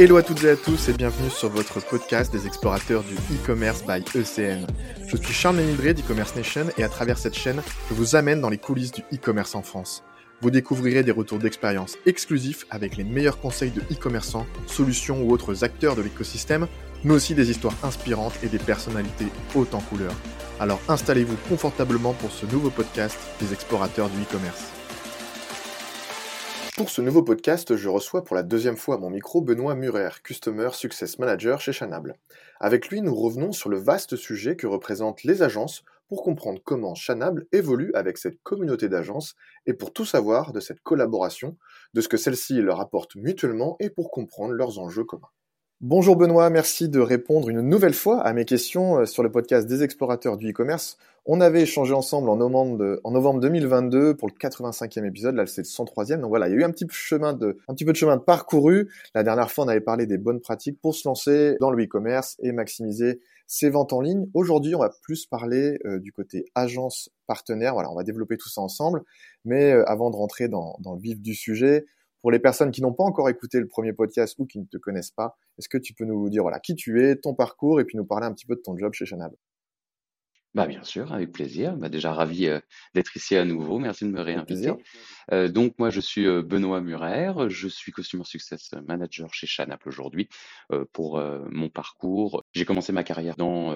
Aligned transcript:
Hello 0.00 0.16
à 0.16 0.22
toutes 0.22 0.44
et 0.44 0.48
à 0.48 0.56
tous 0.56 0.88
et 0.88 0.94
bienvenue 0.94 1.28
sur 1.28 1.50
votre 1.50 1.78
podcast 1.86 2.32
des 2.32 2.46
explorateurs 2.46 3.02
du 3.02 3.16
e-commerce 3.16 3.84
by 3.84 4.02
ECN. 4.18 4.66
Je 5.06 5.14
suis 5.18 5.34
Charles 5.34 5.56
Ménildré 5.56 5.92
d'e-commerce 5.92 6.34
Nation 6.36 6.64
et 6.78 6.84
à 6.84 6.88
travers 6.88 7.18
cette 7.18 7.34
chaîne, 7.34 7.60
je 7.90 7.94
vous 7.94 8.16
amène 8.16 8.40
dans 8.40 8.48
les 8.48 8.56
coulisses 8.56 8.92
du 8.92 9.02
e-commerce 9.12 9.54
en 9.54 9.60
France. 9.60 10.02
Vous 10.40 10.50
découvrirez 10.50 11.02
des 11.02 11.10
retours 11.10 11.38
d'expérience 11.38 11.98
exclusifs 12.06 12.64
avec 12.70 12.96
les 12.96 13.04
meilleurs 13.04 13.40
conseils 13.40 13.72
de 13.72 13.82
e-commerçants, 13.92 14.46
solutions 14.66 15.22
ou 15.22 15.32
autres 15.32 15.64
acteurs 15.64 15.96
de 15.96 16.02
l'écosystème, 16.02 16.66
mais 17.04 17.12
aussi 17.12 17.34
des 17.34 17.50
histoires 17.50 17.76
inspirantes 17.82 18.38
et 18.42 18.48
des 18.48 18.56
personnalités 18.56 19.28
hautes 19.54 19.74
en 19.74 19.80
couleur. 19.80 20.14
Alors 20.60 20.80
installez-vous 20.88 21.36
confortablement 21.50 22.14
pour 22.14 22.30
ce 22.30 22.46
nouveau 22.46 22.70
podcast 22.70 23.18
des 23.38 23.52
explorateurs 23.52 24.08
du 24.08 24.22
e-commerce. 24.22 24.79
Pour 26.80 26.88
ce 26.88 27.02
nouveau 27.02 27.22
podcast, 27.22 27.76
je 27.76 27.90
reçois 27.90 28.24
pour 28.24 28.34
la 28.34 28.42
deuxième 28.42 28.78
fois 28.78 28.96
mon 28.96 29.10
micro 29.10 29.42
Benoît 29.42 29.74
Murer, 29.74 30.22
Customer 30.24 30.70
Success 30.72 31.18
Manager 31.18 31.60
chez 31.60 31.74
Chanable. 31.74 32.14
Avec 32.58 32.88
lui, 32.88 33.02
nous 33.02 33.14
revenons 33.14 33.52
sur 33.52 33.68
le 33.68 33.76
vaste 33.76 34.16
sujet 34.16 34.56
que 34.56 34.66
représentent 34.66 35.22
les 35.22 35.42
agences 35.42 35.84
pour 36.08 36.22
comprendre 36.22 36.58
comment 36.64 36.94
Chanable 36.94 37.46
évolue 37.52 37.92
avec 37.92 38.16
cette 38.16 38.42
communauté 38.42 38.88
d'agences 38.88 39.34
et 39.66 39.74
pour 39.74 39.92
tout 39.92 40.06
savoir 40.06 40.54
de 40.54 40.60
cette 40.60 40.80
collaboration, 40.80 41.58
de 41.92 42.00
ce 42.00 42.08
que 42.08 42.16
celle-ci 42.16 42.54
leur 42.62 42.80
apporte 42.80 43.14
mutuellement 43.14 43.76
et 43.78 43.90
pour 43.90 44.10
comprendre 44.10 44.54
leurs 44.54 44.78
enjeux 44.78 45.04
communs. 45.04 45.28
Bonjour 45.82 46.16
Benoît, 46.16 46.48
merci 46.48 46.88
de 46.88 47.00
répondre 47.00 47.50
une 47.50 47.60
nouvelle 47.60 47.94
fois 47.94 48.22
à 48.22 48.32
mes 48.32 48.46
questions 48.46 49.00
euh, 49.00 49.04
sur 49.04 49.22
le 49.22 49.30
podcast 49.30 49.66
des 49.66 49.82
explorateurs 49.82 50.38
du 50.38 50.50
e-commerce. 50.50 50.96
On 51.26 51.42
avait 51.42 51.62
échangé 51.62 51.92
ensemble 51.92 52.30
en 52.30 52.36
novembre, 52.36 52.98
novembre 53.04 53.40
2022 53.40 54.16
pour 54.16 54.28
le 54.28 54.32
85e 54.32 55.06
épisode, 55.06 55.34
là 55.34 55.46
c'est 55.46 55.60
le 55.60 55.66
103e, 55.66 56.20
donc 56.20 56.30
voilà, 56.30 56.48
il 56.48 56.52
y 56.52 56.54
a 56.54 56.60
eu 56.60 56.64
un 56.64 56.70
petit, 56.70 56.86
chemin 56.90 57.34
de, 57.34 57.58
peu 57.68 57.92
de 57.92 57.94
chemin 57.94 58.16
de 58.16 58.22
parcouru. 58.22 58.90
La 59.14 59.22
dernière 59.22 59.50
fois 59.50 59.64
on 59.66 59.68
avait 59.68 59.82
parlé 59.82 60.06
des 60.06 60.16
bonnes 60.16 60.40
pratiques 60.40 60.80
pour 60.80 60.94
se 60.94 61.06
lancer 61.06 61.56
dans 61.60 61.70
le 61.70 61.84
e-commerce 61.84 62.36
et 62.42 62.52
maximiser 62.52 63.20
ses 63.46 63.68
ventes 63.68 63.92
en 63.92 64.00
ligne. 64.00 64.28
Aujourd'hui 64.32 64.74
on 64.74 64.78
va 64.78 64.90
plus 65.02 65.26
parler 65.26 65.78
euh, 65.84 65.98
du 65.98 66.10
côté 66.10 66.46
agence 66.54 67.10
partenaire, 67.26 67.74
voilà, 67.74 67.90
on 67.90 67.96
va 67.96 68.02
développer 68.02 68.38
tout 68.38 68.48
ça 68.48 68.62
ensemble, 68.62 69.02
mais 69.44 69.72
euh, 69.72 69.84
avant 69.90 70.10
de 70.10 70.16
rentrer 70.16 70.48
dans, 70.48 70.76
dans 70.80 70.94
le 70.94 71.00
vif 71.00 71.20
du 71.20 71.34
sujet, 71.34 71.84
pour 72.22 72.30
les 72.30 72.38
personnes 72.38 72.70
qui 72.70 72.80
n'ont 72.80 72.94
pas 72.94 73.04
encore 73.04 73.28
écouté 73.28 73.60
le 73.60 73.66
premier 73.66 73.92
podcast 73.92 74.36
ou 74.38 74.46
qui 74.46 74.58
ne 74.58 74.64
te 74.64 74.78
connaissent 74.78 75.10
pas, 75.10 75.36
est-ce 75.58 75.68
que 75.68 75.78
tu 75.78 75.92
peux 75.92 76.06
nous 76.06 76.30
dire 76.30 76.42
voilà 76.42 76.60
qui 76.60 76.74
tu 76.74 77.04
es, 77.04 77.16
ton 77.16 77.34
parcours 77.34 77.78
et 77.78 77.84
puis 77.84 77.98
nous 77.98 78.06
parler 78.06 78.26
un 78.26 78.32
petit 78.32 78.46
peu 78.46 78.54
de 78.54 78.60
ton 78.60 78.76
job 78.76 78.94
chez 78.94 79.04
Chanab? 79.04 79.32
Bah 80.52 80.66
bien 80.66 80.82
sûr, 80.82 81.12
avec 81.12 81.30
plaisir. 81.30 81.76
Bah 81.76 81.88
déjà 81.88 82.12
ravi 82.12 82.46
euh, 82.46 82.58
d'être 82.94 83.16
ici 83.16 83.36
à 83.36 83.44
nouveau. 83.44 83.78
Merci 83.78 84.04
de 84.04 84.10
me 84.10 84.20
réinviter. 84.20 84.72
Euh, 85.30 85.48
donc 85.48 85.78
moi 85.78 85.90
je 85.90 86.00
suis 86.00 86.26
euh, 86.26 86.42
Benoît 86.42 86.80
Murer, 86.80 87.32
je 87.48 87.68
suis 87.68 87.92
Customer 87.92 88.24
Success 88.24 88.72
Manager 88.86 89.32
chez 89.32 89.46
Chanap 89.46 89.86
aujourd'hui. 89.86 90.28
pour 90.92 91.20
mon 91.50 91.68
parcours, 91.68 92.44
j'ai 92.52 92.64
commencé 92.64 92.92
ma 92.92 93.04
carrière 93.04 93.36
dans 93.36 93.74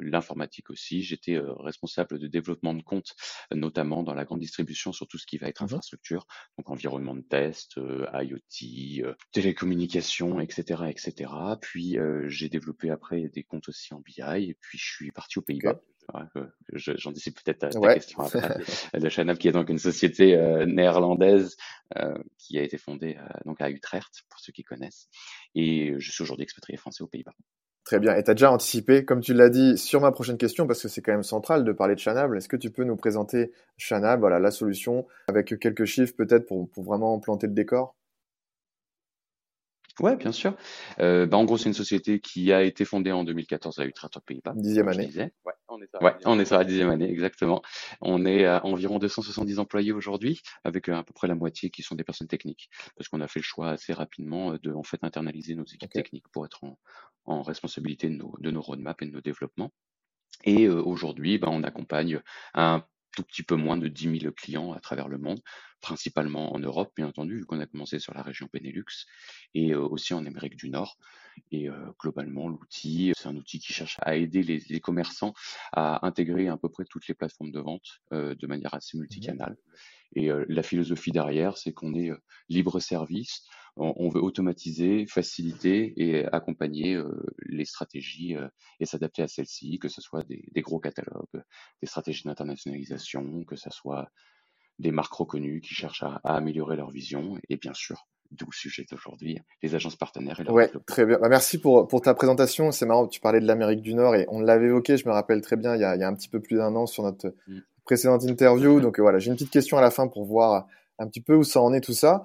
l'informatique 0.00 0.70
aussi. 0.70 1.02
J'étais 1.02 1.38
responsable 1.38 2.18
de 2.18 2.26
développement 2.26 2.74
de 2.74 2.82
compte, 2.82 3.14
notamment 3.52 4.02
dans 4.02 4.14
la 4.14 4.24
grande 4.24 4.40
distribution 4.40 4.92
sur 4.92 5.06
tout 5.06 5.18
ce 5.18 5.26
qui 5.26 5.38
va 5.38 5.48
être 5.48 5.62
mmh 5.62 5.66
infrastructure, 5.66 6.26
donc 6.56 6.70
environnement 6.70 7.14
de 7.14 7.22
test, 7.22 7.76
IoT, 7.76 9.14
télécommunications, 9.32 10.40
etc., 10.40 10.84
etc. 10.88 11.30
Puis 11.60 11.98
j'ai 12.26 12.48
développé 12.48 12.90
après 12.90 13.28
des 13.28 13.42
comptes 13.42 13.68
aussi 13.68 13.94
en 13.94 14.00
BI 14.00 14.20
et 14.20 14.56
puis 14.60 14.78
je 14.78 14.86
suis 14.86 15.10
parti 15.10 15.38
aux 15.38 15.42
Pays-Bas. 15.42 15.80
Dissipe 17.12 17.38
peut-être 17.42 17.58
ta, 17.58 17.94
question 17.94 18.20
après. 18.20 18.58
de 18.94 19.08
Chanab, 19.08 19.38
qui 19.38 19.48
est 19.48 19.52
donc 19.52 19.68
une 19.68 19.78
société 19.78 20.36
euh, 20.36 20.66
néerlandaise 20.66 21.56
euh, 21.96 22.14
qui 22.38 22.58
a 22.58 22.62
été 22.62 22.78
fondée 22.78 23.16
euh, 23.18 23.26
donc 23.44 23.60
à 23.60 23.70
Utrecht, 23.70 24.24
pour 24.28 24.40
ceux 24.40 24.52
qui 24.52 24.62
connaissent. 24.62 25.08
Et 25.54 25.94
je 25.98 26.12
suis 26.12 26.22
aujourd'hui 26.22 26.44
expatrié 26.44 26.76
français 26.76 27.02
aux 27.02 27.08
Pays-Bas. 27.08 27.34
Très 27.84 28.00
bien. 28.00 28.16
Et 28.16 28.24
tu 28.24 28.30
as 28.30 28.34
déjà 28.34 28.50
anticipé, 28.50 29.04
comme 29.04 29.20
tu 29.20 29.32
l'as 29.32 29.48
dit, 29.48 29.78
sur 29.78 30.00
ma 30.00 30.10
prochaine 30.10 30.38
question, 30.38 30.66
parce 30.66 30.82
que 30.82 30.88
c'est 30.88 31.02
quand 31.02 31.12
même 31.12 31.22
central 31.22 31.62
de 31.62 31.72
parler 31.72 31.94
de 31.94 32.00
Chanab. 32.00 32.34
Est-ce 32.34 32.48
que 32.48 32.56
tu 32.56 32.70
peux 32.70 32.82
nous 32.82 32.96
présenter 32.96 33.52
Chanab, 33.76 34.20
voilà, 34.20 34.40
la 34.40 34.50
solution, 34.50 35.06
avec 35.28 35.56
quelques 35.60 35.84
chiffres 35.84 36.14
peut-être 36.16 36.46
pour, 36.46 36.68
pour 36.70 36.82
vraiment 36.82 37.18
planter 37.20 37.46
le 37.46 37.52
décor? 37.52 37.96
Ouais, 40.00 40.16
bien 40.16 40.32
sûr. 40.32 40.54
Euh, 41.00 41.26
bah, 41.26 41.38
en 41.38 41.44
gros, 41.44 41.56
c'est 41.56 41.68
une 41.68 41.74
société 41.74 42.20
qui 42.20 42.52
a 42.52 42.62
été 42.62 42.84
fondée 42.84 43.12
en 43.12 43.24
2014 43.24 43.78
à 43.78 43.86
Utrecht, 43.86 44.16
aux 44.16 44.20
Pays-Bas. 44.20 44.52
Dixième 44.56 44.88
année. 44.88 45.08
Ouais, 45.44 45.52
on 45.68 45.80
est 45.80 45.86
sur 45.88 46.00
la, 46.00 46.06
ouais, 46.06 46.16
on 46.26 46.38
est 46.38 46.44
sur 46.44 46.58
la 46.58 46.64
dixième 46.64 46.90
année, 46.90 47.10
exactement. 47.10 47.62
On 48.02 48.26
est 48.26 48.44
à 48.44 48.64
environ 48.66 48.98
270 48.98 49.58
employés 49.58 49.92
aujourd'hui, 49.92 50.42
avec 50.64 50.88
euh, 50.88 50.96
à 50.96 51.02
peu 51.02 51.14
près 51.14 51.28
la 51.28 51.34
moitié 51.34 51.70
qui 51.70 51.82
sont 51.82 51.94
des 51.94 52.04
personnes 52.04 52.28
techniques, 52.28 52.68
parce 52.96 53.08
qu'on 53.08 53.20
a 53.22 53.28
fait 53.28 53.40
le 53.40 53.44
choix 53.44 53.70
assez 53.70 53.94
rapidement 53.94 54.52
euh, 54.52 54.58
de 54.58 54.72
en 54.72 54.82
fait 54.82 55.02
internaliser 55.02 55.54
nos 55.54 55.64
équipes 55.64 55.92
techniques 55.92 56.28
pour 56.30 56.44
être 56.44 56.62
en, 56.62 56.78
en 57.24 57.42
responsabilité 57.42 58.08
de 58.10 58.16
nos, 58.16 58.34
de 58.38 58.50
nos 58.50 58.60
roadmaps 58.60 59.02
et 59.02 59.06
de 59.06 59.12
nos 59.12 59.22
développements. 59.22 59.72
Et 60.44 60.66
euh, 60.66 60.82
aujourd'hui, 60.82 61.38
bah, 61.38 61.48
on 61.50 61.62
accompagne 61.62 62.20
un 62.54 62.84
tout 63.16 63.24
petit 63.24 63.42
peu 63.42 63.56
moins 63.56 63.76
de 63.76 63.88
10 63.88 64.20
000 64.20 64.32
clients 64.32 64.72
à 64.72 64.78
travers 64.78 65.08
le 65.08 65.18
monde, 65.18 65.40
principalement 65.80 66.54
en 66.54 66.58
Europe, 66.60 66.92
bien 66.94 67.08
entendu, 67.08 67.38
vu 67.38 67.46
qu'on 67.46 67.58
a 67.58 67.66
commencé 67.66 67.98
sur 67.98 68.14
la 68.14 68.22
région 68.22 68.48
Benelux, 68.52 69.06
et 69.54 69.72
euh, 69.72 69.80
aussi 69.80 70.14
en 70.14 70.24
Amérique 70.26 70.56
du 70.56 70.68
Nord. 70.68 70.98
Et 71.50 71.68
euh, 71.68 71.74
globalement, 71.98 72.48
l'outil, 72.48 73.12
c'est 73.16 73.28
un 73.28 73.36
outil 73.36 73.58
qui 73.58 73.72
cherche 73.72 73.96
à 74.02 74.16
aider 74.16 74.42
les, 74.42 74.80
commerçants 74.80 75.34
à 75.72 76.06
intégrer 76.06 76.48
à 76.48 76.56
peu 76.56 76.68
près 76.68 76.84
toutes 76.84 77.08
les 77.08 77.14
plateformes 77.14 77.50
de 77.50 77.60
vente 77.60 78.00
euh, 78.12 78.34
de 78.34 78.46
manière 78.46 78.74
assez 78.74 78.96
multicanale. 78.96 79.56
Et 80.14 80.30
la 80.48 80.62
philosophie 80.62 81.10
derrière, 81.10 81.58
c'est 81.58 81.72
qu'on 81.72 81.92
est 81.94 82.10
libre 82.48 82.78
service, 82.78 83.42
on, 83.76 84.08
veut 84.08 84.22
automatiser, 84.22 85.06
faciliter 85.06 85.92
et 85.96 86.24
accompagner 86.32 86.98
les 87.44 87.64
stratégies 87.64 88.34
et 88.80 88.86
s'adapter 88.86 89.22
à 89.22 89.28
celles-ci, 89.28 89.78
que 89.78 89.88
ce 89.88 90.00
soit 90.00 90.24
des, 90.26 90.62
gros 90.62 90.80
catalogues, 90.80 91.42
des 91.82 91.86
stratégies 91.86 92.24
d'internationalisation, 92.24 93.44
que 93.44 93.56
ce 93.56 93.70
soit 93.70 94.08
des 94.78 94.92
marques 94.92 95.14
reconnues 95.14 95.60
qui 95.60 95.74
cherchent 95.74 96.02
à, 96.02 96.20
améliorer 96.24 96.76
leur 96.76 96.90
vision 96.90 97.38
et 97.48 97.56
bien 97.56 97.74
sûr 97.74 98.06
d'où 98.32 98.46
le 98.46 98.56
sujet 98.56 98.84
d'aujourd'hui, 98.90 99.38
les 99.62 99.74
agences 99.76 99.94
partenaires. 99.94 100.40
Et 100.40 100.50
ouais, 100.50 100.70
très 100.84 101.06
bien. 101.06 101.18
Bah, 101.20 101.28
merci 101.28 101.58
pour, 101.58 101.86
pour 101.86 102.00
ta 102.00 102.12
présentation. 102.12 102.72
C'est 102.72 102.84
marrant, 102.84 103.06
tu 103.06 103.20
parlais 103.20 103.38
de 103.40 103.46
l'Amérique 103.46 103.82
du 103.82 103.94
Nord 103.94 104.16
et 104.16 104.26
on 104.28 104.40
l'avait 104.40 104.66
évoqué, 104.66 104.96
je 104.96 105.06
me 105.06 105.12
rappelle 105.12 105.40
très 105.42 105.56
bien, 105.56 105.76
il 105.76 105.80
y 105.80 105.84
a, 105.84 105.94
il 105.94 106.00
y 106.00 106.04
a 106.04 106.08
un 106.08 106.14
petit 106.14 106.28
peu 106.28 106.40
plus 106.40 106.56
d'un 106.56 106.74
an 106.74 106.86
sur 106.86 107.04
notre 107.04 107.34
mmh. 107.46 107.58
précédente 107.84 108.24
interview. 108.24 108.80
Donc 108.80 108.98
voilà, 108.98 109.20
j'ai 109.20 109.30
une 109.30 109.36
petite 109.36 109.52
question 109.52 109.78
à 109.78 109.80
la 109.80 109.92
fin 109.92 110.08
pour 110.08 110.24
voir 110.24 110.66
un 110.98 111.06
petit 111.06 111.20
peu 111.20 111.36
où 111.36 111.44
ça 111.44 111.60
en 111.60 111.72
est 111.72 111.80
tout 111.80 111.92
ça. 111.92 112.24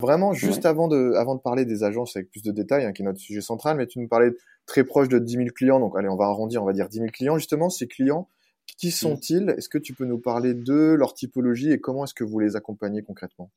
Vraiment, 0.00 0.34
juste 0.34 0.66
avant, 0.66 0.88
de, 0.88 1.14
avant 1.14 1.34
de 1.34 1.40
parler 1.40 1.64
des 1.64 1.82
agences 1.82 2.16
avec 2.16 2.30
plus 2.30 2.42
de 2.42 2.52
détails, 2.52 2.84
hein, 2.84 2.92
qui 2.92 3.02
est 3.02 3.04
notre 3.04 3.18
sujet 3.18 3.40
central, 3.40 3.78
mais 3.78 3.86
tu 3.86 3.98
nous 3.98 4.08
parlais 4.08 4.32
très 4.66 4.84
proche 4.84 5.08
de 5.08 5.18
10 5.18 5.32
000 5.32 5.46
clients, 5.54 5.80
donc 5.80 5.96
allez, 5.96 6.08
on 6.08 6.16
va 6.16 6.26
arrondir, 6.26 6.62
on 6.62 6.66
va 6.66 6.74
dire 6.74 6.88
10 6.88 6.98
000 6.98 7.10
clients. 7.10 7.38
Justement, 7.38 7.70
ces 7.70 7.88
clients, 7.88 8.28
qui 8.76 8.88
mmh. 8.88 8.90
sont-ils? 8.90 9.50
Est-ce 9.56 9.68
que 9.68 9.78
tu 9.78 9.94
peux 9.94 10.04
nous 10.04 10.18
parler 10.18 10.54
de 10.54 10.94
leur 10.98 11.14
typologie 11.14 11.72
et 11.72 11.80
comment 11.80 12.04
est-ce 12.04 12.14
que 12.14 12.24
vous 12.24 12.38
les 12.40 12.56
accompagnez 12.56 13.02
concrètement? 13.02 13.50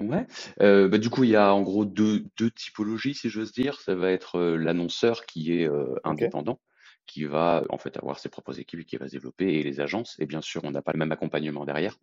Ouais, 0.00 0.26
euh, 0.62 0.88
bah, 0.88 0.98
du 0.98 1.10
coup, 1.10 1.24
il 1.24 1.30
y 1.30 1.36
a 1.36 1.52
en 1.52 1.60
gros 1.62 1.84
deux, 1.84 2.24
deux 2.38 2.50
typologies, 2.50 3.14
si 3.14 3.28
j'ose 3.28 3.52
dire. 3.52 3.80
Ça 3.80 3.94
va 3.94 4.10
être 4.10 4.36
euh, 4.38 4.56
l'annonceur 4.56 5.26
qui 5.26 5.60
est 5.60 5.68
euh, 5.68 5.94
indépendant, 6.04 6.58
qui 7.06 7.24
va 7.24 7.64
en 7.70 7.78
fait 7.78 7.96
avoir 7.96 8.18
ses 8.18 8.28
propres 8.28 8.58
équipes 8.60 8.80
et 8.80 8.84
qui 8.84 8.96
va 8.96 9.06
se 9.06 9.12
développer, 9.12 9.54
et 9.54 9.62
les 9.62 9.80
agences. 9.80 10.16
Et 10.18 10.26
bien 10.26 10.40
sûr, 10.40 10.62
on 10.64 10.70
n'a 10.70 10.82
pas 10.82 10.92
le 10.92 10.98
même 10.98 11.12
accompagnement 11.12 11.64
derrière. 11.64 11.96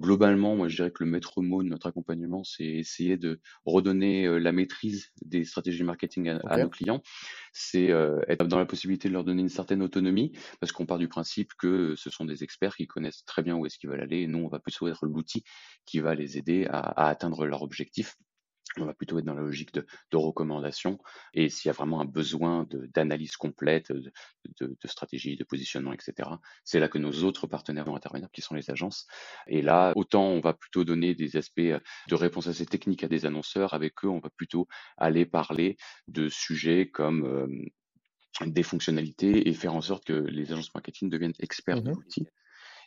Globalement, 0.00 0.54
moi, 0.54 0.68
je 0.68 0.76
dirais 0.76 0.92
que 0.92 1.02
le 1.02 1.10
maître 1.10 1.42
mot 1.42 1.62
de 1.62 1.68
notre 1.68 1.88
accompagnement, 1.88 2.44
c'est 2.44 2.64
essayer 2.64 3.16
de 3.16 3.40
redonner 3.64 4.26
euh, 4.26 4.38
la 4.38 4.52
maîtrise 4.52 5.10
des 5.22 5.44
stratégies 5.44 5.82
marketing 5.82 6.28
à, 6.44 6.56
nos 6.58 6.70
clients. 6.70 7.02
C'est 7.52 7.90
euh, 7.90 8.20
être 8.28 8.46
dans 8.46 8.58
la 8.58 8.66
possibilité 8.66 9.08
de 9.08 9.14
leur 9.14 9.24
donner 9.24 9.42
une 9.42 9.48
certaine 9.48 9.82
autonomie, 9.82 10.32
parce 10.60 10.72
qu'on 10.72 10.86
part 10.86 10.98
du 10.98 11.08
principe 11.08 11.52
que 11.58 11.96
ce 11.96 12.10
sont 12.10 12.24
des 12.24 12.44
experts 12.44 12.76
qui 12.76 12.86
connaissent 12.86 13.24
très 13.24 13.42
bien 13.42 13.56
où 13.56 13.66
est-ce 13.66 13.78
qu'ils 13.78 13.90
veulent 13.90 14.00
aller. 14.00 14.20
Et 14.20 14.26
nous, 14.28 14.38
on 14.38 14.48
va 14.48 14.60
plutôt 14.60 14.86
être 14.86 15.04
l'outil 15.04 15.42
qui 15.84 15.98
va 15.98 16.14
les 16.14 16.38
aider 16.38 16.66
à, 16.70 16.78
à 16.78 17.08
atteindre 17.08 17.44
leur 17.46 17.62
objectif 17.62 18.16
on 18.76 18.84
va 18.84 18.94
plutôt 18.94 19.18
être 19.18 19.24
dans 19.24 19.34
la 19.34 19.42
logique 19.42 19.72
de, 19.72 19.86
de 20.10 20.16
recommandation. 20.16 20.98
Et 21.34 21.48
s'il 21.48 21.68
y 21.68 21.70
a 21.70 21.72
vraiment 21.72 22.00
un 22.00 22.04
besoin 22.04 22.66
d'analyse 22.94 23.36
complète, 23.36 23.92
de, 23.92 24.12
de, 24.60 24.76
de, 24.80 24.88
stratégie, 24.88 25.36
de 25.36 25.44
positionnement, 25.44 25.92
etc., 25.92 26.28
c'est 26.64 26.80
là 26.80 26.88
que 26.88 26.98
nos 26.98 27.24
autres 27.24 27.46
partenaires 27.46 27.84
vont 27.84 27.96
intervenir, 27.96 28.30
qui 28.30 28.42
sont 28.42 28.54
les 28.54 28.70
agences. 28.70 29.06
Et 29.46 29.62
là, 29.62 29.92
autant 29.96 30.24
on 30.24 30.40
va 30.40 30.52
plutôt 30.52 30.84
donner 30.84 31.14
des 31.14 31.36
aspects 31.36 31.60
de 31.60 32.14
réponse 32.14 32.46
assez 32.46 32.66
techniques 32.66 33.04
à 33.04 33.08
des 33.08 33.26
annonceurs, 33.26 33.74
avec 33.74 34.04
eux, 34.04 34.08
on 34.08 34.20
va 34.20 34.30
plutôt 34.30 34.68
aller 34.96 35.26
parler 35.26 35.76
de 36.06 36.28
sujets 36.28 36.88
comme 36.90 37.24
euh, 37.24 38.46
des 38.46 38.62
fonctionnalités 38.62 39.48
et 39.48 39.52
faire 39.54 39.74
en 39.74 39.80
sorte 39.80 40.04
que 40.04 40.12
les 40.12 40.52
agences 40.52 40.72
marketing 40.74 41.08
deviennent 41.08 41.32
experts 41.40 41.82
de 41.82 41.90
mmh 41.90 41.94
l'outil 41.94 42.26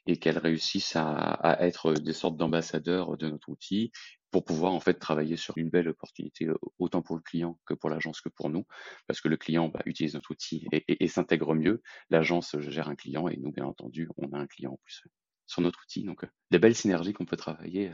et 0.08 0.18
qu'elles 0.18 0.38
réussissent 0.38 0.96
à, 0.96 1.12
à, 1.12 1.66
être 1.66 1.94
des 1.94 2.14
sortes 2.14 2.38
d'ambassadeurs 2.38 3.18
de 3.18 3.30
notre 3.30 3.50
outil 3.50 3.92
pour 4.32 4.46
pouvoir 4.46 4.74
en 4.74 4.80
fait 4.80 4.96
travailler 4.96 5.38
sur 5.38 5.58
une 5.58 5.70
belle 5.70 5.90
opportunité 5.90 6.48
autant 6.80 7.02
pour 7.02 7.16
le 7.16 7.22
client 7.22 7.60
que 7.66 7.74
pour 7.74 7.90
l'agence 7.90 8.22
que 8.22 8.30
pour 8.30 8.50
nous 8.50 8.66
parce 9.08 9.22
que 9.22 9.28
le 9.28 9.38
client 9.38 9.68
bah, 9.68 9.82
utilise 9.86 10.14
notre 10.14 10.32
outil 10.32 10.68
et, 10.72 10.84
et, 10.88 11.04
et 11.04 11.08
s'intègre 11.08 11.54
mieux 11.54 11.82
l'agence 12.10 12.56
gère 12.60 12.88
un 12.88 12.96
client 12.96 13.28
et 13.28 13.38
nous 13.38 13.52
bien 13.52 13.66
entendu 13.66 14.08
on 14.18 14.32
a 14.32 14.38
un 14.38 14.48
client 14.48 14.72
en 14.72 14.80
plus 14.84 15.04
sur 15.48 15.62
notre 15.62 15.82
outil 15.84 16.04
donc 16.04 16.26
des 16.50 16.60
belles 16.60 16.76
synergies 16.76 17.14
qu'on 17.14 17.26
peut 17.26 17.38
travailler 17.38 17.94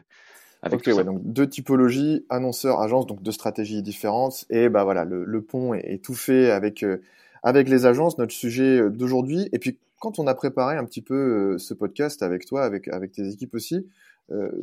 Avec 0.61 0.87
ok, 0.87 0.95
ouais, 0.95 1.03
donc 1.03 1.21
deux 1.23 1.47
typologies, 1.47 2.25
annonceurs, 2.29 2.81
agences, 2.81 3.05
donc 3.05 3.21
deux 3.21 3.31
stratégies 3.31 3.83
différentes. 3.83 4.45
Et 4.49 4.69
bah 4.69 4.83
voilà, 4.83 5.05
le, 5.05 5.41
pont 5.41 5.73
est, 5.73 6.03
tout 6.03 6.15
fait 6.15 6.49
avec, 6.49 6.83
euh, 6.83 7.01
avec 7.43 7.69
les 7.69 7.85
agences, 7.85 8.17
notre 8.17 8.33
sujet 8.33 8.79
euh, 8.79 8.89
d'aujourd'hui. 8.89 9.49
Et 9.51 9.59
puis 9.59 9.77
quand 9.99 10.19
on 10.19 10.27
a 10.27 10.35
préparé 10.35 10.77
un 10.77 10.85
petit 10.85 11.01
peu 11.01 11.57
ce 11.57 11.73
podcast 11.73 12.23
avec 12.23 12.45
toi, 12.45 12.63
avec, 12.63 12.87
avec 12.87 13.11
tes 13.11 13.27
équipes 13.29 13.55
aussi, 13.55 13.87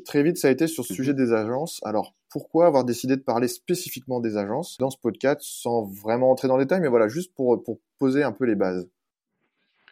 très 0.04 0.22
vite 0.22 0.36
ça 0.36 0.48
a 0.48 0.50
été 0.50 0.66
sur 0.66 0.84
ce 0.84 0.92
sujet 0.92 1.12
mhm. 1.12 1.18
des 1.18 1.32
agences. 1.32 1.80
Alors 1.84 2.14
pourquoi 2.30 2.66
avoir 2.66 2.84
décidé 2.84 3.16
de 3.16 3.22
parler 3.22 3.48
spécifiquement 3.48 4.20
des 4.20 4.36
agences 4.36 4.76
dans 4.78 4.90
ce 4.90 4.98
podcast 4.98 5.40
sans 5.42 5.82
vraiment 5.82 6.30
entrer 6.30 6.48
dans 6.48 6.56
les 6.56 6.64
détails, 6.64 6.80
mais 6.80 6.88
voilà, 6.88 7.08
juste 7.08 7.32
pour, 7.34 7.62
pour 7.62 7.78
poser 7.98 8.22
un 8.22 8.32
peu 8.32 8.44
les 8.44 8.56
bases 8.56 8.88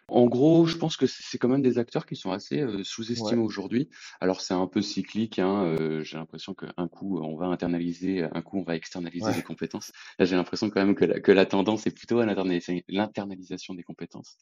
en 0.09 0.25
gros, 0.25 0.65
je 0.65 0.77
pense 0.77 0.97
que 0.97 1.05
c'est 1.07 1.37
quand 1.37 1.47
même 1.47 1.61
des 1.61 1.77
acteurs 1.77 2.05
qui 2.05 2.15
sont 2.15 2.31
assez 2.31 2.59
euh, 2.59 2.83
sous-estimés 2.83 3.41
aujourd'hui. 3.41 3.89
Alors 4.19 4.41
c'est 4.41 4.53
un 4.53 4.67
peu 4.67 4.81
cyclique, 4.81 5.39
hein, 5.39 5.63
euh, 5.63 6.03
j'ai 6.03 6.17
l'impression 6.17 6.53
qu'un 6.53 6.87
coup 6.87 7.19
on 7.19 7.37
va 7.37 7.45
internaliser, 7.47 8.23
un 8.23 8.41
coup 8.41 8.59
on 8.59 8.63
va 8.63 8.75
externaliser 8.75 9.31
les 9.33 9.41
compétences. 9.43 9.91
Là 10.19 10.25
j'ai 10.25 10.35
l'impression 10.35 10.69
quand 10.69 10.85
même 10.85 10.95
que 10.95 11.05
la, 11.05 11.19
que 11.19 11.31
la 11.31 11.45
tendance 11.45 11.87
est 11.87 11.91
plutôt 11.91 12.19
à 12.19 12.25
l'internalisation 12.25 13.73
des 13.75 13.83
compétences, 13.83 14.37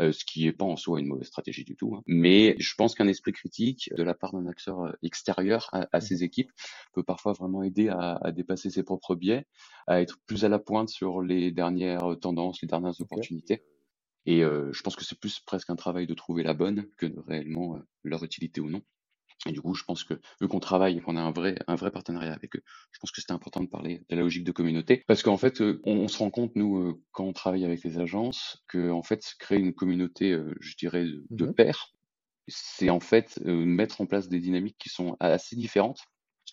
euh, 0.00 0.10
ce 0.12 0.24
qui 0.24 0.46
est 0.46 0.52
pas 0.52 0.64
en 0.64 0.76
soi 0.76 0.98
une 0.98 1.06
mauvaise 1.06 1.28
stratégie 1.28 1.64
du 1.64 1.76
tout. 1.76 1.94
Hein. 1.94 2.02
Mais 2.06 2.56
je 2.58 2.74
pense 2.74 2.94
qu'un 2.94 3.08
esprit 3.08 3.32
critique 3.32 3.90
de 3.96 4.02
la 4.02 4.14
part 4.14 4.32
d'un 4.32 4.46
acteur 4.46 4.96
extérieur 5.02 5.68
à, 5.72 5.86
à, 5.92 5.98
mmh. 5.98 6.00
ses 6.00 6.24
équipes 6.24 6.50
peut 6.92 7.04
parfois 7.04 7.32
vraiment 7.32 7.62
aider 7.62 7.88
à, 7.88 8.18
à, 8.20 8.32
dépasser 8.32 8.70
ses 8.70 8.82
propres 8.82 9.14
biais, 9.14 9.46
à 9.86 10.00
être 10.00 10.18
plus 10.26 10.44
à 10.44 10.48
la 10.48 10.58
pointe 10.58 10.88
sur 10.88 11.22
les 11.22 11.52
dernières 11.52 12.16
tendances, 12.20 12.60
les 12.62 12.68
dernières 12.68 13.00
opportunités. 13.00 13.62
Et 14.26 14.42
euh, 14.42 14.72
je 14.72 14.82
pense 14.82 14.96
que 14.96 15.04
c'est 15.04 15.18
plus 15.18 15.40
presque 15.40 15.70
un 15.70 15.76
travail 15.76 16.06
de 16.06 16.14
trouver 16.14 16.42
la 16.42 16.54
bonne 16.54 16.86
que 16.96 17.06
de 17.06 17.18
réellement 17.20 17.76
euh, 17.76 17.80
leur 18.02 18.22
utilité 18.22 18.60
ou 18.60 18.70
non. 18.70 18.82
Et 19.46 19.52
du 19.52 19.60
coup, 19.60 19.74
je 19.74 19.84
pense 19.84 20.04
que 20.04 20.14
vu 20.40 20.48
qu'on 20.48 20.60
travaille 20.60 20.96
et 20.96 21.00
qu'on 21.02 21.16
a 21.16 21.20
un 21.20 21.30
vrai, 21.30 21.56
un 21.66 21.74
vrai 21.74 21.90
partenariat 21.90 22.32
avec 22.32 22.56
eux, 22.56 22.62
je 22.92 22.98
pense 22.98 23.10
que 23.10 23.20
c'était 23.20 23.32
important 23.32 23.60
de 23.60 23.68
parler 23.68 24.02
de 24.08 24.16
la 24.16 24.22
logique 24.22 24.44
de 24.44 24.52
communauté. 24.52 25.04
Parce 25.06 25.22
qu'en 25.22 25.36
fait, 25.36 25.62
on, 25.84 26.08
se 26.08 26.18
rend 26.18 26.30
compte, 26.30 26.56
nous, 26.56 27.02
quand 27.12 27.24
on 27.24 27.34
travaille 27.34 27.64
avec 27.66 27.82
les 27.82 27.98
agences, 27.98 28.62
que 28.68 28.90
en 28.90 29.02
fait, 29.02 29.34
créer 29.38 29.58
une 29.58 29.74
communauté, 29.74 30.40
je 30.60 30.76
dirais, 30.76 31.04
de, 31.28 31.46
mmh 31.46 31.52
pairs, 31.52 31.92
c'est 32.48 32.88
en 32.88 33.00
fait 33.00 33.38
mettre 33.44 34.00
en 34.00 34.06
place 34.06 34.28
des 34.28 34.40
dynamiques 34.40 34.78
qui 34.78 34.88
sont 34.88 35.16
assez 35.20 35.56
différentes 35.56 36.00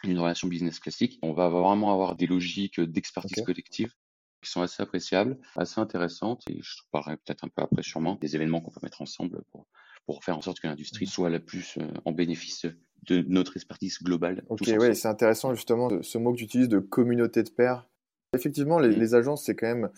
d'une 0.04 0.20
relation 0.20 0.50
business 0.50 0.80
classique. 0.80 1.18
On 1.22 1.32
va 1.32 1.48
vraiment 1.48 1.94
avoir 1.94 2.18
des 2.18 2.28
logiques 2.28 2.82
d'expertise 2.82 3.44
collective 3.46 3.94
qui 4.42 4.50
sont 4.50 4.62
assez 4.62 4.82
appréciables, 4.82 5.38
assez 5.56 5.80
intéressantes, 5.80 6.44
et 6.50 6.60
je 6.62 6.82
parlerai 6.92 7.18
peut-être 7.18 7.44
un 7.44 7.48
peu 7.48 7.62
après 7.62 7.84
sûrement 7.84 8.18
des 8.22 8.36
événements 8.36 8.62
qu'on 8.62 8.72
peut 8.72 8.80
mettre 8.84 9.02
ensemble 9.02 9.44
pour, 9.52 9.68
pour 10.06 10.24
faire 10.24 10.38
en 10.38 10.42
sorte 10.42 10.60
que 10.60 10.68
l'industrie 10.68 11.06
mmh. 11.06 11.10
soit 11.10 11.30
la 11.30 11.40
plus 11.40 11.78
euh, 11.78 11.88
en 12.06 12.12
bénéfice 12.12 12.66
de 13.04 13.24
notre 13.28 13.58
expertise 13.58 14.00
globale. 14.02 14.44
Ok, 14.50 14.70
oui, 14.80 14.96
c'est 14.96 15.08
intéressant 15.08 15.54
justement 15.54 15.90
ce 16.02 16.18
mot 16.18 16.34
que 16.34 16.38
tu 16.38 16.44
utilises 16.46 16.70
de 16.70 16.80
communauté 16.80 17.44
de 17.44 17.50
pairs. 17.50 17.88
Effectivement, 18.34 18.80
les, 18.80 18.90
mmh. 18.90 19.00
les 19.00 19.16
agences, 19.16 19.44
c'est 19.46 19.56
quand 19.56 19.68
même 19.68 19.90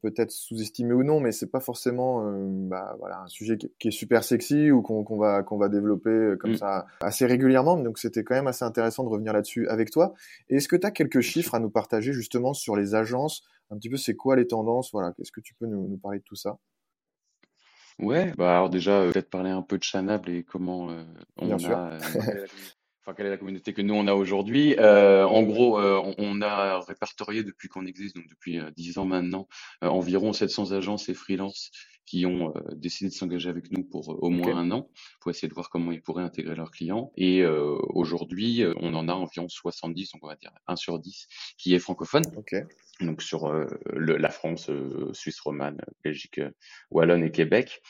peut-être 0.00 0.30
sous-estimé 0.30 0.92
ou 0.92 1.04
non, 1.04 1.20
mais 1.20 1.32
c'est 1.32 1.50
pas 1.50 1.60
forcément 1.60 2.26
euh, 2.26 2.46
bah, 2.48 2.96
voilà, 2.98 3.20
un 3.20 3.26
sujet 3.28 3.58
qui, 3.78 3.88
est 3.88 3.90
super 3.90 4.24
sexy 4.24 4.70
ou 4.70 4.82
qu'on 4.82 5.18
va, 5.18 5.42
qu'on 5.42 5.58
va 5.58 5.68
développer 5.68 6.10
euh, 6.10 6.36
comme 6.36 6.52
mmh. 6.52 6.58
ça 6.58 6.86
assez 7.00 7.26
régulièrement. 7.26 7.76
Donc 7.76 7.98
c'était 7.98 8.24
quand 8.24 8.34
même 8.34 8.46
assez 8.46 8.64
intéressant 8.64 9.04
de 9.04 9.08
revenir 9.08 9.32
là-dessus 9.32 9.68
avec 9.68 9.90
toi. 9.90 10.14
est-ce 10.48 10.68
que 10.68 10.76
tu 10.76 10.86
as 10.86 10.90
quelques 10.90 11.20
chiffres 11.20 11.54
à 11.54 11.60
nous 11.60 11.70
partager 11.70 12.12
justement 12.12 12.54
sur 12.54 12.76
les 12.76 12.94
agences? 12.94 13.42
Un 13.70 13.76
petit 13.76 13.90
peu, 13.90 13.96
c'est 13.96 14.14
quoi 14.14 14.36
les 14.36 14.46
tendances? 14.46 14.90
Voilà, 14.92 15.12
Qu'est-ce 15.12 15.32
que 15.32 15.40
tu 15.40 15.54
peux 15.54 15.66
nous, 15.66 15.88
nous, 15.88 15.98
parler 15.98 16.18
de 16.18 16.24
tout 16.24 16.36
ça? 16.36 16.58
Ouais, 17.98 18.32
bah 18.36 18.50
alors 18.50 18.68
déjà, 18.68 19.06
peut-être 19.10 19.30
parler 19.30 19.50
un 19.50 19.62
peu 19.62 19.78
de 19.78 19.82
Chanable 19.82 20.28
et 20.28 20.44
comment 20.44 20.88
on 21.38 21.46
Bien 21.46 21.56
a 21.70 21.98
enfin 23.06 23.14
quelle 23.14 23.26
est 23.26 23.30
la 23.30 23.36
communauté 23.36 23.72
que 23.72 23.82
nous 23.82 23.94
on 23.94 24.08
a 24.08 24.14
aujourd'hui? 24.14 24.74
Euh, 24.78 25.24
en 25.26 25.42
gros, 25.44 25.78
euh, 25.78 26.02
on, 26.18 26.42
a 26.42 26.80
répertorié 26.80 27.44
depuis 27.44 27.68
qu'on 27.68 27.86
existe, 27.86 28.16
donc 28.16 28.26
depuis 28.28 28.58
euh, 28.58 28.70
dix 28.76 28.98
ans 28.98 29.04
maintenant, 29.04 29.46
environ 29.80 30.32
700 30.32 30.72
agences 30.72 31.08
et 31.08 31.14
freelances 31.14 31.70
qui 32.04 32.24
ont 32.24 32.54
décidé 32.76 33.10
de 33.10 33.14
s'engager 33.14 33.48
avec 33.48 33.72
nous 33.72 33.82
pour 33.82 34.22
au 34.22 34.30
moins 34.30 34.56
un 34.56 34.70
an, 34.70 34.88
pour 35.20 35.32
essayer 35.32 35.48
de 35.48 35.54
voir 35.54 35.70
comment 35.70 35.90
ils 35.90 36.02
pourraient 36.02 36.22
intégrer 36.22 36.54
leurs 36.54 36.70
clients. 36.70 37.10
Et 37.16 37.44
aujourd'hui, 37.44 38.62
on 38.76 38.94
en 38.94 39.08
a 39.08 39.12
environ 39.12 39.48
70, 39.48 40.12
donc 40.12 40.22
on 40.22 40.28
va 40.28 40.36
dire 40.36 40.52
1 40.68 40.76
sur 40.76 41.00
10, 41.00 41.26
qui 41.58 41.74
est 41.74 41.80
francophone. 41.80 42.22
Donc 43.00 43.22
sur 43.22 43.50
le, 43.50 44.16
la 44.18 44.30
France, 44.30 44.70
Suisse 45.14 45.40
romane, 45.40 45.80
Belgique, 46.04 46.40
Wallonne 46.92 47.24
et 47.24 47.32
Québec. 47.32 47.82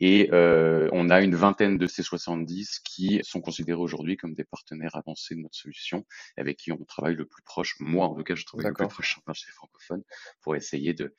Et 0.00 0.28
euh, 0.32 0.88
on 0.92 1.08
a 1.10 1.20
une 1.20 1.34
vingtaine 1.34 1.78
de 1.78 1.86
ces 1.86 2.02
70 2.02 2.80
qui 2.80 3.20
sont 3.22 3.40
considérés 3.40 3.80
aujourd'hui 3.80 4.16
comme 4.16 4.34
des 4.34 4.44
partenaires 4.44 4.96
avancés 4.96 5.34
de 5.34 5.40
notre 5.40 5.56
solution, 5.56 6.04
avec 6.36 6.56
qui 6.56 6.72
on 6.72 6.84
travaille 6.84 7.14
le 7.14 7.26
plus 7.26 7.42
proche. 7.42 7.76
Moi, 7.80 8.06
en 8.06 8.14
tout 8.14 8.24
cas, 8.24 8.34
je 8.34 8.44
travaille 8.44 8.66
le 8.66 8.74
plus 8.74 8.88
proche 8.88 9.18
chez 9.34 9.50
francophone 9.52 10.02
pour 10.40 10.56
essayer 10.56 10.94
de, 10.94 11.14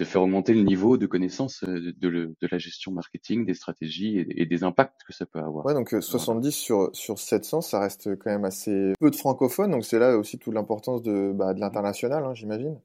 de 0.00 0.04
faire 0.04 0.22
augmenter 0.22 0.54
le 0.54 0.62
niveau 0.62 0.96
de 0.96 1.06
connaissance 1.06 1.62
euh, 1.64 1.92
de, 1.98 2.34
de, 2.40 2.48
la 2.50 2.58
gestion 2.58 2.90
marketing, 2.90 3.44
des 3.44 3.54
stratégies 3.54 4.18
et, 4.18 4.46
des 4.46 4.64
impacts 4.64 5.02
que 5.06 5.12
ça 5.12 5.26
peut 5.26 5.38
avoir. 5.38 5.66
Ouais, 5.66 5.74
donc 5.74 5.94
70 6.00 6.48
euh, 6.48 6.50
sur, 6.50 6.90
sur 6.94 7.18
700, 7.18 7.60
ça 7.60 7.80
reste 7.80 8.16
quand 8.16 8.30
même 8.30 8.46
assez 8.46 8.94
peu 8.98 9.10
de 9.10 9.16
francophones, 9.16 9.70
donc 9.70 9.84
c'est 9.84 9.98
là 9.98 10.16
aussi 10.16 10.38
toute 10.38 10.54
l'importance 10.54 11.02
de, 11.02 11.32
bah, 11.34 11.52
de 11.52 11.60
l'international, 11.60 12.24
hein, 12.24 12.34
j'imagine. 12.34 12.80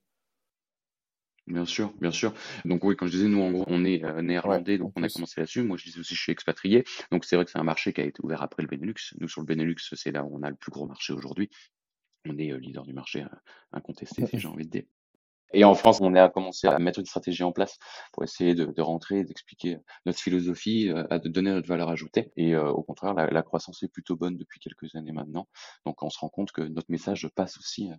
Bien 1.48 1.66
sûr, 1.66 1.94
bien 2.02 2.12
sûr. 2.12 2.34
Donc 2.66 2.84
oui, 2.84 2.96
quand 2.96 3.06
je 3.06 3.12
disais, 3.12 3.28
nous, 3.28 3.42
en 3.42 3.52
gros, 3.52 3.66
on 3.68 3.86
est 3.86 4.04
euh, 4.04 4.24
néerlandais, 4.24 4.80
donc 4.80 4.94
on 4.96 5.04
a 5.04 5.10
commencé 5.10 5.40
là-dessus. 5.40 5.62
Moi, 5.62 5.78
je 5.78 5.86
disais 5.86 6.00
aussi, 6.00 6.16
je 6.16 6.22
suis 6.22 6.32
expatrié. 6.32 6.84
Donc 7.12 7.24
c'est 7.24 7.36
vrai 7.36 7.46
que 7.46 7.52
c'est 7.52 7.60
un 7.60 7.64
marché 7.64 7.94
qui 7.94 8.02
a 8.02 8.04
été 8.04 8.20
ouvert 8.24 8.42
après 8.42 8.64
le 8.64 8.68
Benelux. 8.68 9.14
Nous, 9.20 9.28
sur 9.28 9.42
le 9.42 9.46
Benelux, 9.46 9.76
c'est 9.94 10.12
là 10.12 10.24
où 10.24 10.36
on 10.36 10.42
a 10.42 10.50
le 10.50 10.56
plus 10.56 10.72
gros 10.72 10.88
marché 10.88 11.14
aujourd'hui. 11.14 11.50
On 12.28 12.36
est 12.40 12.52
euh, 12.52 12.58
leader 12.58 12.84
du 12.84 12.94
marché 12.94 13.22
euh, 13.22 13.28
incontesté, 13.74 14.26
si 14.26 14.40
j'ai 14.40 14.48
envie 14.48 14.66
de 14.66 14.72
dire. 14.72 14.84
Et 15.54 15.64
en 15.64 15.76
France, 15.76 16.02
on 16.02 16.16
a 16.16 16.30
commencé 16.30 16.68
à 16.68 16.80
mettre 16.80 16.98
une 16.98 17.06
stratégie 17.06 17.44
en 17.44 17.52
place 17.52 17.78
pour 18.12 18.24
essayer 18.24 18.56
de, 18.56 18.66
de 18.66 18.82
rentrer, 18.82 19.24
d'expliquer 19.24 19.78
notre 20.08 20.20
philosophie, 20.20 20.90
à 21.12 21.20
de 21.20 21.30
donner 21.30 21.52
notre 21.52 21.68
valeur 21.68 21.90
ajoutée. 21.90 22.32
Et 22.36 22.58
au 22.58 22.82
contraire, 22.82 23.14
la, 23.14 23.28
la, 23.28 23.44
croissance 23.44 23.84
est 23.84 23.88
plutôt 23.88 24.18
bonne 24.18 24.36
depuis 24.36 24.60
quelques 24.60 24.96
années 24.96 25.14
maintenant. 25.14 25.48
Donc 25.86 26.02
on 26.02 26.10
se 26.10 26.18
rend 26.18 26.30
compte 26.30 26.52
que 26.52 26.62
notre 26.62 26.90
message 26.90 27.30
passe 27.36 27.58
aussi 27.60 27.92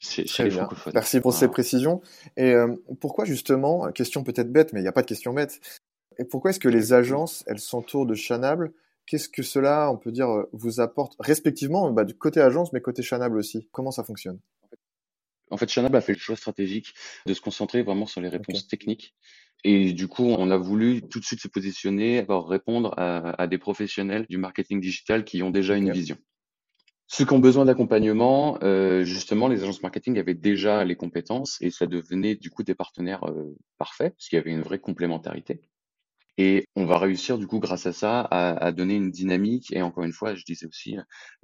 Très 0.00 0.48
bien. 0.48 0.68
Merci 0.94 1.20
pour 1.20 1.34
ces 1.34 1.48
précisions. 1.48 2.00
Et 2.36 2.54
euh, 2.54 2.74
pourquoi 3.00 3.24
justement, 3.24 3.90
question 3.92 4.22
peut-être 4.24 4.50
bête, 4.50 4.72
mais 4.72 4.80
il 4.80 4.82
n'y 4.82 4.88
a 4.88 4.92
pas 4.92 5.02
de 5.02 5.06
question 5.06 5.34
bête, 5.34 5.60
et 6.18 6.24
pourquoi 6.24 6.50
est-ce 6.50 6.60
que 6.60 6.68
les 6.68 6.92
agences, 6.92 7.44
elles 7.46 7.60
s'entourent 7.60 8.06
de 8.06 8.14
Chanable? 8.14 8.72
Qu'est-ce 9.06 9.28
que 9.28 9.42
cela, 9.42 9.90
on 9.90 9.96
peut 9.96 10.12
dire, 10.12 10.28
euh, 10.28 10.48
vous 10.52 10.80
apporte 10.80 11.16
respectivement 11.18 11.90
bah, 11.90 12.04
du 12.04 12.14
côté 12.14 12.40
agence, 12.40 12.72
mais 12.72 12.80
côté 12.80 13.02
Chanable 13.02 13.38
aussi? 13.38 13.68
Comment 13.72 13.90
ça 13.90 14.04
fonctionne? 14.04 14.38
En 15.50 15.56
fait, 15.56 15.68
Chanable 15.68 15.96
a 15.96 16.00
fait 16.00 16.12
le 16.12 16.18
choix 16.18 16.36
stratégique 16.36 16.94
de 17.26 17.34
se 17.34 17.40
concentrer 17.40 17.82
vraiment 17.82 18.06
sur 18.06 18.20
les 18.20 18.28
réponses 18.28 18.68
techniques. 18.68 19.14
Et 19.64 19.92
du 19.92 20.08
coup, 20.08 20.24
on 20.24 20.50
a 20.50 20.56
voulu 20.56 21.02
tout 21.02 21.20
de 21.20 21.24
suite 21.24 21.40
se 21.40 21.48
positionner, 21.48 22.18
avoir 22.18 22.46
répondre 22.46 22.94
à, 22.96 23.46
des 23.46 23.58
professionnels 23.58 24.26
du 24.28 24.38
marketing 24.38 24.80
digital 24.80 25.24
qui 25.24 25.42
ont 25.42 25.50
déjà 25.50 25.76
une 25.76 25.90
vision. 25.90 26.16
Ceux 27.12 27.24
qui 27.24 27.32
ont 27.32 27.40
besoin 27.40 27.64
d'accompagnement, 27.64 28.56
euh, 28.62 29.02
justement, 29.02 29.48
les 29.48 29.64
agences 29.64 29.82
marketing 29.82 30.16
avaient 30.20 30.32
déjà 30.32 30.84
les 30.84 30.94
compétences 30.94 31.60
et 31.60 31.72
ça 31.72 31.88
devenait 31.88 32.36
du 32.36 32.50
coup 32.50 32.62
des 32.62 32.76
partenaires 32.76 33.24
euh, 33.28 33.56
parfaits, 33.78 34.14
parce 34.14 34.28
qu'il 34.28 34.36
y 34.36 34.40
avait 34.40 34.52
une 34.52 34.62
vraie 34.62 34.78
complémentarité. 34.78 35.60
Et 36.42 36.68
on 36.74 36.86
va 36.86 36.96
réussir 36.98 37.36
du 37.36 37.46
coup 37.46 37.58
grâce 37.58 37.84
à 37.84 37.92
ça 37.92 38.20
à, 38.22 38.52
à, 38.64 38.72
donner 38.72 38.94
une 38.94 39.10
dynamique 39.10 39.74
et 39.74 39.82
encore 39.82 40.04
une 40.04 40.12
fois, 40.14 40.34
je 40.34 40.42
disais 40.42 40.66
aussi 40.66 40.96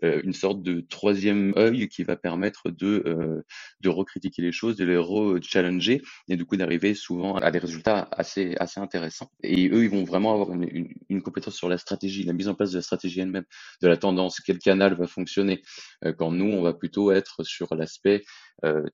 euh, 0.03 0.23
une 0.25 0.33
sorte 0.33 0.63
de 0.63 0.81
troisième 0.81 1.53
œil 1.59 1.87
qui 1.91 2.03
va 2.03 2.17
permettre 2.17 2.71
de 2.71 3.03
euh, 3.05 3.43
de 3.83 3.89
recritiquer 3.91 4.41
les 4.41 4.53
choses, 4.53 4.75
de 4.77 4.87
les 4.87 4.97
re-challenger 4.97 6.01
et 6.31 6.37
du 6.37 6.47
coup 6.47 6.57
d'arriver 6.57 6.95
souvent 6.95 7.37
à 7.37 7.51
des 7.51 7.59
résultats 7.59 8.09
assez 8.11 8.55
assez 8.59 8.81
intéressants. 8.81 9.31
Et 9.43 9.69
eux, 9.69 9.85
ils 9.85 9.91
vont 9.91 10.05
vraiment 10.05 10.33
avoir 10.33 10.55
une, 10.55 10.89
une, 11.11 11.21
compétence 11.21 11.57
sur 11.57 11.69
la 11.69 11.77
stratégie, 11.77 12.25
la 12.25 12.33
mise 12.33 12.49
en 12.49 12.55
place 12.55 12.71
de 12.71 12.79
la 12.79 12.83
stratégie 12.83 13.21
elle-même, 13.21 13.45
de 13.83 13.89
la 13.89 13.99
tendance, 13.99 14.41
quel 14.41 14.59
canal 14.59 14.95
va 14.95 15.07
fonctionner. 15.07 15.61
Euh, 16.07 16.15
quand 16.15 16.33
nous, 16.33 16.51
on 16.51 16.63
va 16.63 16.73
plutôt 16.73 17.13
être 17.13 17.45
sur 17.45 17.75
l'aspect 17.75 18.25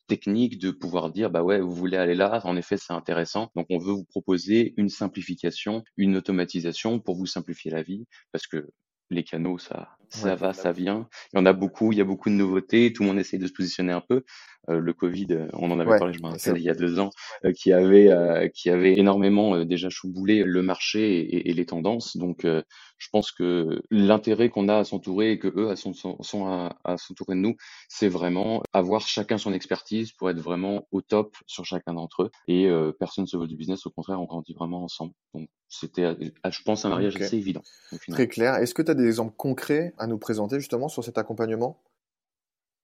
technique 0.09 0.59
de 0.59 0.71
pouvoir 0.71 1.11
dire 1.11 1.31
bah 1.31 1.43
ouais 1.43 1.61
vous 1.61 1.75
voulez 1.75 1.97
aller 1.97 2.15
là 2.15 2.41
en 2.45 2.57
effet 2.57 2.77
c'est 2.77 2.93
intéressant 2.93 3.51
donc 3.55 3.67
on 3.71 3.79
veut 3.79 3.93
vous 3.93 4.05
proposer 4.05 4.75
une 4.77 4.89
simplification 4.89 5.85
une 5.97 6.17
automatisation 6.17 6.99
pour 6.99 7.17
vous 7.17 7.27
simplifier 7.27 7.71
la 7.71 7.83
vie 7.83 8.07
parce 8.33 8.47
que 8.47 8.71
les 9.11 9.23
canaux 9.23 9.59
ça 9.59 9.97
ça 10.13 10.35
va, 10.35 10.53
ça 10.53 10.73
vient. 10.73 11.09
Il 11.33 11.39
y 11.39 11.41
en 11.41 11.47
a 11.47 11.53
beaucoup, 11.53 11.93
il 11.93 11.99
y 11.99 12.01
a 12.01 12.05
beaucoup 12.05 12.29
de 12.29 12.35
nouveautés, 12.35 12.93
tout 12.93 13.03
le 13.03 13.09
monde 13.09 13.19
essaie 13.19 13.39
de 13.39 13.47
se 13.47 13.53
positionner 13.53 13.93
un 13.93 14.03
peu. 14.03 14.25
Euh, 14.69 14.79
le 14.79 14.93
Covid, 14.93 15.27
euh, 15.31 15.49
on 15.55 15.71
en 15.71 15.81
avait 15.81 15.99
parlé, 15.99 16.13
je 16.15 16.23
me 16.23 16.29
rappelle, 16.29 16.57
il 16.57 16.63
y 16.63 16.71
a 16.71 16.75
deux 16.75 17.01
ans, 17.01 17.11
euh, 17.45 17.53
qui 17.53 17.73
avait 17.73 18.13
euh, 18.13 18.49
qui 18.49 18.71
avait 18.71 18.97
énormément 18.97 19.65
déjà 19.65 19.91
chouboulé 19.91 20.45
le 20.45 20.63
marché 20.63 21.19
et, 21.19 21.51
et 21.51 21.53
les 21.53 21.67
tendances. 21.67 22.17
Donc, 22.17 22.45
je 22.45 23.09
pense 23.11 23.33
que 23.33 23.83
l'intérêt 23.91 24.49
qu'on 24.49 24.69
a 24.69 24.79
à 24.79 24.85
s'entourer 24.85 25.33
et 25.33 25.39
que 25.39 25.49
eux 25.49 25.75
sont, 25.75 25.93
sont 25.95 26.47
à, 26.47 26.77
à 26.85 26.97
s'entourer 26.97 27.35
de 27.35 27.41
nous, 27.41 27.57
c'est 27.89 28.09
vraiment 28.09 28.63
avoir 28.73 29.01
chacun 29.09 29.39
son 29.39 29.53
expertise 29.53 30.13
pour 30.13 30.31
être 30.31 30.39
vraiment 30.39 30.87
au 30.93 31.01
top 31.01 31.37
sur 31.47 31.65
chacun 31.65 31.95
d'entre 31.95 32.25
eux. 32.25 32.31
Et 32.47 32.71
personne 33.01 33.25
ne 33.25 33.29
se 33.29 33.37
vole 33.37 33.49
du 33.49 33.57
business, 33.57 33.85
au 33.87 33.91
contraire, 33.91 34.21
on 34.21 34.27
grandit 34.27 34.55
vraiment 34.55 34.85
ensemble. 34.85 35.13
Donc, 35.35 35.49
c'était, 35.69 36.15
je 36.49 36.63
pense, 36.63 36.85
un 36.85 36.91
mariage 36.91 37.17
assez 37.17 37.37
évident. 37.37 37.63
Très 38.11 38.29
clair. 38.29 38.55
Est-ce 38.57 38.75
que 38.75 38.83
tu 38.83 38.91
as 38.91 38.95
des 38.95 39.07
exemples 39.07 39.35
concrets 39.37 39.95
à 39.99 40.07
nous 40.07 40.19
présenter 40.19 40.61
justement 40.61 40.89
sur 40.89 41.03
cet 41.03 41.19
accompagnement? 41.19 41.83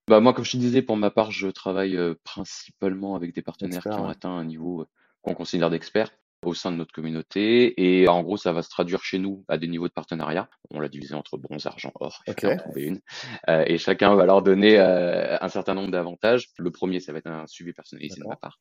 Bah, 0.09 0.21
moi, 0.21 0.33
comme 0.33 0.45
je 0.45 0.53
te 0.53 0.57
disais, 0.57 0.83
pour 0.83 0.97
ma 0.97 1.11
part, 1.11 1.31
je 1.31 1.49
travaille 1.49 1.99
principalement 2.25 3.15
avec 3.15 3.35
des 3.35 3.43
partenaires 3.43 3.83
qui 3.83 3.88
ont 3.88 4.09
atteint 4.09 4.31
un 4.31 4.45
niveau 4.45 4.87
qu'on 5.23 5.35
considère 5.35 5.71
d'experts 5.71 6.11
au 6.45 6.55
sein 6.55 6.71
de 6.71 6.77
notre 6.77 6.93
communauté. 6.93 7.75
Et 7.83 8.09
en 8.09 8.23
gros, 8.23 8.37
ça 8.37 8.53
va 8.53 8.62
se 8.62 8.71
traduire 8.71 9.03
chez 9.03 9.19
nous 9.19 9.45
à 9.49 9.59
des 9.59 9.67
niveaux 9.67 9.88
de 9.88 9.93
partenariat. 9.93 10.49
On 10.71 10.81
l'a 10.81 10.88
divisé 10.88 11.15
entre 11.15 11.37
bronze, 11.37 11.67
argent, 11.67 11.93
or. 11.97 12.23
Faut 12.41 12.47
en 12.47 12.57
trouver 12.57 12.85
une. 12.85 13.00
et 13.49 13.77
chacun 13.79 14.15
va 14.15 14.25
leur 14.25 14.43
donner 14.43 14.79
un 14.79 15.49
certain 15.49 15.75
nombre 15.75 15.91
d'avantages. 15.91 16.49
Le 16.59 16.71
premier, 16.71 17.00
ça 17.00 17.12
va 17.12 17.19
être 17.19 17.27
un 17.27 17.47
suivi 17.47 17.73
personnalisé 17.73 18.21
de 18.21 18.27
ma 18.27 18.37
part. 18.37 18.61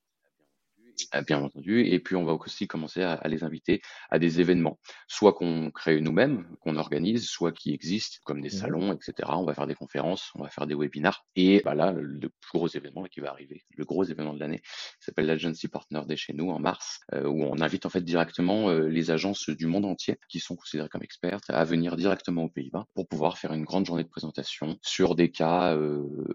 Euh, 1.15 1.21
bien 1.21 1.41
entendu. 1.41 1.85
Et 1.85 1.99
puis, 1.99 2.15
on 2.15 2.25
va 2.25 2.33
aussi 2.33 2.67
commencer 2.67 3.03
à, 3.03 3.21
les 3.27 3.43
inviter 3.43 3.81
à 4.09 4.19
des 4.19 4.41
événements, 4.41 4.79
soit 5.07 5.33
qu'on 5.33 5.71
crée 5.71 6.01
nous-mêmes, 6.01 6.47
qu'on 6.59 6.75
organise, 6.75 7.27
soit 7.27 7.51
qui 7.51 7.73
existent, 7.73 8.17
comme 8.25 8.41
des 8.41 8.47
mmh 8.49 8.51
salons, 8.51 8.93
etc. 8.93 9.29
On 9.33 9.45
va 9.45 9.53
faire 9.53 9.67
des 9.67 9.75
conférences, 9.75 10.31
on 10.35 10.43
va 10.43 10.49
faire 10.49 10.65
des 10.65 10.73
webinars. 10.73 11.25
Et 11.35 11.61
bah 11.63 11.75
là, 11.75 11.91
le 11.91 12.29
plus 12.29 12.57
gros 12.57 12.67
événement 12.67 13.03
qui 13.03 13.19
va 13.19 13.29
arriver, 13.29 13.63
le 13.75 13.85
gros 13.85 14.03
événement 14.03 14.33
de 14.33 14.39
l'année, 14.39 14.61
s'appelle 14.99 15.27
l'Agency 15.27 15.67
Partner 15.67 16.01
Day 16.07 16.15
chez 16.15 16.33
nous 16.33 16.49
en 16.49 16.59
mars, 16.59 16.99
euh, 17.13 17.27
où 17.27 17.43
on 17.43 17.61
invite 17.61 17.85
en 17.85 17.89
fait 17.89 18.01
directement 18.01 18.69
euh, 18.69 18.87
les 18.87 19.11
agences 19.11 19.49
du 19.49 19.67
monde 19.67 19.85
entier 19.85 20.17
qui 20.29 20.39
sont 20.39 20.55
considérées 20.55 20.89
comme 20.89 21.03
expertes 21.03 21.49
à 21.49 21.63
venir 21.63 21.95
directement 21.95 22.45
aux 22.45 22.49
Pays-Bas 22.49 22.85
pour 22.95 23.07
pouvoir 23.07 23.37
faire 23.37 23.53
une 23.53 23.63
grande 23.63 23.85
journée 23.85 24.03
de 24.03 24.09
présentation 24.09 24.77
sur 24.81 25.15
des 25.15 25.29
cas 25.29 25.77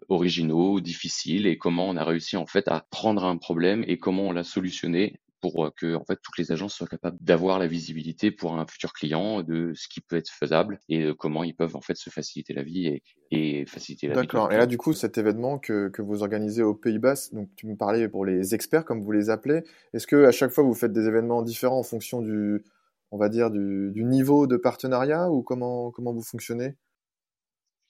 originaux, 0.08 0.80
difficiles 0.80 1.46
et 1.46 1.58
comment 1.58 1.88
on 1.88 1.96
a 1.96 2.04
réussi 2.04 2.36
en 2.36 2.46
fait 2.46 2.68
à 2.68 2.86
prendre 2.90 3.24
un 3.24 3.36
problème 3.36 3.84
et 3.86 3.98
comment 3.98 4.24
on 4.24 4.32
l'a 4.32 4.44
solutionner 4.52 5.20
pour 5.40 5.64
euh, 5.64 5.70
que 5.76 5.96
en 5.96 6.04
fait 6.04 6.18
toutes 6.22 6.38
les 6.38 6.52
agences 6.52 6.74
soient 6.74 6.86
capables 6.86 7.18
d'avoir 7.20 7.58
la 7.58 7.66
visibilité 7.66 8.30
pour 8.30 8.54
un 8.54 8.66
futur 8.66 8.92
client 8.92 9.42
de 9.42 9.72
ce 9.74 9.88
qui 9.88 10.00
peut 10.00 10.16
être 10.16 10.30
faisable 10.30 10.78
et 10.88 11.10
comment 11.18 11.42
ils 11.42 11.54
peuvent 11.54 11.74
en 11.74 11.80
fait 11.80 11.96
se 11.96 12.10
faciliter 12.10 12.54
la 12.54 12.62
vie 12.62 12.86
et, 12.86 13.02
et 13.32 13.66
faciliter 13.66 14.06
la 14.06 14.14
vie. 14.14 14.20
D'accord. 14.20 14.52
Et 14.52 14.56
là 14.56 14.66
du 14.66 14.78
coup 14.78 14.92
cet 14.92 15.18
événement 15.18 15.58
que, 15.58 15.88
que 15.88 16.00
vous 16.00 16.22
organisez 16.22 16.62
aux 16.62 16.74
Pays-Bas, 16.74 17.30
donc 17.32 17.48
tu 17.56 17.66
me 17.66 17.76
parlais 17.76 18.08
pour 18.08 18.24
les 18.24 18.54
experts 18.54 18.84
comme 18.84 19.02
vous 19.02 19.10
les 19.10 19.30
appelez, 19.30 19.62
est-ce 19.94 20.06
que 20.06 20.24
à 20.26 20.32
chaque 20.32 20.52
fois 20.52 20.62
vous 20.62 20.74
faites 20.74 20.92
des 20.92 21.08
événements 21.08 21.42
différents 21.42 21.80
en 21.80 21.82
fonction 21.82 22.22
du 22.22 22.62
on 23.10 23.18
va 23.18 23.28
dire 23.28 23.50
du, 23.50 23.90
du 23.92 24.04
niveau 24.04 24.46
de 24.46 24.56
partenariat 24.56 25.28
ou 25.28 25.42
comment 25.42 25.90
comment 25.90 26.12
vous 26.12 26.22
fonctionnez? 26.22 26.76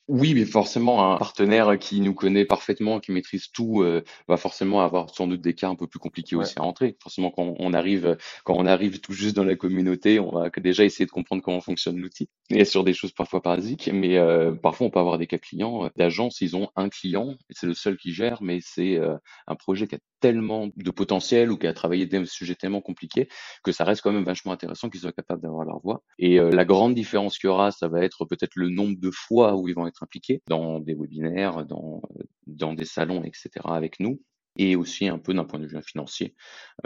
Oui, 0.09 0.35
mais 0.35 0.44
forcément, 0.44 1.12
un 1.14 1.16
partenaire 1.16 1.78
qui 1.78 2.00
nous 2.00 2.12
connaît 2.12 2.44
parfaitement, 2.44 2.99
qui 2.99 3.12
maîtrise 3.12 3.50
tout, 3.52 3.82
euh, 3.82 4.02
va 4.26 4.37
forcément 4.37 4.80
avoir 4.82 5.14
sans 5.14 5.28
doute 5.28 5.40
des 5.40 5.54
cas 5.54 5.68
un 5.68 5.76
peu 5.76 5.87
plus 5.87 6.00
compliqués 6.00 6.35
aussi 6.35 6.54
à 6.59 6.62
rentrer. 6.62 6.97
Forcément, 7.00 7.30
quand 7.30 7.54
on 7.59 7.73
arrive, 7.73 8.18
quand 8.44 8.54
on 8.56 8.66
arrive 8.66 9.00
tout 9.00 9.12
juste 9.12 9.37
dans 9.37 9.44
la 9.44 9.54
communauté, 9.54 10.18
on 10.18 10.32
va 10.32 10.50
déjà 10.50 10.85
essayer 10.85 11.06
de 11.06 11.11
comprendre 11.12 11.40
comment 11.42 11.61
fonctionne 11.61 11.99
l'outil. 11.99 12.28
Et 12.50 12.64
sur 12.64 12.82
des 12.82 12.94
choses 12.94 13.12
parfois 13.12 13.42
parasiques, 13.42 13.90
mais 13.92 14.18
euh, 14.18 14.52
parfois 14.52 14.88
on 14.88 14.90
peut 14.90 14.99
avoir 14.99 15.18
des 15.18 15.28
cas 15.28 15.38
clients 15.38 15.85
euh, 15.85 15.88
d'agence, 15.97 16.40
ils 16.40 16.56
ont 16.56 16.68
un 16.75 16.88
client 16.88 17.37
et 17.49 17.54
c'est 17.54 17.68
le 17.68 17.75
seul 17.75 17.97
qui 17.97 18.12
gère, 18.12 18.42
mais 18.42 18.59
c'est 18.61 18.99
un 19.47 19.54
projet 19.54 19.87
qui 19.87 19.94
a 19.94 19.99
tellement 20.23 20.69
de 20.75 20.91
potentiel 20.91 21.50
ou 21.50 21.59
qui 21.59 21.67
a 21.67 21.75
travaillé 21.75 22.07
des 22.07 22.25
sujets 22.25 22.55
tellement 22.55 22.81
compliqués 22.81 23.29
que 23.62 23.73
ça 23.73 23.85
reste 23.85 24.00
quand 24.02 24.12
même 24.12 24.25
vachement 24.25 24.52
intéressant 24.52 24.88
qu'ils 24.88 25.00
soient 25.00 25.12
capables 25.12 25.43
d'avoir 25.43 25.67
leur 25.67 25.81
voix. 25.81 26.02
Et 26.19 26.38
la 26.38 26.64
grande 26.64 26.95
différence 26.95 27.38
qu'il 27.38 27.49
y 27.49 27.50
aura, 27.50 27.71
ça 27.73 27.88
va 27.88 28.02
être 28.02 28.25
peut-être 28.25 28.57
le 28.57 28.69
nombre 28.69 28.99
de 28.99 29.11
fois 29.11 29.57
où 29.57 29.69
ils 29.69 29.75
vont 29.75 29.87
être 29.87 30.02
impliqués 30.02 30.43
dans 30.47 30.81
des 30.81 30.95
webinaires, 30.95 31.67
dans, 31.67 32.00
dans 32.47 32.73
des 32.73 32.85
salons, 32.85 33.23
etc. 33.25 33.50
avec 33.64 34.00
nous 34.00 34.21
et 34.56 34.76
aussi 34.76 35.09
un 35.09 35.18
peu 35.18 35.32
d'un 35.35 35.44
point 35.44 35.59
de 35.59 35.66
vue 35.66 35.80
financier, 35.82 36.35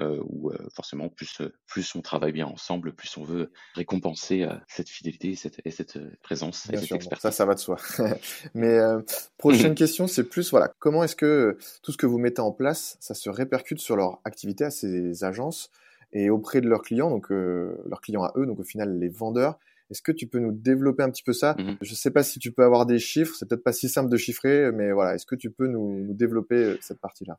euh, 0.00 0.20
où 0.25 0.50
euh, 0.50 0.56
forcément 0.75 1.08
plus 1.08 1.42
plus 1.66 1.94
on 1.94 2.02
travaille 2.02 2.32
bien 2.32 2.46
ensemble, 2.46 2.94
plus 2.94 3.16
on 3.16 3.25
veut 3.25 3.52
récompenser 3.75 4.42
euh, 4.42 4.54
cette 4.68 4.88
fidélité 4.88 5.30
et 5.30 5.37
cette, 5.37 5.61
et 5.64 5.70
cette 5.70 5.99
présence 6.23 6.68
et 6.70 6.76
cette 6.76 6.92
expertise. 6.92 7.23
ça, 7.23 7.32
ça 7.32 7.44
va 7.44 7.54
de 7.54 7.61
soi. 7.61 7.76
Mais 8.54 8.78
prochaine 9.38 9.75
question, 9.75 10.06
c'est 10.06 10.25
plus 10.25 10.50
voilà, 10.50 10.73
comment 10.78 11.02
est-ce 11.02 11.16
que 11.16 11.58
tout 11.82 11.92
ce 11.92 11.96
que 11.96 12.06
vous 12.06 12.18
mettez 12.18 12.40
en 12.40 12.52
place, 12.52 12.96
ça 13.00 13.14
se 13.14 13.28
répercute 13.30 13.80
sur 13.80 13.96
leur 13.96 14.20
activité 14.25 14.64
à 14.64 14.70
ces 14.70 15.25
agences 15.25 15.70
et 16.12 16.30
auprès 16.30 16.61
de 16.61 16.68
leurs 16.68 16.82
clients, 16.82 17.11
donc 17.11 17.30
leurs 17.30 18.00
clients 18.00 18.23
à 18.23 18.32
eux, 18.37 18.46
donc 18.46 18.61
au 18.61 18.64
final 18.64 18.99
les 18.99 19.08
vendeurs? 19.08 19.58
Est-ce 19.90 20.02
que 20.02 20.12
tu 20.12 20.26
peux 20.26 20.38
nous 20.38 20.52
développer 20.52 21.02
un 21.02 21.11
petit 21.11 21.23
peu 21.23 21.32
ça? 21.32 21.54
Mmh 21.58 21.76
Je 21.80 21.90
ne 21.90 21.96
sais 21.96 22.11
pas 22.11 22.23
si 22.23 22.38
tu 22.38 22.52
peux 22.52 22.64
avoir 22.64 22.87
des 22.87 22.99
chiffres, 22.99 23.35
c'est 23.38 23.49
peut-être 23.49 23.62
pas 23.62 23.73
si 23.73 23.88
simple 23.88 24.11
de 24.11 24.16
chiffrer, 24.16 24.73
mais 24.73 24.92
voilà, 24.92 25.14
est-ce 25.14 25.26
que 25.26 25.37
tu 25.37 25.50
peux 25.50 25.68
nous, 25.68 26.04
nous 26.04 26.14
développer 26.14 26.56
euh, 26.56 26.78
cette 26.80 27.00
partie-là? 27.00 27.38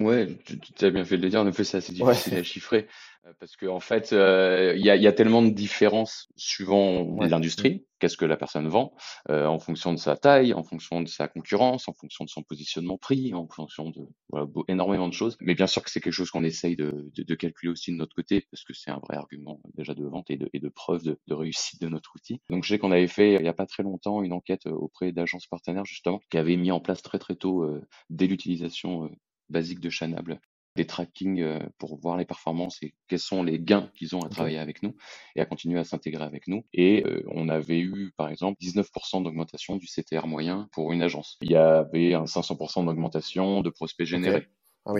Ouais, 0.00 0.28
tu, 0.44 0.84
as 0.84 0.90
bien 0.90 1.04
fait 1.04 1.16
de 1.16 1.22
le 1.22 1.28
dire. 1.28 1.40
En 1.40 1.46
effet, 1.48 1.64
c'est 1.64 1.78
assez 1.78 1.92
difficile 1.92 2.36
à 2.36 2.42
chiffrer 2.44 2.86
euh, 3.26 3.32
parce 3.40 3.56
qu'en 3.56 3.76
en 3.76 3.80
fait, 3.80 4.12
euh, 4.12 4.74
il 4.76 4.84
y, 4.84 4.90
a, 4.90 4.96
y, 4.96 5.06
a, 5.06 5.12
tellement 5.12 5.42
de 5.42 5.50
différences 5.50 6.28
suivant 6.36 7.16
l'industrie, 7.20 7.84
qu'est-ce 7.98 8.16
que 8.16 8.24
la 8.24 8.36
personne 8.36 8.68
vend, 8.68 8.94
euh, 9.30 9.46
en 9.46 9.58
fonction 9.58 9.92
de 9.92 9.98
sa 9.98 10.16
taille, 10.16 10.54
en 10.54 10.62
fonction 10.62 11.00
de 11.02 11.08
sa 11.08 11.26
concurrence, 11.26 11.88
en 11.88 11.92
fonction 11.92 12.24
de 12.24 12.30
son 12.30 12.42
positionnement 12.42 12.96
prix, 12.96 13.34
en 13.34 13.48
fonction 13.48 13.90
de 13.90 14.06
voilà, 14.30 14.46
énormément 14.68 15.08
de 15.08 15.14
choses. 15.14 15.36
Mais 15.40 15.54
bien 15.54 15.66
sûr 15.66 15.82
que 15.82 15.90
c'est 15.90 16.00
quelque 16.00 16.12
chose 16.12 16.30
qu'on 16.30 16.44
essaye 16.44 16.76
de, 16.76 17.10
de, 17.16 17.22
de, 17.22 17.34
calculer 17.34 17.72
aussi 17.72 17.92
de 17.92 17.96
notre 17.96 18.14
côté 18.14 18.46
parce 18.50 18.64
que 18.64 18.74
c'est 18.74 18.90
un 18.90 18.98
vrai 18.98 19.16
argument 19.16 19.60
déjà 19.74 19.94
de 19.94 20.04
vente 20.04 20.30
et 20.30 20.36
de, 20.36 20.48
et 20.52 20.60
de 20.60 20.68
preuve 20.68 21.02
de, 21.02 21.18
de 21.26 21.34
réussite 21.34 21.80
de 21.80 21.88
notre 21.88 22.12
outil. 22.14 22.40
Donc 22.50 22.64
je 22.64 22.68
sais 22.68 22.78
qu'on 22.78 22.92
avait 22.92 23.08
fait 23.08 23.34
il 23.34 23.44
y 23.44 23.48
a 23.48 23.52
pas 23.52 23.66
très 23.66 23.82
longtemps 23.82 24.22
une 24.22 24.32
enquête 24.32 24.66
auprès 24.66 25.12
d'agences 25.12 25.46
partenaires 25.46 25.84
justement 25.84 26.20
qui 26.30 26.38
avait 26.38 26.56
mis 26.56 26.70
en 26.70 26.80
place 26.80 27.02
très 27.02 27.18
très 27.18 27.34
tôt 27.34 27.66
dès 28.10 28.26
l'utilisation 28.26 29.10
basique 29.48 29.80
de 29.80 29.90
Chanable, 29.90 30.40
des 30.76 30.86
tracking 30.86 31.40
euh, 31.40 31.58
pour 31.78 31.98
voir 31.98 32.16
les 32.16 32.24
performances 32.24 32.82
et 32.82 32.94
quels 33.08 33.18
sont 33.18 33.42
les 33.42 33.58
gains 33.58 33.90
qu'ils 33.96 34.14
ont 34.14 34.20
à 34.20 34.28
travailler 34.28 34.58
avec 34.58 34.82
nous 34.82 34.94
et 35.34 35.40
à 35.40 35.44
continuer 35.44 35.78
à 35.78 35.84
s'intégrer 35.84 36.24
avec 36.24 36.46
nous. 36.46 36.64
Et 36.72 37.04
euh, 37.04 37.24
on 37.32 37.48
avait 37.48 37.80
eu, 37.80 38.12
par 38.16 38.28
exemple, 38.28 38.58
19% 38.62 39.22
d'augmentation 39.24 39.76
du 39.76 39.86
CTR 39.86 40.26
moyen 40.26 40.68
pour 40.72 40.92
une 40.92 41.02
agence. 41.02 41.36
Il 41.42 41.50
y 41.50 41.56
avait 41.56 42.14
un 42.14 42.24
500% 42.24 42.86
d'augmentation 42.86 43.60
de 43.60 43.70
prospects 43.70 44.06
générés. 44.06 44.46
Ah 44.88 44.94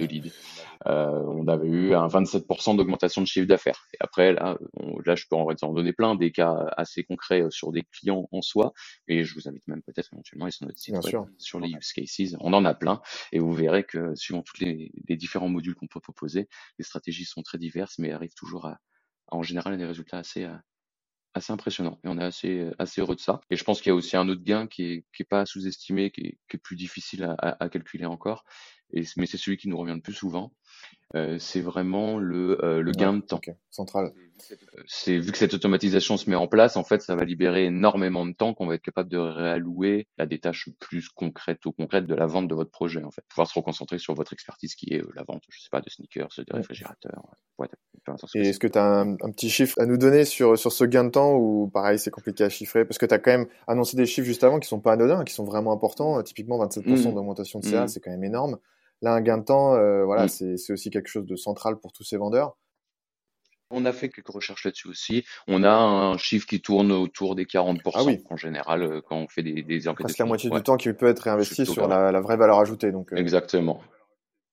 euh, 0.86 1.22
on 1.26 1.48
avait 1.48 1.66
eu 1.66 1.94
un 1.94 2.06
27% 2.08 2.76
d'augmentation 2.76 3.22
de 3.22 3.26
chiffre 3.26 3.46
d'affaires. 3.46 3.88
Et 3.94 3.96
après, 4.00 4.34
là, 4.34 4.58
là, 5.04 5.14
je 5.14 5.24
peux 5.28 5.36
en 5.36 5.72
donner 5.72 5.94
plein, 5.94 6.14
des 6.14 6.30
cas 6.30 6.54
assez 6.76 7.04
concrets 7.04 7.42
euh, 7.42 7.50
sur 7.50 7.72
des 7.72 7.82
clients 7.82 8.28
en 8.30 8.42
soi. 8.42 8.74
Et 9.06 9.24
je 9.24 9.34
vous 9.34 9.48
invite 9.48 9.66
même 9.66 9.82
peut-être 9.82 10.10
éventuellement 10.12 10.44
à 10.44 10.50
sur 10.50 10.66
notre 10.66 10.78
site 10.78 10.94
web, 10.94 11.24
sur 11.38 11.58
les 11.58 11.70
use 11.70 11.92
cases. 11.92 12.36
On 12.40 12.52
en 12.52 12.66
a 12.66 12.74
plein. 12.74 13.00
Et 13.32 13.38
vous 13.38 13.52
verrez 13.52 13.84
que 13.84 14.14
suivant 14.14 14.42
tous 14.42 14.60
les, 14.60 14.92
différents 15.16 15.48
modules 15.48 15.74
qu'on 15.74 15.88
peut 15.88 16.00
proposer, 16.00 16.48
les 16.78 16.84
stratégies 16.84 17.24
sont 17.24 17.42
très 17.42 17.58
diverses, 17.58 17.98
mais 17.98 18.12
arrivent 18.12 18.34
toujours 18.34 18.66
à, 18.66 18.78
en 19.28 19.42
général, 19.42 19.72
à 19.72 19.76
des 19.78 19.86
résultats 19.86 20.18
assez, 20.18 20.44
euh, 20.44 20.54
assez 21.32 21.50
impressionnants. 21.50 21.98
Et 22.04 22.08
on 22.08 22.18
est 22.18 22.24
assez, 22.24 22.70
assez 22.78 23.00
heureux 23.00 23.16
de 23.16 23.20
ça. 23.20 23.40
Et 23.48 23.56
je 23.56 23.64
pense 23.64 23.80
qu'il 23.80 23.88
y 23.88 23.92
a 23.92 23.96
aussi 23.96 24.18
un 24.18 24.28
autre 24.28 24.42
gain 24.42 24.66
qui 24.66 24.84
est, 24.84 25.06
qui 25.14 25.22
est 25.22 25.28
pas 25.28 25.46
sous-estimé, 25.46 26.10
qui 26.10 26.20
est, 26.20 26.38
qui 26.48 26.56
est 26.56 26.60
plus 26.62 26.76
difficile 26.76 27.24
à, 27.24 27.56
à 27.58 27.68
calculer 27.70 28.04
encore 28.04 28.44
et, 28.92 29.04
mais 29.16 29.26
c'est 29.26 29.36
celui 29.36 29.56
qui 29.56 29.68
nous 29.68 29.76
revient 29.76 29.94
le 29.94 30.00
plus 30.00 30.14
souvent. 30.14 30.52
Euh, 31.14 31.38
c'est 31.38 31.62
vraiment 31.62 32.18
le, 32.18 32.62
euh, 32.62 32.82
le 32.82 32.92
gain 32.92 33.14
de 33.14 33.20
temps. 33.22 33.40
Central. 33.70 34.12
C'est 34.86 35.18
vu 35.18 35.32
que 35.32 35.38
cette 35.38 35.54
automatisation 35.54 36.18
se 36.18 36.28
met 36.28 36.36
en 36.36 36.46
place, 36.46 36.76
en 36.76 36.84
fait, 36.84 37.00
ça 37.00 37.16
va 37.16 37.24
libérer 37.24 37.64
énormément 37.64 38.26
de 38.26 38.32
temps 38.32 38.52
qu'on 38.52 38.66
va 38.66 38.74
être 38.74 38.82
capable 38.82 39.08
de 39.08 39.16
réallouer 39.16 40.06
à 40.18 40.26
des 40.26 40.38
tâches 40.38 40.68
plus 40.78 41.08
concrètes 41.08 41.64
ou 41.64 41.72
concrètes 41.72 42.06
de 42.06 42.14
la 42.14 42.26
vente 42.26 42.46
de 42.46 42.54
votre 42.54 42.70
projet. 42.70 43.02
En 43.02 43.10
fait, 43.10 43.22
pouvoir 43.28 43.48
se 43.48 43.54
reconcentrer 43.54 43.98
sur 43.98 44.14
votre 44.14 44.34
expertise 44.34 44.74
qui 44.74 44.92
est 44.92 45.00
euh, 45.00 45.10
la 45.14 45.24
vente, 45.24 45.42
je 45.48 45.60
sais 45.60 45.70
pas, 45.72 45.80
de 45.80 45.88
sneakers, 45.88 46.28
de 46.36 46.54
réfrigérateurs. 46.54 47.24
Ouais, 47.58 47.68
et 48.34 48.48
est-ce 48.48 48.58
que 48.58 48.68
tu 48.68 48.78
as 48.78 48.84
un, 48.84 49.12
un, 49.14 49.32
petit 49.32 49.50
chiffre 49.50 49.80
à 49.80 49.86
nous 49.86 49.96
donner 49.96 50.24
sur 50.24 50.58
sur 50.58 50.72
ce 50.72 50.84
gain 50.84 51.04
de 51.04 51.10
temps 51.10 51.34
ou 51.34 51.68
pareil, 51.68 51.98
c'est 51.98 52.10
compliqué 52.10 52.44
à 52.44 52.48
chiffrer? 52.48 52.84
Parce 52.84 52.98
que 52.98 53.06
tu 53.06 53.14
as 53.14 53.18
quand 53.18 53.32
même 53.32 53.46
annoncé 53.66 53.96
des 53.96 54.06
chiffres 54.06 54.26
juste 54.26 54.44
avant 54.44 54.60
qui 54.60 54.68
sont 54.68 54.80
pas 54.80 54.92
anodins, 54.92 55.24
qui 55.24 55.34
sont 55.34 55.44
vraiment 55.44 55.72
importants. 55.72 56.22
Typiquement, 56.22 56.64
27% 56.64 56.82
mmh. 56.82 57.14
d'augmentation 57.14 57.60
de 57.60 57.64
CA, 57.64 57.84
mmh. 57.84 57.88
c'est 57.88 58.00
quand 58.00 58.10
même 58.10 58.24
énorme. 58.24 58.58
Là, 59.02 59.12
un 59.12 59.20
gain 59.20 59.38
de 59.38 59.44
temps, 59.44 59.74
euh, 59.74 60.04
voilà, 60.04 60.26
mm. 60.26 60.56
c'est 60.56 60.72
aussi 60.72 60.90
quelque 60.90 61.08
chose 61.08 61.26
de 61.26 61.36
central 61.36 61.78
pour 61.78 61.92
tous 61.92 62.04
ces 62.04 62.16
vendeurs. 62.16 62.56
On 63.70 63.84
a 63.84 63.92
fait 63.92 64.08
quelques 64.08 64.28
recherches 64.28 64.64
là-dessus 64.64 64.88
aussi. 64.88 65.24
On 65.46 65.62
a 65.62 65.70
un 65.70 66.16
chiffre 66.16 66.46
qui 66.46 66.60
tourne 66.60 66.90
autour 66.90 67.34
des 67.34 67.44
40% 67.44 67.80
ah 67.94 68.32
en 68.32 68.36
général 68.36 68.82
euh, 68.82 69.00
quand 69.06 69.16
on 69.16 69.28
fait 69.28 69.42
des, 69.42 69.62
des 69.62 69.88
enquêtes. 69.88 70.06
Presque 70.06 70.18
la 70.18 70.24
moitié 70.24 70.48
du 70.48 70.62
temps 70.62 70.78
qui 70.78 70.90
peut 70.94 71.06
être 71.06 71.20
réinvesti 71.20 71.66
sur 71.66 71.86
la, 71.86 72.20
vraie 72.20 72.38
valeur 72.38 72.58
ajoutée. 72.58 72.92
Donc, 72.92 73.12
euh. 73.12 73.16
Exactement. 73.16 73.82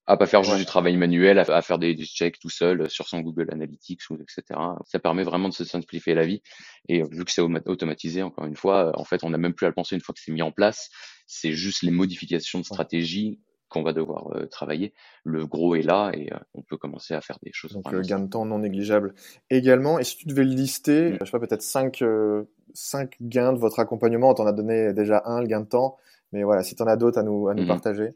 À 0.05 0.17
pas 0.17 0.27
faire 0.27 0.43
juste 0.43 0.57
du 0.57 0.65
travail 0.65 0.97
manuel, 0.97 1.39
à, 1.39 1.61
faire 1.63 1.79
des, 1.79 1.95
checks 1.95 2.37
tout 2.39 2.49
seul 2.49 2.87
sur 2.91 3.07
son 3.07 3.21
Google 3.21 3.47
Analytics 3.51 4.01
ou 4.11 4.15
etc. 4.15 4.59
Ça 4.85 4.99
permet 4.99 5.23
vraiment 5.23 5.49
de 5.49 5.53
se 5.53 5.63
simplifier 5.63 6.13
la 6.13 6.27
vie. 6.27 6.43
Et 6.89 7.01
vu 7.01 7.25
que 7.25 7.31
c'est 7.31 7.41
automatisé, 7.41 8.21
encore 8.21 8.45
une 8.45 8.55
fois, 8.55 8.91
en 8.99 9.03
fait, 9.03 9.23
on 9.23 9.31
n'a 9.31 9.39
même 9.39 9.55
plus 9.55 9.65
à 9.65 9.69
le 9.69 9.73
penser 9.73 9.95
une 9.95 10.01
fois 10.01 10.13
que 10.13 10.21
c'est 10.21 10.31
mis 10.31 10.43
en 10.43 10.51
place. 10.51 10.91
C'est 11.25 11.53
juste 11.53 11.81
les 11.81 11.89
modifications 11.89 12.59
de 12.59 12.65
stratégie 12.65 13.39
qu'on 13.75 13.83
va 13.83 13.93
devoir 13.93 14.35
euh, 14.35 14.45
travailler. 14.45 14.93
Le 15.25 15.45
gros 15.45 15.75
est 15.75 15.81
là 15.81 16.11
et 16.13 16.31
euh, 16.31 16.37
on 16.53 16.61
peut 16.61 16.77
commencer 16.77 17.13
à 17.13 17.19
faire 17.19 17.37
des 17.43 17.51
choses. 17.53 17.73
Donc 17.73 17.91
le 17.91 18.01
gain 18.01 18.19
de 18.19 18.29
temps 18.29 18.45
non 18.45 18.59
négligeable 18.59 19.13
également. 19.49 19.99
Et 19.99 20.05
si 20.05 20.15
tu 20.15 20.27
devais 20.27 20.45
le 20.45 20.51
lister, 20.51 21.11
mm. 21.11 21.17
je 21.19 21.25
sais 21.25 21.31
pas, 21.31 21.39
peut-être 21.39 21.61
5 21.61 22.01
euh, 22.01 22.45
cinq, 22.73 23.15
gains 23.21 23.51
de 23.51 23.59
votre 23.59 23.79
accompagnement, 23.79 24.29
on 24.29 24.33
t'en 24.33 24.47
a 24.47 24.53
donné 24.53 24.93
déjà 24.93 25.23
un, 25.25 25.41
le 25.41 25.47
gain 25.47 25.59
de 25.59 25.67
temps, 25.67 25.97
mais 26.31 26.43
voilà, 26.43 26.63
si 26.63 26.75
tu 26.75 26.83
en 26.83 26.87
as 26.87 26.95
d'autres 26.95 27.19
à 27.19 27.23
nous, 27.23 27.49
à 27.49 27.53
nous 27.53 27.63
mm. 27.63 27.67
partager. 27.67 28.15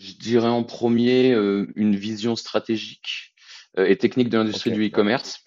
Je 0.00 0.14
dirais 0.14 0.48
en 0.48 0.62
premier 0.62 1.32
une 1.32 1.96
vision 1.96 2.36
stratégique 2.36 3.34
et 3.76 3.96
technique 3.96 4.28
de 4.28 4.38
l'industrie 4.38 4.70
du 4.70 4.86
e-commerce, 4.86 5.44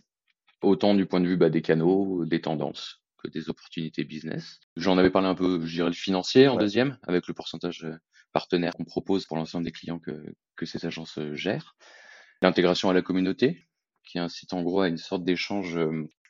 autant 0.62 0.94
du 0.94 1.06
point 1.06 1.22
de 1.22 1.28
vue 1.28 1.38
bah, 1.38 1.50
des 1.50 1.62
canaux, 1.62 2.26
des 2.26 2.42
tendances, 2.42 3.01
que 3.24 3.30
des 3.30 3.50
opportunités 3.50 4.04
business. 4.04 4.60
J'en 4.76 4.98
avais 4.98 5.10
parlé 5.10 5.28
un 5.28 5.36
peu, 5.36 5.66
je 5.66 5.74
dirais 5.74 5.90
le 5.90 5.96
financier 5.96 6.48
en 6.48 6.58
deuxième, 6.58 6.98
avec 7.04 7.28
le 7.28 7.34
pourcentage 7.34 7.88
partenaire 8.34 8.74
qu'on 8.74 8.86
propose 8.86 9.26
pour 9.26 9.38
l'ensemble 9.38 9.66
des 9.66 9.72
clients 9.72 10.00
que, 10.00 10.24
que 10.56 10.66
ces 10.66 10.86
agences 10.86 11.20
gèrent. 11.34 11.76
L'intégration 12.42 12.90
à 12.90 12.94
la 12.94 13.02
communauté, 13.02 13.68
qui 14.04 14.20
incite 14.20 14.54
en 14.54 14.64
gros 14.64 14.82
à 14.82 14.88
une 14.88 14.98
sorte 14.98 15.24
d'échange 15.24 15.78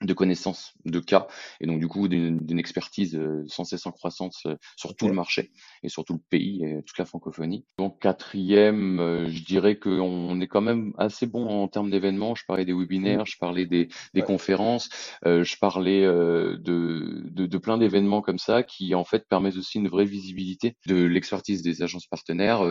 de 0.01 0.13
connaissances 0.13 0.73
de 0.85 0.99
cas 0.99 1.27
et 1.59 1.67
donc 1.67 1.79
du 1.79 1.87
coup 1.87 2.07
d'une 2.07 2.59
expertise 2.59 3.15
euh, 3.15 3.43
sans 3.47 3.63
cesse 3.63 3.85
en 3.85 3.91
croissance 3.91 4.43
euh, 4.45 4.55
sur 4.75 4.95
tout 4.95 5.07
le 5.07 5.13
marché 5.13 5.51
et 5.83 5.89
sur 5.89 6.03
tout 6.05 6.13
le 6.13 6.19
pays 6.29 6.63
et 6.63 6.83
toute 6.83 6.97
la 6.97 7.05
francophonie. 7.05 7.65
Donc 7.77 7.99
quatrième, 7.99 8.99
euh, 8.99 9.29
je 9.29 9.43
dirais 9.43 9.77
qu'on 9.77 10.39
est 10.41 10.47
quand 10.47 10.61
même 10.61 10.93
assez 10.97 11.27
bon 11.27 11.47
en 11.47 11.67
termes 11.67 11.89
d'événements. 11.89 12.35
Je 12.35 12.45
parlais 12.45 12.65
des 12.65 12.73
webinaires, 12.73 13.25
je 13.25 13.37
parlais 13.37 13.65
des, 13.65 13.89
des 14.13 14.21
conférences, 14.21 14.89
je 15.23 15.57
parlais 15.59 16.01
de, 16.01 16.59
de, 16.59 17.45
de, 17.45 17.57
plein 17.57 17.77
d'événements 17.77 18.21
comme 18.21 18.37
ça 18.37 18.63
qui 18.63 18.95
en 18.95 19.03
fait 19.03 19.27
permettent 19.27 19.57
aussi 19.57 19.77
une 19.77 19.87
vraie 19.87 20.05
visibilité 20.05 20.75
de 20.87 20.95
l'expertise 20.95 21.61
des 21.61 21.83
agences 21.83 22.07
partenaires 22.07 22.63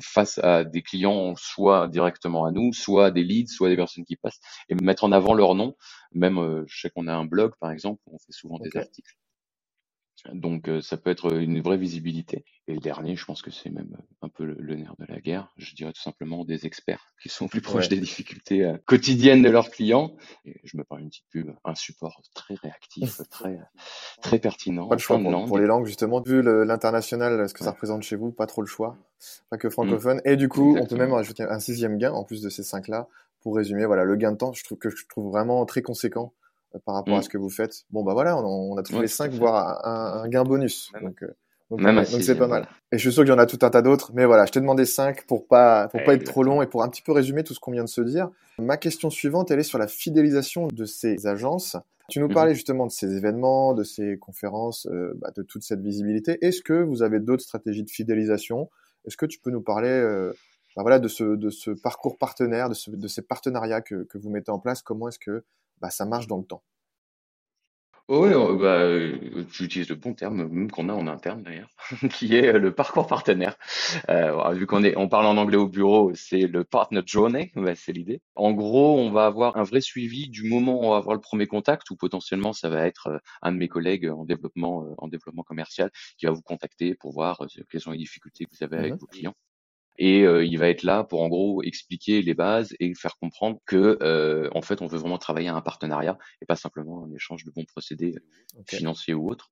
face 0.00 0.38
à 0.38 0.64
des 0.64 0.82
clients 0.82 1.34
soit 1.36 1.88
directement 1.88 2.44
à 2.44 2.50
nous, 2.50 2.72
soit 2.72 3.10
des 3.10 3.24
leads, 3.24 3.52
soit 3.52 3.68
des 3.68 3.76
personnes 3.76 4.04
qui 4.04 4.16
passent 4.16 4.40
et 4.68 4.74
mettre 4.74 5.04
en 5.04 5.12
avant 5.12 5.34
leur 5.34 5.54
nom 5.54 5.74
même, 6.12 6.38
euh, 6.38 6.64
je 6.66 6.80
sais 6.80 6.90
qu'on 6.90 7.06
a 7.06 7.14
un 7.14 7.24
blog, 7.24 7.52
par 7.60 7.70
exemple, 7.70 8.00
où 8.06 8.14
on 8.14 8.18
fait 8.18 8.32
souvent 8.32 8.58
des 8.58 8.76
articles. 8.76 9.16
Donc 10.32 10.68
euh, 10.68 10.80
ça 10.80 10.96
peut 10.96 11.10
être 11.10 11.32
une 11.32 11.60
vraie 11.60 11.76
visibilité. 11.76 12.44
Et 12.66 12.74
le 12.74 12.80
dernier, 12.80 13.16
je 13.16 13.24
pense 13.24 13.40
que 13.40 13.50
c'est 13.50 13.70
même 13.70 13.96
un 14.20 14.28
peu 14.28 14.44
le, 14.44 14.76
nerf 14.76 14.94
de 14.98 15.06
la 15.08 15.20
guerre. 15.20 15.52
Je 15.56 15.74
dirais 15.74 15.92
tout 15.92 16.02
simplement 16.02 16.44
des 16.44 16.66
experts 16.66 17.12
qui 17.22 17.28
sont 17.28 17.48
plus 17.48 17.60
proches 17.60 17.88
des 17.88 18.00
difficultés 18.00 18.64
euh, 18.64 18.76
quotidiennes 18.84 19.42
de 19.42 19.48
leurs 19.48 19.70
clients. 19.70 20.16
Et 20.44 20.60
je 20.64 20.76
me 20.76 20.84
parle 20.84 21.02
une 21.02 21.08
petite 21.08 21.28
pub, 21.30 21.50
un 21.64 21.74
support 21.74 22.20
très 22.34 22.54
réactif, 22.54 23.20
très 23.30 23.60
très 24.20 24.38
pertinent. 24.38 24.88
Pas 24.88 24.96
de 24.96 25.00
choix 25.00 25.18
pour, 25.18 25.58
les 25.58 25.66
langues 25.66 25.86
justement. 25.86 26.20
Vu 26.20 26.42
l'international, 26.42 27.48
ce 27.48 27.54
que 27.54 27.64
ça 27.64 27.70
représente 27.70 28.02
chez 28.02 28.16
vous, 28.16 28.32
pas 28.32 28.46
trop 28.46 28.62
le 28.62 28.66
choix, 28.66 28.98
pas 29.50 29.56
que 29.56 29.70
francophone. 29.70 30.20
Et 30.24 30.36
du 30.36 30.48
coup, 30.48 30.76
on 30.78 30.86
peut 30.86 30.96
même 30.96 31.12
rajouter 31.12 31.44
un 31.44 31.60
sixième 31.60 31.96
gain 31.96 32.12
en 32.12 32.24
plus 32.24 32.42
de 32.42 32.48
ces 32.48 32.62
cinq 32.62 32.88
là 32.88 33.08
pour 33.42 33.56
résumer, 33.56 33.86
voilà, 33.86 34.04
le 34.04 34.16
gain 34.16 34.32
de 34.32 34.36
temps, 34.36 34.52
je 34.52 34.64
trouve 34.64 34.78
que 34.78 34.90
je 34.90 35.06
trouve 35.08 35.30
vraiment 35.30 35.64
très 35.66 35.82
conséquent 35.82 36.32
euh, 36.74 36.78
par 36.84 36.94
rapport 36.94 37.16
à 37.16 37.20
mm. 37.20 37.22
ce 37.22 37.28
que 37.28 37.38
vous 37.38 37.50
faites. 37.50 37.84
Bon, 37.90 38.02
bah 38.02 38.12
voilà, 38.12 38.36
on, 38.36 38.76
a 38.76 38.82
trouvé 38.82 39.06
5, 39.06 39.32
voire 39.32 39.86
un, 39.86 40.28
gain 40.28 40.44
bonus. 40.44 40.90
Donc, 41.02 41.22
euh, 41.22 41.34
donc, 41.70 42.06
c'est 42.22 42.38
pas 42.38 42.46
mal. 42.46 42.66
Et 42.92 42.96
je 42.96 43.02
suis 43.02 43.12
sûr 43.12 43.24
qu'il 43.24 43.32
y 43.32 43.34
en 43.34 43.38
a 43.38 43.46
tout 43.46 43.58
un 43.62 43.70
tas 43.70 43.82
d'autres, 43.82 44.12
mais 44.14 44.24
voilà, 44.24 44.46
je 44.46 44.52
t'ai 44.52 44.60
demandé 44.60 44.86
5 44.86 45.26
pour 45.26 45.46
pas, 45.46 45.88
pour 45.88 46.02
pas 46.02 46.14
être 46.14 46.24
trop 46.24 46.42
long 46.42 46.62
et 46.62 46.66
pour 46.66 46.82
un 46.82 46.88
petit 46.88 47.02
peu 47.02 47.12
résumer 47.12 47.44
tout 47.44 47.52
ce 47.52 47.60
qu'on 47.60 47.72
vient 47.72 47.84
de 47.84 47.88
se 47.88 48.00
dire. 48.00 48.30
Ma 48.58 48.78
question 48.78 49.10
suivante, 49.10 49.50
elle 49.50 49.60
est 49.60 49.64
sur 49.64 49.78
la 49.78 49.86
fidélisation 49.86 50.68
de 50.68 50.84
ces 50.86 51.26
agences. 51.26 51.76
Tu 52.08 52.20
nous 52.20 52.28
mm-hmm. 52.28 52.34
parlais 52.34 52.54
justement 52.54 52.86
de 52.86 52.90
ces 52.90 53.18
événements, 53.18 53.74
de 53.74 53.84
ces 53.84 54.16
conférences, 54.16 54.86
euh, 54.90 55.12
bah, 55.16 55.30
de 55.36 55.42
toute 55.42 55.62
cette 55.62 55.80
visibilité. 55.80 56.38
Est-ce 56.40 56.62
que 56.62 56.72
vous 56.72 57.02
avez 57.02 57.20
d'autres 57.20 57.42
stratégies 57.42 57.84
de 57.84 57.90
fidélisation? 57.90 58.70
Est-ce 59.06 59.18
que 59.18 59.26
tu 59.26 59.38
peux 59.38 59.50
nous 59.50 59.60
parler 59.60 59.90
bah, 60.78 60.82
voilà, 60.82 61.00
de, 61.00 61.08
ce, 61.08 61.24
de 61.24 61.50
ce 61.50 61.72
parcours 61.72 62.18
partenaire, 62.18 62.68
de, 62.68 62.76
de 62.94 63.08
ces 63.08 63.22
partenariats 63.22 63.80
que, 63.80 64.04
que, 64.04 64.16
vous 64.16 64.30
mettez 64.30 64.52
en 64.52 64.60
place, 64.60 64.80
comment 64.80 65.08
est-ce 65.08 65.18
que 65.18 65.44
bah, 65.80 65.90
ça 65.90 66.06
marche 66.06 66.28
dans 66.28 66.38
le 66.38 66.44
temps? 66.44 66.62
Oui, 68.08 68.28
bah, 68.30 68.78
euh, 68.78 69.44
tu 69.50 69.64
utilises 69.64 69.88
le 69.88 69.96
bon 69.96 70.14
terme, 70.14 70.46
même 70.46 70.70
qu'on 70.70 70.88
a 70.88 70.92
en 70.92 71.08
interne 71.08 71.42
d'ailleurs, 71.42 71.68
qui 72.12 72.36
est 72.36 72.52
le 72.52 72.72
parcours 72.72 73.08
partenaire. 73.08 73.56
Euh, 74.08 74.52
vu 74.52 74.66
qu'on 74.66 74.84
est, 74.84 74.96
on 74.96 75.08
parle 75.08 75.26
en 75.26 75.36
anglais 75.36 75.56
au 75.56 75.66
bureau, 75.66 76.12
c'est 76.14 76.46
le 76.46 76.62
partner 76.62 77.02
journey, 77.04 77.50
bah, 77.56 77.74
c'est 77.74 77.92
l'idée. 77.92 78.22
En 78.36 78.52
gros, 78.52 79.00
on 79.00 79.10
va 79.10 79.26
avoir 79.26 79.56
un 79.56 79.64
vrai 79.64 79.80
suivi 79.80 80.28
du 80.28 80.44
moment 80.44 80.80
où 80.80 80.84
on 80.84 80.90
va 80.90 80.98
avoir 80.98 81.16
le 81.16 81.20
premier 81.20 81.48
contact, 81.48 81.90
ou 81.90 81.96
potentiellement 81.96 82.52
ça 82.52 82.68
va 82.68 82.86
être 82.86 83.08
euh, 83.08 83.18
un 83.42 83.50
de 83.50 83.56
mes 83.56 83.68
collègues 83.68 84.08
en 84.08 84.24
développement, 84.24 84.94
en 84.96 85.08
développement 85.08 85.42
commercial, 85.42 85.90
qui 86.18 86.26
va 86.26 86.32
vous 86.32 86.42
contacter 86.42 86.94
pour 86.94 87.10
voir 87.10 87.44
quelles 87.68 87.80
sont 87.80 87.90
les 87.90 87.98
difficultés 87.98 88.44
que 88.44 88.50
vous 88.56 88.64
avez 88.64 88.76
avec 88.76 88.92
mmh 88.92 88.98
vos 88.98 89.06
clients 89.06 89.34
et 89.98 90.22
euh, 90.22 90.44
il 90.44 90.58
va 90.58 90.68
être 90.68 90.84
là 90.84 91.04
pour 91.04 91.22
en 91.22 91.28
gros 91.28 91.62
expliquer 91.62 92.22
les 92.22 92.34
bases 92.34 92.74
et 92.78 92.94
faire 92.94 93.16
comprendre 93.18 93.58
que 93.66 93.98
euh, 94.00 94.48
en 94.54 94.62
fait 94.62 94.80
on 94.80 94.86
veut 94.86 94.98
vraiment 94.98 95.18
travailler 95.18 95.48
à 95.48 95.56
un 95.56 95.60
partenariat 95.60 96.18
et 96.40 96.46
pas 96.46 96.56
simplement 96.56 97.04
un 97.04 97.12
échange 97.12 97.44
de 97.44 97.50
bons 97.50 97.64
procédés 97.64 98.14
euh, 98.16 98.62
financiers 98.66 99.14
ou 99.14 99.28
autres. 99.28 99.50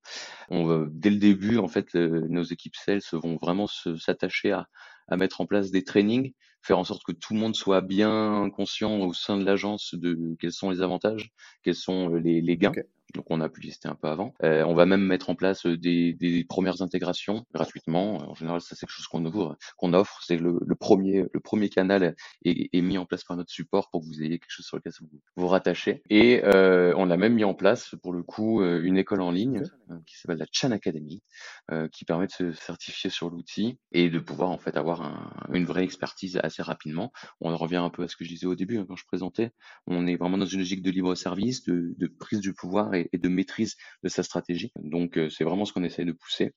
On 0.49 0.65
va, 0.65 0.87
dès 0.89 1.11
le 1.11 1.17
début 1.17 1.59
en 1.59 1.69
fait 1.69 1.95
nos 1.95 2.45
équipes 2.45 2.77
sales 2.77 3.03
vont 3.13 3.37
vraiment 3.37 3.67
s'attacher 3.67 4.53
à, 4.53 4.69
à 5.09 5.17
mettre 5.17 5.41
en 5.41 5.47
place 5.47 5.71
des 5.71 5.85
trainings, 5.85 6.33
faire 6.63 6.79
en 6.79 6.85
sorte 6.85 7.03
que 7.05 7.13
tout 7.13 7.35
le 7.35 7.41
monde 7.41 7.57
soit 7.57 7.81
bien 7.81 8.49
conscient 8.51 9.01
au 9.01 9.13
sein 9.13 9.37
de 9.37 9.45
l'agence 9.45 9.95
de 9.95 10.37
quels 10.41 10.53
sont 10.53 10.71
les 10.71 10.81
avantages, 10.81 11.31
quels 11.63 11.75
sont 11.75 12.09
les, 12.09 12.41
les 12.41 12.57
gains 12.57 12.73
donc 13.15 13.27
on 13.31 13.41
a 13.41 13.49
pu 13.49 13.61
lister 13.61 13.89
un 13.89 13.95
peu 13.95 14.09
avant. 14.09 14.35
Euh, 14.43 14.65
on 14.65 14.75
va 14.75 14.87
même 14.87 15.03
mettre 15.03 15.31
en 15.31 15.35
place 15.35 15.67
euh, 15.67 15.77
des, 15.77 16.13
des 16.13 16.45
premières 16.45 16.83
intégrations 16.83 17.47
gratuitement. 17.55 18.31
En 18.31 18.35
général, 18.35 18.61
ça 18.61 18.75
c'est 18.75 18.87
quelque 18.87 18.91
chose 18.91 19.07
qu'on 19.07 19.25
ouvre, 19.25 19.57
qu'on 19.77 19.95
offre. 19.95 20.23
C'est 20.23 20.37
le, 20.37 20.59
le, 20.65 20.75
premier, 20.75 21.25
le 21.33 21.41
premier 21.41 21.69
canal 21.69 22.15
est, 22.45 22.69
est, 22.73 22.81
mis 22.81 22.99
en 22.99 23.07
place 23.07 23.25
par 23.25 23.37
notre 23.37 23.51
support 23.51 23.91
pour 23.91 24.01
que 24.01 24.07
vous 24.07 24.23
ayez 24.23 24.39
quelque 24.39 24.51
chose 24.51 24.67
sur 24.67 24.77
lequel 24.77 24.93
vous 25.01 25.09
vous 25.37 25.49
rattachez. 25.49 26.03
Et 26.11 26.43
euh, 26.45 26.95
on 26.97 27.11
a 27.11 27.17
même 27.17 27.35
mis 27.35 27.45
en 27.45 27.55
place 27.55 27.95
pour 28.03 28.13
le 28.13 28.23
coup 28.23 28.61
euh, 28.61 28.83
une 28.83 28.99
école 28.99 29.21
en 29.21 29.31
ligne 29.31 29.63
qui 30.07 30.19
s'appelle 30.19 30.39
la 30.39 30.47
Chan 30.51 30.73
Academy, 30.73 31.23
qui 31.93 32.05
permet 32.05 32.27
de 32.27 32.33
se 32.33 32.53
certifier 32.53 33.09
sur 33.09 33.31
l'outil 33.31 33.79
et 33.93 34.11
de 34.11 34.19
pouvoir 34.19 34.51
en 34.51 34.59
fait 34.59 34.77
avoir 34.77 35.03
un, 35.03 35.33
une 35.53 35.65
vraie 35.65 35.85
expertise 35.85 36.39
assez 36.43 36.63
rapidement. 36.63 37.13
On 37.41 37.57
revient 37.57 37.77
un 37.77 37.91
peu 37.91 38.03
à 38.03 38.09
ce 38.09 38.17
que 38.17 38.25
je 38.25 38.31
disais 38.31 38.47
au 38.47 38.55
début 38.57 38.79
hein, 38.79 38.85
quand 38.89 38.97
je 38.97 39.07
présentais. 39.07 39.53
On 39.87 40.07
est 40.07 40.17
vraiment 40.17 40.39
dans 40.39 40.47
une 40.47 40.59
logique 40.59 40.83
de 40.83 40.91
libre 40.91 41.15
service, 41.15 41.65
de, 41.65 41.95
de 41.97 42.07
prise 42.07 42.41
du 42.41 42.53
pouvoir 42.53 42.95
et, 42.97 43.19
de 43.19 43.29
maîtrise 43.29 43.77
de 44.03 44.09
sa 44.09 44.23
stratégie. 44.23 44.73
Donc 44.77 45.19
euh, 45.19 45.31
c'est 45.31 45.45
vraiment 45.45 45.65
ce 45.65 45.73
qu'on 45.73 45.85
essaie 45.85 46.05
de 46.05 46.13
pousser. 46.13 46.55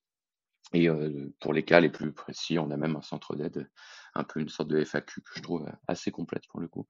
Et 0.74 0.88
euh, 0.88 1.34
pour 1.40 1.54
les 1.54 1.64
cas 1.64 1.80
les 1.80 1.90
plus 1.90 2.12
précis, 2.12 2.60
on 2.60 2.70
a 2.70 2.78
même 2.78 2.96
un 2.96 3.02
centre 3.02 3.36
d'aide, 3.36 3.70
un 4.14 4.24
peu 4.24 4.40
une 4.40 4.50
sorte 4.50 4.70
de 4.70 4.84
FAQ 4.84 5.22
que 5.22 5.32
je 5.36 5.42
trouve 5.42 5.68
assez 5.88 6.12
complète 6.12 6.44
pour 6.48 6.60
le 6.60 6.68
coup. 6.68 6.88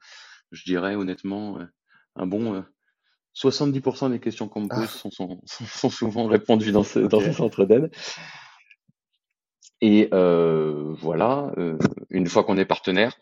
Je 0.52 0.64
dirais 0.64 0.96
honnêtement, 0.96 1.60
euh, 1.60 1.66
un 2.16 2.26
bon 2.26 2.64
70% 3.36 4.12
des 4.12 4.20
questions 4.20 4.50
qu'on 4.50 4.62
me 4.62 4.68
pose 4.68 5.02
ah. 5.06 5.10
sont, 5.10 5.42
sont, 5.46 5.90
souvent 5.90 6.28
répondues 6.28 6.72
dans 6.72 6.84
ce, 6.84 7.00
dans 7.00 7.22
ce 7.22 7.32
centre 7.32 7.64
d'aide. 7.66 7.92
Et 9.82 10.10
euh, 10.14 10.94
voilà, 11.00 11.54
une 12.10 12.28
fois 12.28 12.44
qu'on 12.44 12.58
est 12.58 12.66
partenaire, 12.66 13.18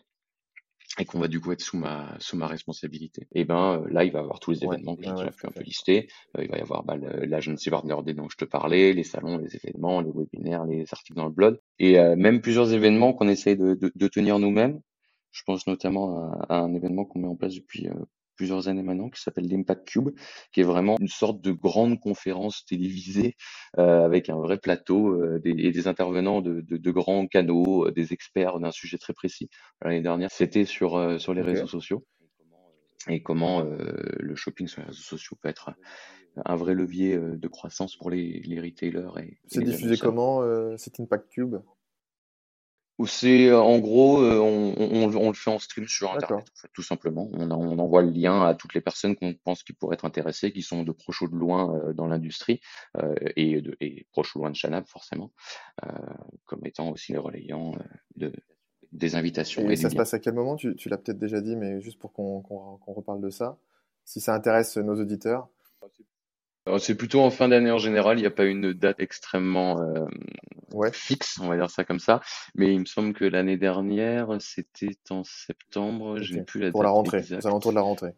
et 0.98 1.04
qu'on 1.04 1.20
va 1.20 1.28
du 1.28 1.40
coup 1.40 1.52
être 1.52 1.60
sous 1.60 1.76
ma 1.76 2.16
sous 2.18 2.36
ma 2.36 2.46
responsabilité. 2.46 3.28
Et 3.34 3.44
ben 3.44 3.80
euh, 3.80 3.88
là, 3.90 4.04
il 4.04 4.12
va 4.12 4.20
y 4.20 4.22
avoir 4.22 4.40
tous 4.40 4.52
les 4.52 4.64
événements 4.64 4.96
que 4.96 5.04
j'ai 5.04 5.10
déjà 5.10 5.30
pu 5.30 5.46
un 5.46 5.50
peu 5.50 5.62
lister. 5.62 6.08
Euh, 6.36 6.44
il 6.44 6.50
va 6.50 6.58
y 6.58 6.60
avoir 6.60 6.84
bah, 6.84 6.96
l'agency 6.96 7.70
partner 7.70 7.94
dont 8.14 8.28
je 8.28 8.36
te 8.36 8.44
parlais, 8.44 8.92
les 8.92 9.04
salons, 9.04 9.38
les 9.38 9.56
événements, 9.56 10.00
les 10.00 10.10
webinaires, 10.10 10.64
les 10.64 10.84
articles 10.92 11.16
dans 11.16 11.26
le 11.26 11.32
blog, 11.32 11.58
et 11.78 11.98
euh, 11.98 12.16
même 12.16 12.40
plusieurs 12.40 12.72
événements 12.72 13.12
qu'on 13.12 13.28
essaye 13.28 13.56
de, 13.56 13.74
de, 13.74 13.92
de, 13.94 14.08
tenir 14.08 14.38
nous-mêmes. 14.38 14.80
Je 15.30 15.42
pense 15.44 15.66
notamment 15.66 16.18
à, 16.18 16.46
à 16.48 16.58
un 16.60 16.74
événement 16.74 17.04
qu'on 17.04 17.20
met 17.20 17.28
en 17.28 17.36
place 17.36 17.54
depuis 17.54 17.88
plusieurs 18.38 18.68
années 18.68 18.84
maintenant, 18.84 19.10
qui 19.10 19.20
s'appelle 19.20 19.48
l'Impact 19.48 19.86
Cube, 19.86 20.10
qui 20.52 20.60
est 20.60 20.64
vraiment 20.64 20.96
une 21.00 21.08
sorte 21.08 21.42
de 21.42 21.50
grande 21.50 22.00
conférence 22.00 22.64
télévisée 22.64 23.34
euh, 23.78 24.04
avec 24.04 24.30
un 24.30 24.36
vrai 24.36 24.58
plateau 24.58 25.10
euh, 25.10 25.40
des, 25.40 25.50
et 25.50 25.72
des 25.72 25.88
intervenants 25.88 26.40
de, 26.40 26.62
de, 26.62 26.76
de 26.78 26.90
grands 26.90 27.26
canaux, 27.26 27.86
euh, 27.86 27.90
des 27.90 28.12
experts 28.12 28.60
d'un 28.60 28.70
sujet 28.70 28.96
très 28.96 29.12
précis. 29.12 29.50
L'année 29.82 30.00
dernière, 30.00 30.30
c'était 30.30 30.64
sur 30.64 31.20
sur 31.20 31.34
les 31.34 31.42
réseaux 31.42 31.66
sociaux 31.66 32.04
et 33.08 33.22
comment 33.22 33.62
le 33.62 34.34
shopping 34.36 34.68
sur 34.68 34.82
les 34.82 34.88
réseaux 34.88 35.02
sociaux 35.02 35.36
peut 35.40 35.48
être 35.48 35.72
un 36.44 36.56
vrai 36.56 36.74
levier 36.74 37.18
de 37.18 37.48
croissance 37.48 37.96
pour 37.96 38.10
les, 38.10 38.40
les 38.44 38.60
retailers. 38.60 39.10
Et, 39.20 39.38
C'est 39.46 39.62
diffusé 39.62 39.96
comment 39.96 40.42
cet 40.76 41.00
Impact 41.00 41.28
Cube? 41.30 41.56
Ou 42.98 43.06
c'est 43.06 43.46
euh, 43.46 43.60
en 43.60 43.78
gros, 43.78 44.20
euh, 44.20 44.38
on, 44.38 44.74
on, 44.76 45.16
on, 45.16 45.28
le 45.28 45.34
fait 45.34 45.50
en 45.50 45.58
stream 45.60 45.86
sur 45.86 46.12
Internet, 46.12 46.46
tout 46.74 46.82
simplement. 46.82 47.28
On, 47.32 47.50
on, 47.50 47.78
envoie 47.78 48.02
le 48.02 48.10
lien 48.10 48.44
à 48.44 48.54
toutes 48.54 48.74
les 48.74 48.80
personnes 48.80 49.14
qu'on 49.14 49.34
pense 49.34 49.62
qui 49.62 49.72
pourraient 49.72 49.94
être 49.94 50.04
intéressées, 50.04 50.52
qui 50.52 50.62
sont 50.62 50.82
de 50.82 50.90
proche 50.90 51.22
ou 51.22 51.28
de 51.28 51.36
loin 51.36 51.76
euh, 51.76 51.92
dans 51.92 52.08
l'industrie 52.08 52.60
et, 53.36 53.62
de, 53.62 53.76
et 53.80 54.06
proche 54.10 54.34
ou 54.34 54.40
loin 54.40 54.50
de 54.50 54.56
Chanab, 54.56 54.86
forcément, 54.88 55.32
comme 56.44 56.66
étant 56.66 56.90
aussi 56.90 57.12
les 57.12 57.18
relayants 57.18 57.72
de, 58.16 58.32
des 58.92 59.14
invitations. 59.14 59.70
Et, 59.70 59.76
ça 59.76 59.90
se 59.90 59.96
passe 59.96 60.14
à 60.14 60.18
quel 60.18 60.34
moment? 60.34 60.56
Tu, 60.56 60.74
tu 60.74 60.88
l'as 60.88 60.98
peut-être 60.98 61.18
déjà 61.18 61.40
dit, 61.40 61.54
mais 61.54 61.80
juste 61.80 61.98
pour 61.98 62.12
qu'on 62.12 62.42
reparle 62.86 63.20
de 63.20 63.30
ça, 63.30 63.58
si 64.04 64.20
ça 64.20 64.34
intéresse 64.34 64.76
nos 64.76 65.00
auditeurs. 65.00 65.48
C'est 66.78 66.94
plutôt 66.94 67.20
en 67.20 67.30
fin 67.30 67.48
d'année 67.48 67.70
en 67.70 67.78
général. 67.78 68.18
Il 68.18 68.22
n'y 68.22 68.26
a 68.26 68.30
pas 68.30 68.44
une 68.44 68.72
date 68.72 69.00
extrêmement 69.00 69.80
euh, 69.80 70.90
fixe, 70.92 71.38
on 71.40 71.48
va 71.48 71.56
dire 71.56 71.70
ça 71.70 71.84
comme 71.84 72.00
ça. 72.00 72.20
Mais 72.54 72.72
il 72.72 72.80
me 72.80 72.84
semble 72.84 73.12
que 73.12 73.24
l'année 73.24 73.56
dernière, 73.56 74.36
c'était 74.40 74.96
en 75.10 75.24
septembre. 75.24 76.20
Je 76.20 76.34
n'ai 76.34 76.42
plus 76.42 76.60
la 76.60 76.70
Pour 76.70 76.82
la 76.82 76.90
rentrée, 76.90 77.24
aux 77.30 77.46
alentours 77.46 77.72
de 77.72 77.76
la 77.76 77.82
rentrée. 77.82 78.14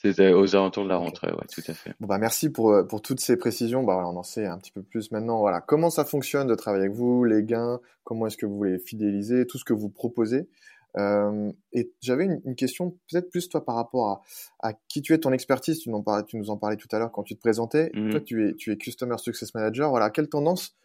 C'était 0.00 0.32
aux 0.32 0.54
alentours 0.54 0.84
de 0.84 0.88
la 0.88 0.96
rentrée, 0.96 1.32
ouais, 1.32 1.46
tout 1.52 1.62
à 1.66 1.74
fait. 1.74 1.92
Bon, 1.98 2.06
bah, 2.06 2.18
merci 2.18 2.50
pour, 2.50 2.70
euh, 2.70 2.84
pour 2.84 3.02
toutes 3.02 3.18
ces 3.18 3.36
précisions. 3.36 3.82
Bah, 3.82 4.00
on 4.06 4.16
en 4.16 4.22
sait 4.22 4.46
un 4.46 4.56
petit 4.56 4.70
peu 4.70 4.82
plus 4.82 5.10
maintenant. 5.10 5.40
Voilà, 5.40 5.60
comment 5.60 5.90
ça 5.90 6.04
fonctionne 6.04 6.46
de 6.46 6.54
travailler 6.54 6.84
avec 6.84 6.96
vous, 6.96 7.24
les 7.24 7.42
gains, 7.42 7.80
comment 8.04 8.28
est-ce 8.28 8.36
que 8.36 8.46
vous 8.46 8.62
les 8.62 8.78
fidéliser, 8.78 9.44
tout 9.44 9.58
ce 9.58 9.64
que 9.64 9.72
vous 9.72 9.88
proposez. 9.88 10.48
Euh, 10.96 11.52
et 11.72 11.92
j'avais 12.00 12.24
une, 12.24 12.54
question 12.56 12.96
peut-être 13.10 13.30
plus 13.30 13.48
toi 13.48 13.64
par 13.64 13.74
rapport 13.74 14.08
à, 14.08 14.22
à 14.70 14.72
qui 14.88 15.02
tu 15.02 15.12
es, 15.12 15.18
ton 15.18 15.32
expertise. 15.32 15.78
Tu, 15.78 15.90
parlais, 16.04 16.24
tu 16.24 16.36
nous 16.36 16.50
en 16.50 16.56
parlais 16.56 16.76
tout 16.76 16.88
à 16.92 16.98
l'heure 16.98 17.12
quand 17.12 17.22
tu 17.22 17.34
te 17.34 17.40
présentais. 17.40 17.90
Mmh. 17.94 18.10
Toi, 18.10 18.20
tu 18.20 18.48
es, 18.48 18.54
tu 18.54 18.72
es 18.72 18.76
Customer 18.76 19.16
Success 19.18 19.54
Manager. 19.54 19.90
Voilà, 19.90 20.10
quelle 20.10 20.28
tendance 20.28 20.76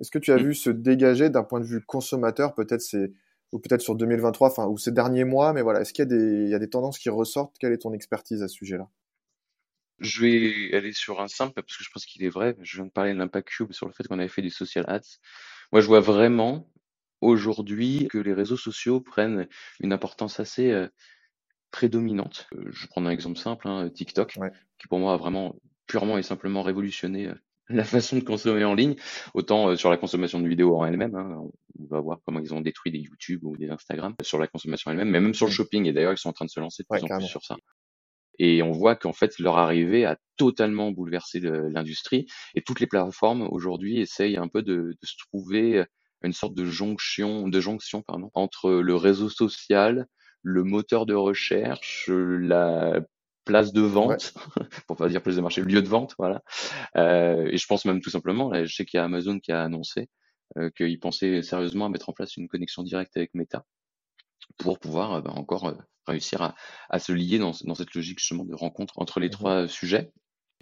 est-ce 0.00 0.10
que 0.10 0.18
tu 0.18 0.32
as 0.32 0.36
mmh. 0.36 0.46
vu 0.46 0.54
se 0.54 0.70
dégager 0.70 1.30
d'un 1.30 1.44
point 1.44 1.60
de 1.60 1.66
vue 1.66 1.84
consommateur 1.84 2.54
Peut-être 2.54 2.80
c'est 2.80 3.12
ou 3.52 3.58
peut-être 3.58 3.82
sur 3.82 3.94
2023, 3.94 4.48
enfin, 4.50 4.66
ou 4.66 4.78
ces 4.78 4.92
derniers 4.92 5.24
mois, 5.24 5.52
mais 5.52 5.60
voilà, 5.60 5.82
est-ce 5.82 5.92
qu'il 5.92 6.02
y, 6.02 6.06
a 6.06 6.16
des, 6.16 6.44
il 6.44 6.48
y 6.48 6.54
a 6.54 6.58
des 6.58 6.70
tendances 6.70 6.98
qui 6.98 7.10
ressortent? 7.10 7.54
Quelle 7.60 7.72
est 7.72 7.82
ton 7.82 7.92
expertise 7.92 8.42
à 8.42 8.48
ce 8.48 8.54
sujet-là? 8.54 8.88
Je 9.98 10.22
vais 10.22 10.74
aller 10.74 10.92
sur 10.92 11.20
un 11.20 11.28
simple, 11.28 11.52
parce 11.54 11.76
que 11.76 11.84
je 11.84 11.90
pense 11.90 12.06
qu'il 12.06 12.24
est 12.24 12.30
vrai. 12.30 12.56
Je 12.60 12.76
viens 12.76 12.86
de 12.86 12.90
parler 12.90 13.12
de 13.12 13.18
l'Impact 13.18 13.48
Cube 13.48 13.72
sur 13.72 13.86
le 13.86 13.92
fait 13.92 14.08
qu'on 14.08 14.18
avait 14.18 14.28
fait 14.28 14.42
du 14.42 14.50
social 14.50 14.84
ads. 14.88 15.00
Moi, 15.70 15.80
je 15.80 15.86
vois 15.86 16.00
vraiment 16.00 16.66
aujourd'hui 17.22 18.08
que 18.10 18.18
les 18.18 18.34
réseaux 18.34 18.56
sociaux 18.56 19.00
prennent 19.00 19.48
une 19.80 19.92
importance 19.92 20.40
assez 20.40 20.70
euh, 20.70 20.88
prédominante. 21.72 22.46
Euh, 22.54 22.70
je 22.70 22.86
prends 22.86 23.04
un 23.04 23.10
exemple 23.10 23.38
simple, 23.38 23.66
hein, 23.66 23.90
TikTok, 23.90 24.38
qui 24.78 24.88
pour 24.88 25.00
moi 25.00 25.14
a 25.14 25.16
vraiment 25.16 25.56
purement 25.88 26.18
et 26.18 26.22
simplement 26.22 26.62
révolutionné 26.62 27.26
euh, 27.26 27.34
la 27.68 27.84
façon 27.84 28.16
de 28.16 28.22
consommer 28.22 28.64
en 28.64 28.74
ligne, 28.74 28.94
autant 29.34 29.70
euh, 29.70 29.76
sur 29.76 29.90
la 29.90 29.96
consommation 29.96 30.38
de 30.38 30.46
vidéos 30.46 30.76
en 30.76 30.84
elle-même. 30.84 31.16
Hein, 31.16 31.40
on 31.78 31.86
va 31.86 32.00
voir 32.00 32.18
comment 32.24 32.38
ils 32.38 32.54
ont 32.54 32.60
détruit 32.60 32.92
des 32.92 32.98
YouTube 32.98 33.40
ou 33.42 33.56
des 33.56 33.70
Instagram 33.70 34.14
sur 34.22 34.38
la 34.38 34.46
consommation 34.46 34.90
elle-même, 34.90 35.10
mais 35.10 35.20
même 35.20 35.34
sur 35.34 35.46
le 35.46 35.52
shopping. 35.52 35.86
Et 35.86 35.92
d'ailleurs, 35.92 36.12
ils 36.12 36.18
sont 36.18 36.28
en 36.28 36.34
train 36.34 36.44
de 36.44 36.50
se 36.50 36.60
lancer 36.60 36.84
de 36.84 36.88
plus 36.88 37.02
en 37.02 37.18
plus 37.18 37.26
sur 37.26 37.42
ça. 37.42 37.56
Et 38.38 38.62
on 38.62 38.72
voit 38.72 38.96
qu'en 38.96 39.12
fait, 39.12 39.38
leur 39.38 39.58
arrivée 39.58 40.04
a 40.06 40.16
totalement 40.36 40.90
bouleversé 40.90 41.38
l'industrie. 41.40 42.26
Et 42.54 42.62
toutes 42.62 42.80
les 42.80 42.86
plateformes 42.86 43.42
aujourd'hui 43.42 44.00
essayent 44.00 44.38
un 44.38 44.48
peu 44.48 44.62
de, 44.62 44.96
de, 45.00 45.06
se 45.06 45.16
trouver 45.28 45.84
une 46.26 46.32
sorte 46.32 46.54
de 46.54 46.64
jonction, 46.64 47.48
de 47.48 47.60
jonction 47.60 48.02
pardon, 48.02 48.30
entre 48.34 48.70
le 48.70 48.96
réseau 48.96 49.28
social, 49.28 50.06
le 50.42 50.64
moteur 50.64 51.06
de 51.06 51.14
recherche, 51.14 52.08
la 52.08 53.00
place 53.44 53.72
de 53.72 53.80
vente, 53.80 54.34
pour 54.86 54.96
pas 54.96 55.08
dire 55.08 55.22
place 55.22 55.36
de 55.36 55.40
marché, 55.40 55.62
lieu 55.62 55.82
de 55.82 55.88
vente, 55.88 56.14
voilà. 56.18 56.42
Euh, 56.96 57.48
et 57.50 57.56
je 57.56 57.66
pense 57.66 57.84
même 57.84 58.00
tout 58.00 58.10
simplement, 58.10 58.50
là, 58.50 58.64
je 58.64 58.74
sais 58.74 58.84
qu'il 58.84 58.98
y 58.98 59.00
a 59.00 59.04
Amazon 59.04 59.38
qui 59.40 59.52
a 59.52 59.62
annoncé 59.62 60.08
euh, 60.58 60.70
qu'il 60.70 60.98
pensait 61.00 61.42
sérieusement 61.42 61.86
à 61.86 61.88
mettre 61.88 62.10
en 62.10 62.12
place 62.12 62.36
une 62.36 62.46
connexion 62.46 62.82
directe 62.82 63.16
avec 63.16 63.32
Meta 63.32 63.64
pour 64.58 64.78
pouvoir 64.78 65.14
euh, 65.14 65.20
bah, 65.22 65.32
encore 65.34 65.66
euh, 65.66 65.74
réussir 66.06 66.42
à, 66.42 66.54
à, 66.90 66.98
se 66.98 67.12
lier 67.12 67.38
dans, 67.38 67.52
dans, 67.64 67.74
cette 67.74 67.94
logique 67.94 68.18
justement 68.18 68.44
de 68.44 68.54
rencontre 68.54 68.94
entre 68.98 69.18
les 69.18 69.28
mmh 69.28 69.30
trois 69.30 69.68
sujets. 69.68 70.12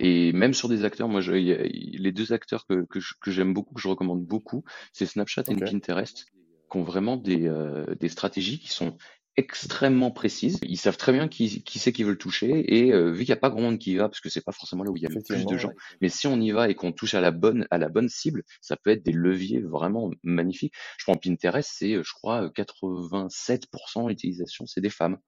Et 0.03 0.33
même 0.33 0.55
sur 0.55 0.69
des 0.69 0.85
acteurs, 0.85 1.09
moi, 1.09 1.21
je, 1.21 1.35
y 1.35 1.53
a, 1.53 1.59
les 1.63 2.13
deux 2.13 2.33
acteurs 2.33 2.67
que, 2.67 2.87
que, 2.87 2.99
que 3.21 3.31
j'aime 3.31 3.53
beaucoup, 3.53 3.75
que 3.75 3.81
je 3.83 3.89
recommande 3.89 4.25
beaucoup, 4.25 4.65
c'est 4.95 5.05
Snapchat 5.05 5.45
et 5.49 5.55
Pinterest, 5.55 6.25
qui 6.71 6.79
ont 6.79 6.83
vraiment 6.83 7.19
des, 7.19 7.47
euh, 7.47 7.85
des 7.97 8.09
stratégies 8.09 8.59
qui 8.59 8.69
sont 8.69 8.97
extrêmement 9.37 10.11
précises. 10.11 10.59
Ils 10.63 10.79
savent 10.79 10.97
très 10.97 11.13
bien 11.13 11.29
qui, 11.29 11.63
qui 11.63 11.79
c'est 11.79 11.93
qu'ils 11.93 12.07
veulent 12.07 12.19
toucher 12.19 12.81
et 12.81 12.93
euh, 12.93 13.11
vu 13.11 13.19
qu'il 13.19 13.29
n'y 13.29 13.39
a 13.39 13.41
pas 13.41 13.51
grand 13.51 13.61
monde 13.61 13.79
qui 13.79 13.93
y 13.93 13.97
va, 13.97 14.09
parce 14.09 14.21
que 14.21 14.31
c'est 14.31 14.45
pas 14.45 14.53
forcément 14.53 14.85
là 14.85 14.91
où 14.91 14.97
il 14.97 15.03
y 15.03 15.07
a 15.07 15.11
le 15.11 15.21
plus 15.23 15.45
de 15.45 15.57
gens, 15.59 15.73
mais 16.01 16.09
si 16.09 16.27
on 16.27 16.41
y 16.41 16.51
va 16.51 16.71
et 16.71 16.75
qu'on 16.75 16.93
touche 16.93 17.15
à 17.15 17.21
la 17.21 17.31
bonne 17.31 17.67
à 17.71 17.79
la 17.79 17.91
bonne 17.91 18.09
cible, 18.09 18.43
ça 18.61 18.77
peut 18.77 18.91
être 18.91 19.05
des 19.05 19.13
leviers 19.13 19.61
vraiment 19.61 20.11
magnifiques. 20.23 20.75
Je 20.99 21.05
prends 21.05 21.17
Pinterest, 21.17 21.71
c'est 21.73 22.03
je 22.03 22.13
crois 22.13 22.49
87% 22.49 24.09
d'utilisation, 24.09 24.67
c'est 24.67 24.81
des 24.81 24.91
femmes. 24.91 25.19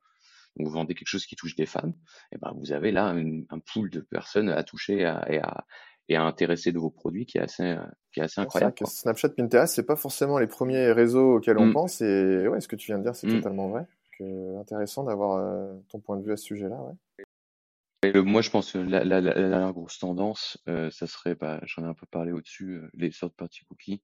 Vous 0.56 0.70
vendez 0.70 0.94
quelque 0.94 1.08
chose 1.08 1.26
qui 1.26 1.36
touche 1.36 1.56
des 1.56 1.66
femmes, 1.66 1.94
et 2.32 2.38
ben 2.38 2.52
vous 2.58 2.72
avez 2.72 2.92
là 2.92 3.06
un 3.06 3.58
pool 3.72 3.90
de 3.90 4.00
personnes 4.00 4.48
à 4.48 4.62
toucher 4.62 5.00
et 5.00 5.06
à, 5.06 5.64
et 6.08 6.16
à 6.16 6.22
intéresser 6.24 6.72
de 6.72 6.78
vos 6.78 6.90
produits 6.90 7.26
qui 7.26 7.38
est 7.38 7.42
assez, 7.42 7.76
qui 8.12 8.20
est 8.20 8.24
assez 8.24 8.40
incroyable. 8.40 8.74
Que 8.74 8.84
Snapchat, 8.84 9.30
Pinterest, 9.30 9.74
c'est 9.74 9.86
pas 9.86 9.96
forcément 9.96 10.38
les 10.38 10.46
premiers 10.46 10.92
réseaux 10.92 11.36
auxquels 11.36 11.58
on 11.58 11.66
mm. 11.66 11.72
pense. 11.72 12.00
Et 12.00 12.46
ouais, 12.48 12.60
ce 12.60 12.68
que 12.68 12.76
tu 12.76 12.86
viens 12.86 12.98
de 12.98 13.04
dire, 13.04 13.14
c'est 13.14 13.26
mm. 13.26 13.36
totalement 13.36 13.68
vrai. 13.68 13.86
Que, 14.18 14.58
intéressant 14.58 15.04
d'avoir 15.04 15.38
euh, 15.38 15.72
ton 15.88 16.00
point 16.00 16.16
de 16.18 16.24
vue 16.24 16.32
à 16.32 16.36
ce 16.36 16.44
sujet-là. 16.44 16.76
Ouais. 18.04 18.22
moi, 18.22 18.42
je 18.42 18.50
pense 18.50 18.72
que 18.72 18.78
la, 18.78 19.04
la, 19.04 19.20
la, 19.20 19.34
la 19.34 19.72
grosse 19.72 19.98
tendance, 19.98 20.58
euh, 20.68 20.90
ça 20.90 21.06
serait, 21.06 21.34
bah, 21.34 21.60
j'en 21.64 21.84
ai 21.84 21.88
un 21.88 21.94
peu 21.94 22.06
parlé 22.10 22.32
au-dessus, 22.32 22.72
euh, 22.72 22.90
les 22.94 23.10
sortes 23.10 23.34
party 23.36 23.64
cookies, 23.64 24.02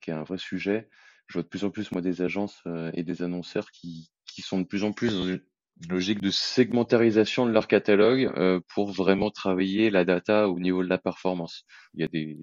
qui 0.00 0.10
est 0.10 0.14
un 0.14 0.22
vrai 0.22 0.38
sujet. 0.38 0.88
Je 1.26 1.34
vois 1.34 1.42
de 1.42 1.48
plus 1.48 1.64
en 1.64 1.70
plus, 1.70 1.92
moi, 1.92 2.00
des 2.00 2.22
agences 2.22 2.62
et 2.94 3.02
des 3.02 3.22
annonceurs 3.22 3.70
qui, 3.70 4.10
qui 4.24 4.40
sont 4.40 4.58
de 4.58 4.64
plus 4.64 4.82
en 4.82 4.92
plus 4.92 5.42
logique 5.88 6.20
de 6.20 6.30
segmentarisation 6.30 7.46
de 7.46 7.50
leur 7.50 7.66
catalogue 7.66 8.30
euh, 8.36 8.60
pour 8.68 8.92
vraiment 8.92 9.30
travailler 9.30 9.90
la 9.90 10.04
data 10.04 10.48
au 10.48 10.58
niveau 10.58 10.82
de 10.82 10.88
la 10.88 10.98
performance. 10.98 11.64
Il 11.94 12.00
y 12.00 12.04
a 12.04 12.08
des, 12.08 12.38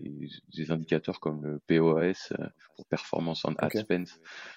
des 0.54 0.72
indicateurs 0.72 1.20
comme 1.20 1.44
le 1.46 1.60
POS 1.68 2.34
euh, 2.34 2.46
pour 2.76 2.86
performance 2.88 3.46
en 3.46 3.54
ad 3.56 3.72
spend 3.76 4.06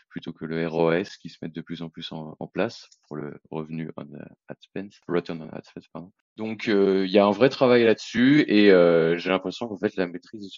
plutôt 0.08 0.32
que 0.32 0.44
le 0.44 0.66
ROS 0.66 1.16
qui 1.20 1.28
se 1.28 1.38
mettent 1.42 1.54
de 1.54 1.60
plus 1.60 1.82
en 1.82 1.88
plus 1.88 2.12
en, 2.12 2.37
en 2.38 2.46
place 2.46 2.88
pour 3.06 3.16
le 3.16 3.40
revenu 3.50 3.90
on 3.96 4.06
ad 4.48 4.56
spend, 4.60 4.90
return 5.08 5.42
on 5.42 5.48
ad 5.56 5.64
spend 5.64 5.84
pardon. 5.92 6.12
Donc 6.37 6.68
euh, 6.68 7.04
il 7.06 7.12
y 7.12 7.18
a 7.18 7.24
un 7.24 7.32
vrai 7.32 7.48
travail 7.48 7.84
là-dessus 7.84 8.44
et 8.48 8.70
j'ai 9.18 9.30
l'impression 9.30 9.68
qu'en 9.68 9.78
fait 9.78 9.96
la 9.96 10.06
maîtrise 10.06 10.56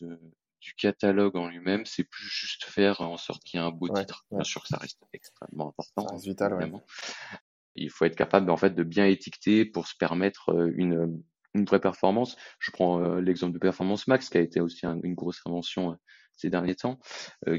du 0.66 0.74
catalogue 0.74 1.37
en 1.37 1.48
lui-même, 1.48 1.85
c'est 1.87 2.05
plus 2.05 2.29
juste 2.29 2.64
faire 2.64 3.00
en 3.00 3.16
sorte 3.16 3.44
qu'il 3.44 3.61
y 3.61 3.62
ait 3.62 3.66
un 3.66 3.70
beau 3.70 3.88
titre. 3.88 4.24
Bien 4.31 4.42
sûr 4.42 4.62
que 4.62 4.68
ça 4.68 4.79
reste 4.79 4.98
extrêmement 5.12 5.68
important. 5.68 6.09
Ça 6.09 6.14
reste 6.14 6.24
vital, 6.24 6.52
évidemment. 6.55 6.83
Il 7.77 7.91
faut 7.91 8.05
être 8.05 8.17
capable 8.17 8.51
en 8.51 8.57
fait 8.57 8.75
de 8.75 8.83
bien 8.83 9.07
étiqueter 9.07 9.65
pour 9.65 9.87
se 9.87 9.95
permettre 9.97 10.51
euh, 10.51 10.73
une, 10.77 11.23
une 11.55 11.65
vraie 11.65 11.81
performance. 11.81 12.37
Je 12.59 12.71
prends 12.71 13.03
euh, 13.03 13.21
l'exemple 13.21 13.55
de 13.55 13.59
Performance 13.59 14.07
Max 14.09 14.29
qui 14.29 14.39
a 14.39 14.41
été 14.41 14.61
aussi 14.61 14.87
une 14.87 15.15
grosse 15.15 15.41
invention 15.47 15.93
euh, 15.93 15.95
ces 16.39 16.51
derniers 16.51 16.75
temps, 16.75 17.01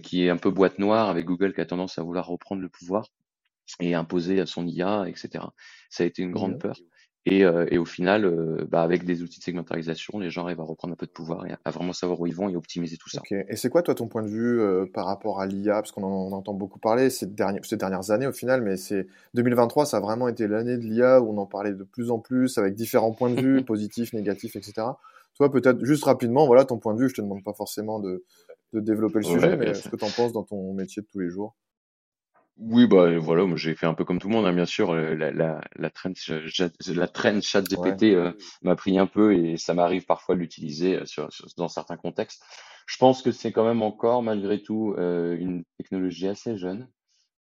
qui 0.04 0.22
est 0.24 0.30
un 0.30 0.38
peu 0.38 0.52
boîte 0.52 0.78
noire 0.78 1.10
avec 1.10 1.26
Google 1.26 1.52
qui 1.56 1.62
a 1.62 1.66
tendance 1.66 1.98
à 1.98 2.04
vouloir 2.04 2.28
reprendre 2.28 2.62
le 2.62 2.70
pouvoir 2.70 3.08
et 3.80 3.96
imposer 3.96 4.40
à 4.40 4.46
son 4.46 4.68
IA, 4.68 5.06
etc. 5.08 5.46
Ça 5.90 6.04
a 6.04 6.06
été 6.06 6.22
une 6.22 6.32
grande 6.32 6.60
peur. 6.60 6.78
Et, 7.30 7.44
euh, 7.44 7.66
et, 7.70 7.78
au 7.78 7.84
final, 7.84 8.24
euh, 8.24 8.66
bah, 8.70 8.82
avec 8.82 9.04
des 9.04 9.22
outils 9.22 9.40
de 9.40 9.44
segmentarisation, 9.44 10.18
les 10.18 10.30
gens 10.30 10.46
arrivent 10.46 10.62
à 10.62 10.64
reprendre 10.64 10.94
un 10.94 10.96
peu 10.96 11.06
de 11.06 11.12
pouvoir 11.12 11.46
et 11.46 11.52
à, 11.66 11.72
vraiment 11.72 11.92
savoir 11.92 12.22
où 12.22 12.26
ils 12.26 12.34
vont 12.34 12.48
et 12.48 12.56
optimiser 12.56 12.96
tout 12.96 13.10
ça. 13.10 13.22
Et 13.30 13.58
c'est 13.58 13.70
quoi, 13.70 13.82
toi, 13.82 13.94
ton 13.96 14.08
point 14.08 14.24
de 14.24 14.30
vue 14.30 14.62
euh, 14.62 14.86
par 14.86 15.06
rapport 15.06 15.42
à 15.42 15.46
l'IA 15.46 15.74
Parce 15.74 15.92
qu'on 15.92 16.04
en, 16.04 16.32
entend 16.32 16.54
beaucoup 16.54 16.80
parler 16.80 17.10
ces, 17.10 17.26
dernières 17.26 18.12
années 18.12 18.28
au 18.28 18.32
final, 18.32 18.62
mais 18.62 18.78
c'est 18.78 19.08
2023, 19.34 19.86
ça 19.86 19.98
a 19.98 20.00
vraiment 20.00 20.30
été 20.30 20.48
l'année 20.48 20.78
de 20.78 20.84
l'IA 20.84 21.22
où 21.22 21.34
on 21.34 21.38
en 21.38 21.46
parlait 21.46 21.74
de 21.74 21.84
plus 21.84 22.12
en 22.12 22.20
plus 22.20 22.58
avec 22.58 22.76
différents 22.76 23.12
points 23.12 23.30
de 23.30 23.42
vue, 23.42 23.62
positifs, 23.66 24.14
négatifs, 24.14 24.56
etc. 24.56 24.88
Toi, 25.36 25.52
peut-être 25.52 25.84
juste 25.84 26.06
rapidement, 26.06 26.48
voilà 26.48 26.64
ton 26.64 26.78
point 26.78 26.94
de 26.94 27.00
vue. 27.02 27.10
Je 27.10 27.16
te 27.16 27.22
demande 27.22 27.44
pas 27.44 27.54
forcément 27.54 28.00
de, 28.00 28.24
de 28.72 28.80
développer 28.80 29.20
le 29.20 29.26
sujet, 29.26 29.58
mais 29.58 29.74
ce 29.74 29.90
que 29.90 29.98
tu 29.98 30.06
en 30.06 30.10
penses 30.10 30.32
dans 30.32 30.44
ton 30.44 30.74
métier 30.74 31.02
de 31.02 31.08
tous 31.08 31.20
les 31.20 31.30
jours 31.30 31.56
oui, 32.60 32.88
bah 32.88 33.18
voilà, 33.20 33.46
moi 33.46 33.56
j'ai 33.58 33.76
fait 33.76 33.86
un 33.86 33.94
peu 33.94 34.04
comme 34.04 34.20
tout 34.20 34.28
le 34.30 34.34
monde, 34.36 34.46
hein, 34.48 34.54
bien 34.54 34.66
sûr. 34.66 34.92
Euh, 34.92 35.14
la, 35.16 35.32
la, 35.32 35.62
la 35.76 35.90
trend, 35.90 36.14
la 36.96 37.08
GPT 37.08 38.14
euh, 38.16 38.32
m'a 38.64 38.76
pris 38.76 38.98
un 38.98 39.08
peu 39.08 39.36
et 39.36 39.58
ça 39.58 39.74
m'arrive 39.74 40.06
parfois 40.06 40.36
de 40.36 40.40
l'utiliser 40.40 40.96
euh, 40.98 41.06
sur, 41.06 41.30
dans 41.58 41.68
certains 41.68 41.98
contextes. 41.98 42.44
Je 42.88 42.98
pense 42.98 43.22
que 43.22 43.32
c'est 43.32 43.52
quand 43.52 43.66
même 43.66 43.82
encore, 43.82 44.24
malgré 44.24 44.62
tout, 44.62 44.96
une 44.98 45.66
technologie 45.78 46.28
assez 46.30 46.58
jeune. 46.58 46.88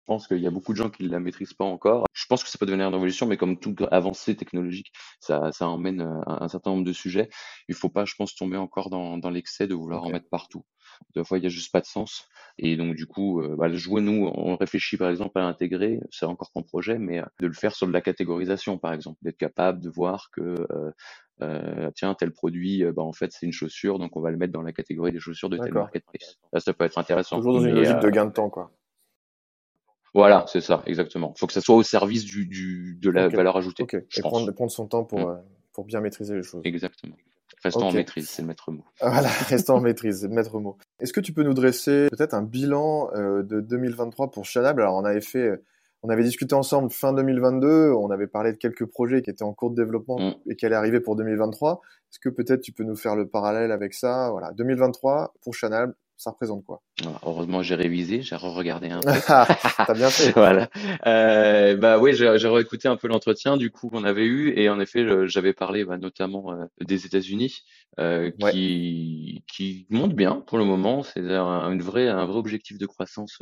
Je 0.05 0.13
pense 0.13 0.27
qu'il 0.27 0.37
y 0.37 0.45
a 0.45 0.51
beaucoup 0.51 0.71
de 0.71 0.77
gens 0.77 0.91
qui 0.91 1.03
ne 1.03 1.09
la 1.09 1.19
maîtrisent 1.19 1.55
pas 1.55 1.65
encore. 1.65 2.05
Je 2.13 2.27
pense 2.27 2.43
que 2.43 2.49
ça 2.51 2.59
peut 2.59 2.67
devenir 2.67 2.85
une 2.87 2.93
révolution, 2.93 3.25
mais 3.25 3.37
comme 3.37 3.57
toute 3.57 3.81
avancée 3.89 4.35
technologique, 4.35 4.91
ça, 5.19 5.51
ça 5.51 5.67
emmène 5.67 5.99
un, 6.01 6.23
un 6.27 6.47
certain 6.47 6.69
nombre 6.69 6.83
de 6.83 6.93
sujets. 6.93 7.27
Il 7.69 7.73
faut 7.73 7.89
pas, 7.89 8.05
je 8.05 8.13
pense, 8.15 8.35
tomber 8.35 8.55
encore 8.55 8.91
dans, 8.91 9.17
dans 9.17 9.31
l'excès 9.31 9.65
de 9.65 9.73
vouloir 9.73 10.03
en 10.03 10.11
mettre 10.11 10.29
partout. 10.29 10.63
Deux 11.15 11.23
fois, 11.23 11.39
il 11.39 11.43
y 11.43 11.47
a 11.47 11.49
juste 11.49 11.71
pas 11.71 11.81
de 11.81 11.87
sens. 11.87 12.27
Et 12.59 12.77
donc, 12.77 12.93
du 12.93 13.07
coup, 13.07 13.41
euh, 13.41 13.55
bah, 13.55 13.67
le 13.67 13.77
jouer, 13.77 13.99
nous, 13.99 14.31
on 14.31 14.55
réfléchit 14.55 14.95
par 14.95 15.09
exemple 15.09 15.39
à 15.39 15.41
l'intégrer, 15.41 15.99
c'est 16.11 16.27
encore 16.27 16.51
qu'en 16.53 16.61
projet, 16.61 16.99
mais 16.99 17.19
euh, 17.19 17.25
de 17.39 17.47
le 17.47 17.53
faire 17.53 17.73
sur 17.75 17.87
de 17.87 17.91
la 17.91 18.01
catégorisation, 18.01 18.77
par 18.77 18.93
exemple, 18.93 19.17
d'être 19.23 19.37
capable 19.37 19.81
de 19.81 19.89
voir 19.89 20.29
que 20.31 20.67
euh, 20.71 20.91
euh, 21.41 21.89
tiens, 21.95 22.13
tel 22.13 22.31
produit, 22.31 22.83
bah, 22.93 23.01
en 23.01 23.11
fait, 23.11 23.31
c'est 23.31 23.47
une 23.47 23.51
chaussure, 23.53 23.97
donc 23.97 24.15
on 24.15 24.21
va 24.21 24.29
le 24.29 24.37
mettre 24.37 24.53
dans 24.53 24.61
la 24.61 24.71
catégorie 24.71 25.11
des 25.11 25.19
chaussures 25.19 25.49
de 25.49 25.57
tel 25.57 25.73
marketplace. 25.73 26.37
Là, 26.53 26.59
ça 26.59 26.73
peut 26.73 26.85
être 26.85 26.99
intéressant. 26.99 27.37
Toujours 27.37 27.55
dans 27.55 27.65
une 27.65 27.73
logique 27.73 27.99
de 27.99 28.09
gain 28.11 28.27
de 28.27 28.31
temps, 28.31 28.51
quoi. 28.51 28.71
Voilà, 30.15 30.45
c'est 30.47 30.61
ça, 30.61 30.81
exactement. 30.85 31.33
Il 31.35 31.39
faut 31.39 31.45
que 31.45 31.53
ça 31.53 31.59
soit 31.59 31.75
au 31.75 31.83
service 31.83 32.23
du, 32.23 32.45
du 32.45 32.97
de 33.01 33.09
la 33.09 33.27
valeur 33.27 33.57
ajoutée. 33.57 33.83
Okay. 33.83 34.07
Et 34.17 34.21
prendre, 34.21 34.49
prendre, 34.51 34.71
son 34.71 34.87
temps 34.87 35.03
pour, 35.03 35.19
mmh. 35.19 35.41
pour 35.73 35.83
bien 35.83 35.99
maîtriser 35.99 36.33
les 36.33 36.41
choses. 36.41 36.61
Exactement. 36.63 37.15
Restons 37.63 37.87
en 37.87 37.91
maîtrise, 37.91 38.29
c'est 38.29 38.41
le 38.41 38.47
maître 38.47 38.71
mot. 38.71 38.85
Voilà, 39.01 39.27
restons 39.49 39.75
en 39.75 39.81
maîtrise, 39.81 40.21
c'est 40.21 40.27
le 40.27 40.33
maître 40.33 40.57
mot. 40.59 40.77
Est-ce 40.99 41.11
que 41.11 41.19
tu 41.19 41.33
peux 41.33 41.43
nous 41.43 41.53
dresser 41.53 42.07
peut-être 42.11 42.33
un 42.33 42.43
bilan 42.43 43.09
euh, 43.13 43.43
de 43.43 43.59
2023 43.59 44.31
pour 44.31 44.45
Chanable 44.45 44.83
Alors, 44.83 44.95
on 44.95 45.03
avait 45.03 45.19
fait, 45.19 45.51
on 46.01 46.09
avait 46.09 46.23
discuté 46.23 46.55
ensemble 46.55 46.91
fin 46.91 47.11
2022, 47.11 47.91
on 47.91 48.09
avait 48.09 48.27
parlé 48.27 48.53
de 48.53 48.57
quelques 48.57 48.85
projets 48.85 49.21
qui 49.21 49.29
étaient 49.29 49.43
en 49.43 49.53
cours 49.53 49.71
de 49.71 49.75
développement 49.75 50.17
mm. 50.19 50.49
et 50.49 50.55
qui 50.55 50.65
allaient 50.65 50.75
arriver 50.75 51.01
pour 51.01 51.15
2023. 51.15 51.81
Est-ce 52.11 52.19
que 52.19 52.29
peut-être 52.29 52.61
tu 52.61 52.71
peux 52.71 52.83
nous 52.83 52.95
faire 52.95 53.15
le 53.17 53.27
parallèle 53.27 53.71
avec 53.71 53.93
ça? 53.93 54.29
Voilà, 54.31 54.51
2023 54.53 55.33
pour 55.41 55.53
Chanable, 55.53 55.93
ça 56.17 56.31
représente 56.31 56.63
quoi? 56.65 56.81
Heureusement, 57.23 57.61
j'ai 57.61 57.75
révisé, 57.75 58.21
j'ai 58.21 58.35
re-regardé 58.35 58.89
un 58.89 58.99
peu. 59.01 59.11
T'as 59.27 59.93
bien 59.93 60.09
fait. 60.09 60.31
voilà. 60.35 60.69
Euh, 61.05 61.75
bah 61.75 61.99
oui, 61.99 62.13
j'ai, 62.13 62.29
réécouté 62.29 62.87
un 62.87 62.95
peu 62.95 63.07
l'entretien 63.07 63.57
du 63.57 63.71
coup 63.71 63.89
qu'on 63.89 64.03
avait 64.03 64.25
eu 64.25 64.53
et 64.57 64.69
en 64.69 64.79
effet, 64.79 65.05
j'avais 65.27 65.53
parlé 65.53 65.85
bah, 65.85 65.97
notamment 65.97 66.51
euh, 66.51 66.65
des 66.81 67.05
États-Unis 67.05 67.63
euh, 67.99 68.31
qui 68.51 69.43
qui 69.47 69.87
monte 69.89 70.13
bien 70.13 70.43
pour 70.47 70.57
le 70.57 70.65
moment. 70.65 71.03
C'est 71.03 71.21
un, 71.21 71.71
une 71.71 71.81
vraie 71.81 72.09
un 72.09 72.25
vrai 72.25 72.37
objectif 72.37 72.77
de 72.77 72.85
croissance 72.85 73.39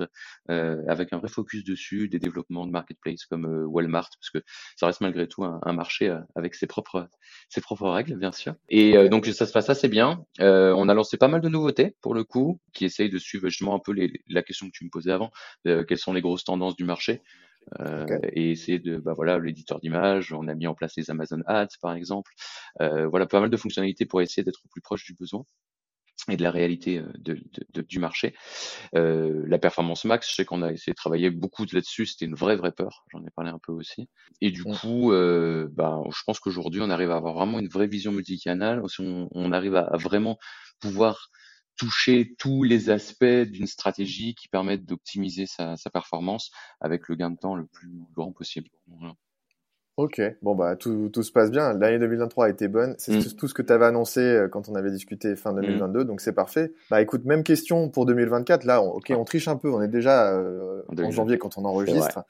euh, 0.49 0.81
avec 0.87 1.11
un 1.13 1.17
vrai 1.17 1.27
focus 1.27 1.63
dessus, 1.63 2.07
des 2.07 2.19
développements 2.19 2.65
de 2.65 2.71
marketplace 2.71 3.25
comme 3.25 3.45
euh, 3.45 3.65
Walmart 3.65 4.09
parce 4.19 4.29
que 4.29 4.47
ça 4.75 4.85
reste 4.85 5.01
malgré 5.01 5.27
tout 5.27 5.43
un, 5.43 5.59
un 5.63 5.73
marché 5.73 6.09
euh, 6.09 6.19
avec 6.35 6.55
ses 6.55 6.67
propres 6.67 7.07
ses 7.49 7.61
propres 7.61 7.89
règles 7.89 8.17
bien 8.17 8.31
sûr. 8.31 8.53
Et 8.69 9.09
donc 9.09 9.25
ça 9.25 9.45
se 9.45 9.51
passe 9.51 9.69
assez 9.69 9.87
bien. 9.87 10.23
on 10.39 10.89
a 10.89 10.93
lancé 10.93 11.17
pas 11.17 11.27
mal 11.27 11.41
de 11.41 11.49
nouveautés 11.49 11.95
pour 12.01 12.13
le 12.13 12.23
coup 12.23 12.59
qui 12.73 12.85
essayent 12.85 13.09
de 13.09 13.17
suivre 13.17 13.42
justement 13.49 13.75
un 13.75 13.79
peu 13.79 13.91
les, 13.91 14.11
la 14.29 14.43
question 14.43 14.67
que 14.67 14.71
tu 14.73 14.85
me 14.85 14.89
posais 14.89 15.11
avant, 15.11 15.31
euh, 15.67 15.83
quelles 15.83 15.97
sont 15.97 16.13
les 16.13 16.21
grosses 16.21 16.43
tendances 16.43 16.75
du 16.75 16.85
marché. 16.85 17.21
Euh, 17.79 18.05
et 18.33 18.51
essayer 18.51 18.77
de 18.77 18.97
bah 18.97 19.13
voilà 19.15 19.39
l'éditeur 19.39 19.79
d'image 19.79 20.33
on 20.33 20.49
a 20.49 20.53
mis 20.53 20.67
en 20.67 20.73
place 20.73 20.97
les 20.97 21.09
Amazon 21.09 21.39
Ads 21.45 21.77
par 21.81 21.93
exemple 21.93 22.33
euh, 22.81 23.07
voilà 23.07 23.25
pas 23.25 23.39
mal 23.39 23.49
de 23.49 23.55
fonctionnalités 23.55 24.05
pour 24.05 24.21
essayer 24.21 24.43
d'être 24.43 24.59
plus 24.69 24.81
proche 24.81 25.05
du 25.05 25.13
besoin 25.13 25.45
et 26.29 26.37
de 26.37 26.43
la 26.43 26.51
réalité 26.51 27.01
de, 27.17 27.41
de, 27.73 27.81
du 27.81 27.99
marché. 27.99 28.33
Euh, 28.95 29.43
la 29.47 29.57
performance 29.57 30.05
max, 30.05 30.29
je 30.29 30.35
sais 30.35 30.45
qu'on 30.45 30.61
a 30.61 30.71
essayé 30.71 30.93
de 30.93 30.95
travailler 30.95 31.29
beaucoup 31.29 31.65
là-dessus, 31.71 32.05
c'était 32.05 32.25
une 32.25 32.35
vraie 32.35 32.55
vraie 32.55 32.71
peur, 32.71 33.05
j'en 33.11 33.25
ai 33.25 33.29
parlé 33.35 33.51
un 33.51 33.59
peu 33.59 33.73
aussi. 33.73 34.07
Et 34.39 34.51
du 34.51 34.61
mmh. 34.61 34.75
coup, 34.75 35.11
euh, 35.11 35.67
bah, 35.73 36.01
je 36.09 36.21
pense 36.25 36.39
qu'aujourd'hui, 36.39 36.81
on 36.81 36.89
arrive 36.89 37.11
à 37.11 37.17
avoir 37.17 37.33
vraiment 37.33 37.59
une 37.59 37.67
vraie 37.67 37.87
vision 37.87 38.11
multicanale, 38.11 38.81
on, 38.99 39.27
on 39.31 39.51
arrive 39.51 39.75
à, 39.75 39.81
à, 39.81 39.97
vraiment 39.97 40.37
pouvoir 40.79 41.29
toucher 41.77 42.35
tous 42.37 42.63
les 42.63 42.89
aspects 42.89 43.23
d'une 43.23 43.67
stratégie 43.67 44.35
qui 44.35 44.47
permettent 44.47 44.85
d'optimiser 44.85 45.45
sa, 45.45 45.75
sa, 45.77 45.89
performance 45.89 46.51
avec 46.79 47.09
le 47.09 47.15
gain 47.15 47.31
de 47.31 47.37
temps 47.37 47.55
le 47.55 47.65
plus 47.65 47.89
grand 48.13 48.31
possible. 48.31 48.69
Voilà. 48.87 49.15
Ok, 49.95 50.19
bon 50.41 50.55
bah 50.55 50.75
tout, 50.75 51.09
tout 51.13 51.21
se 51.21 51.31
passe 51.31 51.51
bien. 51.51 51.73
L'année 51.73 51.99
2023 51.99 52.47
a 52.47 52.49
été 52.49 52.67
bonne. 52.67 52.95
C'est 52.97 53.13
mmh. 53.13 53.35
tout 53.37 53.47
ce 53.47 53.53
que 53.53 53.61
tu 53.61 53.71
avais 53.71 53.85
annoncé 53.85 54.21
euh, 54.21 54.47
quand 54.47 54.67
on 54.67 54.73
avait 54.73 54.89
discuté 54.89 55.35
fin 55.35 55.53
2022, 55.53 55.99
mmh. 55.99 56.03
donc 56.05 56.19
c'est 56.19 56.33
parfait. 56.33 56.73
Bah 56.89 56.99
écoute, 56.99 57.25
même 57.25 57.43
question 57.43 57.89
pour 57.89 58.07
2024. 58.07 58.63
Là, 58.63 58.81
on, 58.81 58.89
ok, 58.89 59.13
on 59.15 59.23
triche 59.23 59.47
un 59.47 59.55
peu. 59.55 59.71
On 59.71 59.83
est 59.83 59.87
déjà 59.87 60.33
euh, 60.33 60.81
en 60.97 61.11
janvier 61.11 61.37
quand 61.37 61.59
on 61.59 61.65
enregistre, 61.65 62.23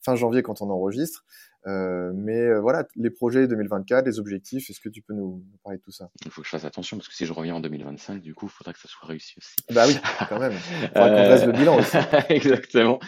fin 0.00 0.14
janvier 0.14 0.42
quand 0.42 0.62
on 0.62 0.70
enregistre. 0.70 1.24
Euh, 1.68 2.12
mais 2.14 2.40
euh, 2.40 2.60
voilà, 2.60 2.86
les 2.96 3.10
projets 3.10 3.46
2024, 3.46 4.06
les 4.06 4.18
objectifs, 4.18 4.70
est-ce 4.70 4.80
que 4.80 4.88
tu 4.88 5.02
peux 5.02 5.12
nous, 5.12 5.44
parler 5.62 5.78
de 5.78 5.82
tout 5.82 5.90
ça? 5.90 6.08
Il 6.24 6.30
faut 6.30 6.40
que 6.40 6.46
je 6.46 6.50
fasse 6.50 6.64
attention 6.64 6.96
parce 6.96 7.08
que 7.08 7.14
si 7.14 7.26
je 7.26 7.32
reviens 7.32 7.56
en 7.56 7.60
2025, 7.60 8.22
du 8.22 8.34
coup, 8.34 8.46
il 8.46 8.50
faudra 8.50 8.72
que 8.72 8.78
ça 8.78 8.88
soit 8.88 9.06
réussi 9.06 9.34
aussi. 9.36 9.54
Bah 9.70 9.84
oui, 9.86 9.96
quand 10.28 10.38
même. 10.38 10.52
Il 10.52 10.88
faudra 10.88 11.08
qu'on 11.08 11.24
dresse 11.24 11.44
le 11.44 11.52
bilan 11.52 11.78
aussi. 11.78 11.96
Exactement. 12.30 12.98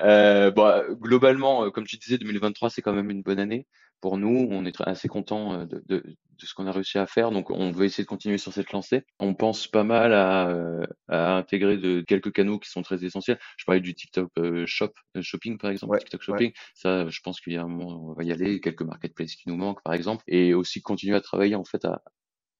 Euh, 0.00 0.50
bon, 0.50 0.82
globalement, 1.00 1.70
comme 1.70 1.84
tu 1.84 1.96
disais, 1.96 2.18
2023, 2.18 2.70
c'est 2.70 2.82
quand 2.82 2.92
même 2.92 3.10
une 3.10 3.22
bonne 3.22 3.38
année 3.38 3.66
pour 4.00 4.18
nous. 4.18 4.48
On 4.50 4.64
est 4.64 4.80
assez 4.80 5.08
content 5.08 5.54
euh, 5.54 5.66
de, 5.66 5.82
de, 5.86 5.96
de 5.98 6.46
ce 6.46 6.54
qu'on 6.54 6.66
a 6.66 6.72
réussi 6.72 6.98
à 6.98 7.06
faire. 7.06 7.30
Donc, 7.30 7.50
on 7.50 7.70
veut 7.70 7.84
essayer 7.84 8.04
de 8.04 8.08
continuer 8.08 8.38
sur 8.38 8.52
cette 8.52 8.72
lancée. 8.72 9.04
On 9.18 9.34
pense 9.34 9.66
pas 9.66 9.84
mal 9.84 10.12
à, 10.12 10.48
euh, 10.48 10.86
à 11.08 11.36
intégrer 11.36 11.76
de 11.76 12.00
quelques 12.00 12.32
canaux 12.32 12.58
qui 12.58 12.70
sont 12.70 12.82
très 12.82 13.04
essentiels. 13.04 13.38
Je 13.56 13.64
parlais 13.64 13.80
du 13.80 13.94
TikTok 13.94 14.30
euh, 14.38 14.64
Shop, 14.66 14.92
Shopping, 15.20 15.58
par 15.58 15.70
exemple, 15.70 15.98
TikTok 15.98 16.22
Shopping. 16.22 16.52
Ça, 16.74 17.08
je 17.08 17.20
pense 17.20 17.40
qu'il 17.40 17.52
y 17.52 17.56
a 17.56 17.62
un 17.62 17.68
moment, 17.68 18.10
on 18.10 18.12
va 18.14 18.24
y 18.24 18.32
aller. 18.32 18.60
Quelques 18.60 18.82
marketplaces 18.82 19.34
qui 19.36 19.48
nous 19.48 19.56
manquent, 19.56 19.82
par 19.82 19.94
exemple. 19.94 20.24
Et 20.28 20.54
aussi 20.54 20.80
continuer 20.82 21.16
à 21.16 21.20
travailler, 21.20 21.54
en 21.54 21.64
fait, 21.64 21.84
à, 21.84 22.02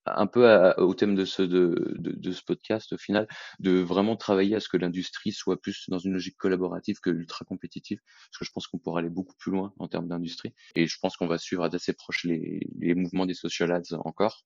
un 0.06 0.26
peu 0.26 0.72
au 0.78 0.94
thème 0.94 1.14
de 1.14 1.24
ce, 1.24 1.42
de, 1.42 1.94
de, 1.98 2.12
de, 2.12 2.32
ce 2.32 2.42
podcast 2.42 2.92
au 2.92 2.98
final, 2.98 3.28
de 3.58 3.78
vraiment 3.80 4.16
travailler 4.16 4.56
à 4.56 4.60
ce 4.60 4.68
que 4.68 4.76
l'industrie 4.76 5.32
soit 5.32 5.60
plus 5.60 5.86
dans 5.88 5.98
une 5.98 6.12
logique 6.12 6.36
collaborative 6.36 7.00
que 7.00 7.10
ultra 7.10 7.44
compétitive, 7.44 8.00
parce 8.30 8.38
que 8.38 8.44
je 8.44 8.52
pense 8.52 8.66
qu'on 8.66 8.78
pourra 8.78 9.00
aller 9.00 9.10
beaucoup 9.10 9.34
plus 9.38 9.52
loin 9.52 9.72
en 9.78 9.88
termes 9.88 10.08
d'industrie, 10.08 10.54
et 10.74 10.86
je 10.86 10.98
pense 11.00 11.16
qu'on 11.16 11.26
va 11.26 11.38
suivre 11.38 11.68
d'assez 11.68 11.92
proche 11.92 12.24
les, 12.24 12.60
les 12.78 12.94
mouvements 12.94 13.26
des 13.26 13.34
social 13.34 13.72
ads 13.72 13.96
encore, 14.04 14.44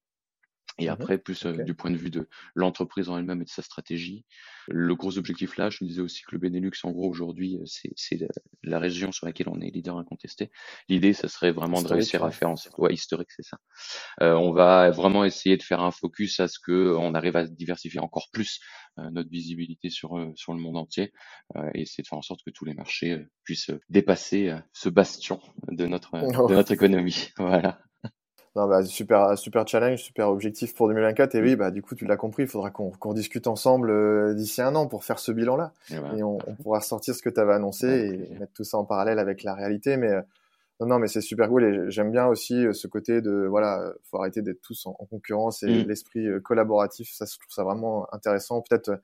et 0.78 0.86
mmh 0.86 0.90
après, 0.90 1.18
plus 1.18 1.46
euh, 1.46 1.62
du 1.64 1.74
point 1.74 1.90
de 1.90 1.96
vue 1.96 2.10
de 2.10 2.28
l'entreprise 2.54 3.08
en 3.08 3.18
elle-même 3.18 3.42
et 3.42 3.44
de 3.44 3.50
sa 3.50 3.62
stratégie. 3.62 4.24
Le 4.68 4.94
gros 4.94 5.18
objectif 5.18 5.56
là, 5.56 5.70
je 5.70 5.84
disais 5.84 6.00
aussi 6.00 6.22
que 6.22 6.32
le 6.32 6.38
Benelux, 6.38 6.72
en 6.82 6.90
gros, 6.90 7.08
aujourd'hui, 7.08 7.58
c'est 7.64 8.16
la, 8.16 8.28
la, 8.62 8.78
région 8.78 9.12
sur 9.12 9.26
laquelle 9.26 9.48
on 9.48 9.60
est 9.60 9.70
leader 9.70 9.98
incontesté. 9.98 10.50
L'idée, 10.88 11.12
ça 11.12 11.28
serait 11.28 11.52
vraiment 11.52 11.82
de 11.82 11.88
réussir 11.88 12.24
à 12.24 12.30
faire 12.30 12.50
en 12.50 12.56
sorte, 12.56 12.78
ouais, 12.78 12.92
historique, 12.92 13.30
c'est 13.30 13.44
ça. 13.44 13.58
Euh, 14.22 14.34
on 14.34 14.52
va 14.52 14.90
vraiment 14.90 15.24
essayer 15.24 15.56
de 15.56 15.62
faire 15.62 15.80
un 15.80 15.90
focus 15.90 16.40
à 16.40 16.48
ce 16.48 16.58
que 16.58 16.94
on 16.96 17.14
arrive 17.14 17.36
à 17.36 17.46
diversifier 17.46 18.00
encore 18.00 18.28
plus 18.32 18.60
euh, 18.98 19.10
notre 19.10 19.30
visibilité 19.30 19.90
sur 19.90 20.32
sur 20.34 20.54
le 20.54 20.60
monde 20.60 20.76
entier 20.76 21.12
euh, 21.56 21.70
et 21.74 21.82
essayer 21.82 22.02
de 22.02 22.08
faire 22.08 22.18
en 22.18 22.22
sorte 22.22 22.40
que 22.44 22.50
tous 22.50 22.64
les 22.64 22.74
marchés 22.74 23.24
puissent 23.44 23.70
dépasser 23.88 24.54
ce 24.72 24.88
bastion 24.88 25.40
de 25.68 25.86
notre 25.86 26.12
de 26.12 26.54
notre 26.54 26.72
économie. 26.72 27.28
Voilà. 27.38 27.80
Non, 28.56 28.68
bah, 28.68 28.84
super, 28.84 29.36
super 29.36 29.66
challenge, 29.66 30.00
super 30.00 30.28
objectif 30.28 30.74
pour 30.74 30.86
2024. 30.86 31.34
Et 31.34 31.42
oui, 31.42 31.56
bah, 31.56 31.72
du 31.72 31.82
coup, 31.82 31.96
tu 31.96 32.04
l'as 32.04 32.16
compris, 32.16 32.44
il 32.44 32.48
faudra 32.48 32.70
qu'on 32.70 32.90
qu 32.90 33.12
discute 33.12 33.48
ensemble 33.48 33.90
euh, 33.90 34.32
d'ici 34.32 34.62
un 34.62 34.76
an 34.76 34.86
pour 34.86 35.02
faire 35.02 35.18
ce 35.18 35.32
bilan-là. 35.32 35.72
Et, 35.90 36.22
on, 36.22 36.38
on, 36.46 36.54
pourra 36.54 36.80
sortir 36.80 37.16
ce 37.16 37.22
que 37.22 37.30
tu 37.30 37.40
avais 37.40 37.54
annoncé 37.54 37.88
et 37.88 38.38
mettre 38.38 38.52
tout 38.52 38.62
ça 38.62 38.78
en 38.78 38.84
parallèle 38.84 39.18
avec 39.18 39.42
la 39.42 39.54
réalité. 39.54 39.96
Mais 39.96 40.12
euh, 40.12 40.22
non, 40.78 40.86
non, 40.86 40.98
mais 41.00 41.08
c'est 41.08 41.20
super 41.20 41.48
cool. 41.48 41.64
Et 41.64 41.90
j'aime 41.90 42.12
bien 42.12 42.26
aussi 42.26 42.64
euh, 42.64 42.72
ce 42.72 42.86
côté 42.86 43.20
de, 43.20 43.44
voilà, 43.44 43.92
faut 44.04 44.18
arrêter 44.18 44.40
d'être 44.40 44.62
tous 44.62 44.86
en, 44.86 44.94
en, 45.00 45.04
concurrence 45.04 45.64
et 45.64 45.84
mm. 45.84 45.88
l'esprit 45.88 46.26
collaboratif. 46.44 47.10
Ça, 47.12 47.24
je 47.24 47.36
trouve 47.36 47.52
ça 47.52 47.64
vraiment 47.64 48.06
intéressant. 48.14 48.62
Peut-être, 48.62 49.00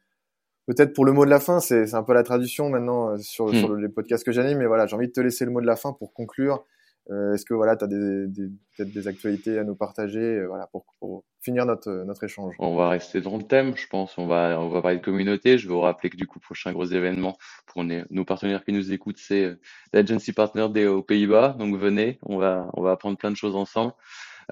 peut-être 0.66 0.92
pour 0.92 1.04
le 1.04 1.10
mot 1.10 1.24
de 1.24 1.30
la 1.30 1.40
fin, 1.40 1.58
c'est 1.58 1.92
un 1.94 2.04
peu 2.04 2.14
la 2.14 2.22
traduction 2.22 2.70
maintenant 2.70 3.18
sur, 3.18 3.48
mm. 3.48 3.54
sur 3.54 3.74
les 3.74 3.88
podcasts 3.88 4.24
que 4.24 4.30
j'anime. 4.30 4.58
Mais 4.58 4.66
voilà, 4.66 4.86
j'ai 4.86 4.94
envie 4.94 5.08
de 5.08 5.12
te 5.12 5.20
laisser 5.20 5.44
le 5.44 5.50
mot 5.50 5.60
de 5.60 5.66
la 5.66 5.74
fin 5.74 5.92
pour 5.92 6.12
conclure 6.12 6.64
est-ce 7.08 7.44
que 7.44 7.54
voilà, 7.54 7.76
tu 7.76 7.84
as 7.84 7.88
des, 7.88 8.26
des 8.28 8.48
peut-être 8.76 8.92
des 8.92 9.08
actualités 9.08 9.58
à 9.58 9.64
nous 9.64 9.74
partager 9.74 10.20
euh, 10.20 10.46
voilà, 10.46 10.66
pour, 10.68 10.86
pour, 10.98 11.24
finir 11.42 11.64
notre, 11.64 11.90
notre 12.06 12.24
échange? 12.24 12.54
On 12.58 12.76
va 12.76 12.90
rester 12.90 13.20
dans 13.20 13.36
le 13.36 13.42
thème, 13.42 13.74
je 13.76 13.86
pense. 13.86 14.18
On 14.18 14.26
va, 14.26 14.60
on 14.60 14.68
va 14.68 14.82
parler 14.82 14.98
de 14.98 15.02
communauté. 15.02 15.56
Je 15.56 15.66
vais 15.66 15.74
vous 15.74 15.80
rappeler 15.80 16.10
que 16.10 16.16
du 16.16 16.26
coup, 16.26 16.38
prochain 16.38 16.72
gros 16.72 16.84
événement 16.84 17.36
pour 17.66 17.82
nos 17.84 18.24
partenaires 18.24 18.64
qui 18.64 18.72
nous 18.72 18.92
écoutent, 18.92 19.18
c'est 19.18 19.44
euh, 19.44 19.60
l'Agency 19.92 20.32
Partner 20.32 20.68
des 20.68 20.86
aux 20.86 21.02
Pays-Bas. 21.02 21.56
Donc 21.58 21.76
venez, 21.76 22.18
on 22.22 22.36
va, 22.36 22.68
on 22.74 22.82
va 22.82 22.92
apprendre 22.92 23.16
plein 23.16 23.30
de 23.30 23.36
choses 23.36 23.56
ensemble. 23.56 23.92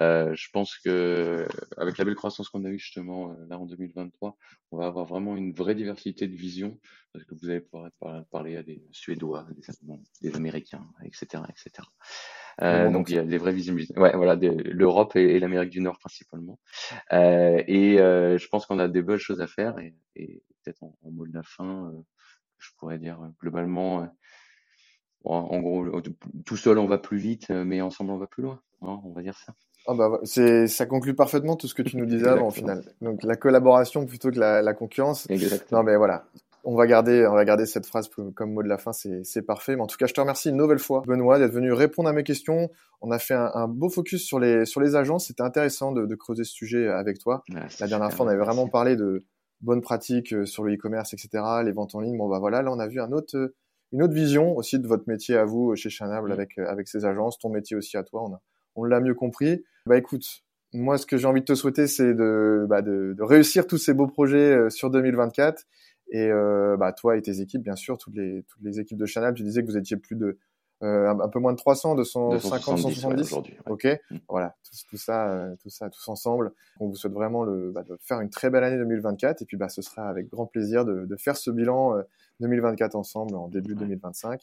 Euh, 0.00 0.34
je 0.34 0.48
pense 0.52 0.76
que 0.78 1.46
avec 1.76 1.98
la 1.98 2.04
belle 2.04 2.14
croissance 2.14 2.48
qu'on 2.48 2.64
a 2.64 2.68
eue 2.68 2.78
justement 2.78 3.34
là 3.48 3.58
en 3.58 3.66
2023, 3.66 4.36
on 4.70 4.76
va 4.76 4.86
avoir 4.86 5.04
vraiment 5.04 5.36
une 5.36 5.52
vraie 5.52 5.74
diversité 5.74 6.28
de 6.28 6.36
visions 6.36 6.78
parce 7.12 7.24
que 7.24 7.34
vous 7.34 7.50
allez 7.50 7.60
pouvoir 7.60 7.90
parler 8.30 8.56
à 8.56 8.62
des 8.62 8.82
Suédois, 8.92 9.46
des 9.50 10.28
des 10.28 10.36
Américains, 10.36 10.86
etc., 11.04 11.42
etc. 11.48 11.88
Euh, 12.62 12.90
donc 12.90 13.08
il 13.08 13.16
y 13.16 13.18
a 13.18 13.24
des 13.24 13.38
vraies 13.38 13.52
visibilités. 13.52 13.98
Ouais, 13.98 14.14
voilà, 14.16 14.34
l'Europe 14.34 15.14
et, 15.16 15.36
et 15.36 15.38
l'Amérique 15.40 15.70
du 15.70 15.80
Nord 15.80 15.98
principalement. 15.98 16.58
Euh, 17.12 17.62
et 17.66 18.00
euh, 18.00 18.36
je 18.36 18.48
pense 18.48 18.66
qu'on 18.66 18.78
a 18.78 18.88
des 18.88 19.02
bonnes 19.02 19.18
choses 19.18 19.40
à 19.40 19.46
faire 19.46 19.78
et, 19.78 19.94
et 20.16 20.42
peut-être 20.62 20.82
en, 20.82 20.96
en, 21.02 21.10
mot 21.10 21.26
de 21.26 21.32
la 21.32 21.44
fin, 21.44 21.86
euh, 21.86 22.00
je 22.58 22.70
pourrais 22.78 22.98
dire 22.98 23.20
euh, 23.22 23.28
globalement, 23.40 24.08
en 25.24 25.60
gros, 25.60 26.00
tout 26.44 26.56
seul 26.56 26.78
on 26.78 26.86
va 26.86 26.98
plus 26.98 27.18
vite, 27.18 27.50
mais 27.50 27.80
ensemble 27.80 28.10
on 28.10 28.18
va 28.18 28.26
plus 28.26 28.42
loin. 28.42 28.60
Hein, 28.82 29.00
on 29.04 29.12
va 29.12 29.22
dire 29.22 29.36
ça. 29.36 29.54
Oh 29.90 29.94
bah, 29.94 30.20
c'est, 30.22 30.66
ça 30.66 30.86
conclut 30.86 31.14
parfaitement 31.14 31.56
tout 31.56 31.66
ce 31.66 31.74
que 31.74 31.82
tu 31.82 31.96
nous 31.96 32.06
disais 32.06 32.28
avant, 32.28 32.48
au 32.48 32.50
final. 32.50 32.82
Donc, 33.00 33.22
la 33.22 33.36
collaboration 33.36 34.04
plutôt 34.04 34.30
que 34.30 34.38
la, 34.38 34.60
la 34.60 34.74
concurrence. 34.74 35.28
Exactement. 35.30 35.80
Non, 35.80 35.86
mais 35.86 35.96
voilà 35.96 36.24
on 36.64 36.74
va 36.74 36.86
garder, 36.86 37.26
on 37.26 37.34
va 37.34 37.46
garder 37.46 37.64
cette 37.64 37.86
phrase 37.86 38.10
comme 38.34 38.52
mot 38.52 38.62
de 38.62 38.68
la 38.68 38.76
fin, 38.76 38.92
c'est 38.92 39.42
parfait. 39.42 39.74
Mais 39.74 39.80
en 39.80 39.86
tout 39.86 39.96
cas, 39.96 40.06
je 40.06 40.12
te 40.12 40.20
remercie 40.20 40.50
une 40.50 40.56
nouvelle 40.56 40.78
fois, 40.78 41.02
Benoît, 41.06 41.38
d'être 41.38 41.52
venu 41.52 41.72
répondre 41.72 42.10
à 42.10 42.12
mes 42.12 42.24
questions. 42.24 42.70
On 43.00 43.10
a 43.10 43.18
fait 43.18 43.32
un, 43.32 43.50
un 43.54 43.68
beau 43.68 43.88
focus 43.88 44.22
sur 44.22 44.38
les 44.38 44.66
sur 44.66 44.82
les 44.82 44.94
agences. 44.94 45.28
C'était 45.28 45.42
intéressant 45.42 45.92
de, 45.92 46.04
de, 46.04 46.14
creuser 46.14 46.44
ce 46.44 46.52
sujet 46.52 46.88
avec 46.88 47.20
toi. 47.20 47.42
la 47.48 47.86
dernière 47.86 48.12
fois, 48.12 48.26
on 48.26 48.28
avait 48.28 48.44
vraiment 48.44 48.68
parlé 48.68 48.96
de 48.96 49.24
bonnes 49.62 49.80
pratiques 49.80 50.34
euh, 50.34 50.44
sur 50.44 50.62
le 50.62 50.74
e-commerce, 50.74 51.14
etc., 51.14 51.42
les 51.64 51.72
ventes 51.72 51.94
en 51.94 52.00
ligne. 52.00 52.18
Bon, 52.18 52.28
bah 52.28 52.38
voilà, 52.38 52.60
là, 52.60 52.70
on 52.70 52.78
a 52.78 52.86
vu 52.86 53.00
un 53.00 53.12
autre, 53.12 53.36
euh, 53.36 53.54
une 53.92 54.02
autre 54.02 54.14
vision 54.14 54.54
aussi 54.56 54.78
de 54.78 54.86
votre 54.86 55.04
métier 55.08 55.36
à 55.36 55.44
vous 55.44 55.72
euh, 55.72 55.74
chez 55.74 55.90
Chanable 55.90 56.32
avec 56.32 56.58
avec 56.58 56.86
ces 56.86 57.06
agences, 57.06 57.38
ton 57.38 57.48
métier 57.48 57.76
aussi 57.76 57.96
à 57.96 58.02
toi. 58.02 58.22
On 58.24 58.34
a, 58.34 58.40
on 58.74 58.84
l'a 58.84 59.00
mieux 59.00 59.14
compris. 59.14 59.64
Bah 59.88 59.98
écoute, 59.98 60.24
moi, 60.72 60.98
ce 60.98 61.06
que 61.06 61.16
j'ai 61.16 61.26
envie 61.26 61.40
de 61.40 61.46
te 61.46 61.54
souhaiter, 61.54 61.86
c'est 61.86 62.14
de, 62.14 62.66
bah, 62.68 62.82
de, 62.82 63.14
de 63.16 63.22
réussir 63.22 63.66
tous 63.66 63.78
ces 63.78 63.94
beaux 63.94 64.06
projets 64.06 64.70
sur 64.70 64.90
2024 64.90 65.64
et 66.10 66.30
euh, 66.30 66.76
bah, 66.76 66.92
toi 66.92 67.16
et 67.16 67.22
tes 67.22 67.40
équipes, 67.40 67.62
bien 67.62 67.76
sûr, 67.76 67.98
toutes 67.98 68.14
les, 68.14 68.44
toutes 68.48 68.62
les 68.62 68.80
équipes 68.80 68.98
de 68.98 69.06
Chanel, 69.06 69.34
tu 69.34 69.42
disais 69.42 69.62
que 69.62 69.66
vous 69.66 69.76
étiez 69.76 69.96
plus 69.96 70.16
de 70.16 70.38
euh, 70.84 71.08
un, 71.10 71.28
peu 71.28 71.40
moins 71.40 71.52
de 71.52 71.58
300, 71.58 71.96
250, 71.96 72.78
170. 72.78 73.32
Ouais, 73.32 73.42
ok, 73.66 73.86
mm. 74.10 74.16
voilà, 74.28 74.54
tout, 74.62 74.76
tout, 74.88 74.96
ça, 74.96 75.28
euh, 75.28 75.56
tout 75.60 75.70
ça, 75.70 75.90
tous 75.90 76.08
ensemble. 76.08 76.52
On 76.78 76.86
vous 76.86 76.94
souhaite 76.94 77.12
vraiment 77.12 77.42
le, 77.42 77.72
bah, 77.72 77.82
de 77.82 77.98
faire 78.00 78.20
une 78.20 78.30
très 78.30 78.48
belle 78.48 78.62
année 78.62 78.78
2024 78.78 79.42
et 79.42 79.44
puis 79.44 79.56
bah, 79.56 79.68
ce 79.68 79.82
sera 79.82 80.08
avec 80.08 80.28
grand 80.28 80.46
plaisir 80.46 80.84
de, 80.84 81.04
de 81.04 81.16
faire 81.16 81.36
ce 81.36 81.50
bilan 81.50 81.96
2024 82.40 82.94
euh, 82.94 82.98
ensemble 82.98 83.34
en 83.34 83.48
début 83.48 83.72
ouais. 83.72 83.80
2025. 83.80 84.40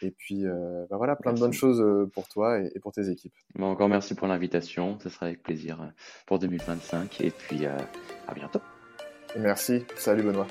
Et 0.00 0.10
puis, 0.10 0.46
euh, 0.46 0.86
bah 0.90 0.96
voilà, 0.96 1.16
plein 1.16 1.32
merci. 1.32 1.40
de 1.40 1.46
bonnes 1.46 1.52
choses 1.52 1.80
euh, 1.80 2.10
pour 2.12 2.28
toi 2.28 2.60
et, 2.60 2.70
et 2.74 2.80
pour 2.80 2.92
tes 2.92 3.10
équipes. 3.10 3.34
Bon, 3.56 3.66
encore 3.66 3.88
merci 3.88 4.14
pour 4.14 4.28
l'invitation. 4.28 4.98
Ce 5.02 5.08
sera 5.08 5.26
avec 5.26 5.42
plaisir 5.42 5.78
pour 6.26 6.38
2025. 6.38 7.20
Et 7.20 7.30
puis, 7.30 7.66
euh, 7.66 7.76
à 8.26 8.34
bientôt. 8.34 8.60
Merci. 9.36 9.84
Salut, 9.96 10.22
Benoît. 10.22 10.46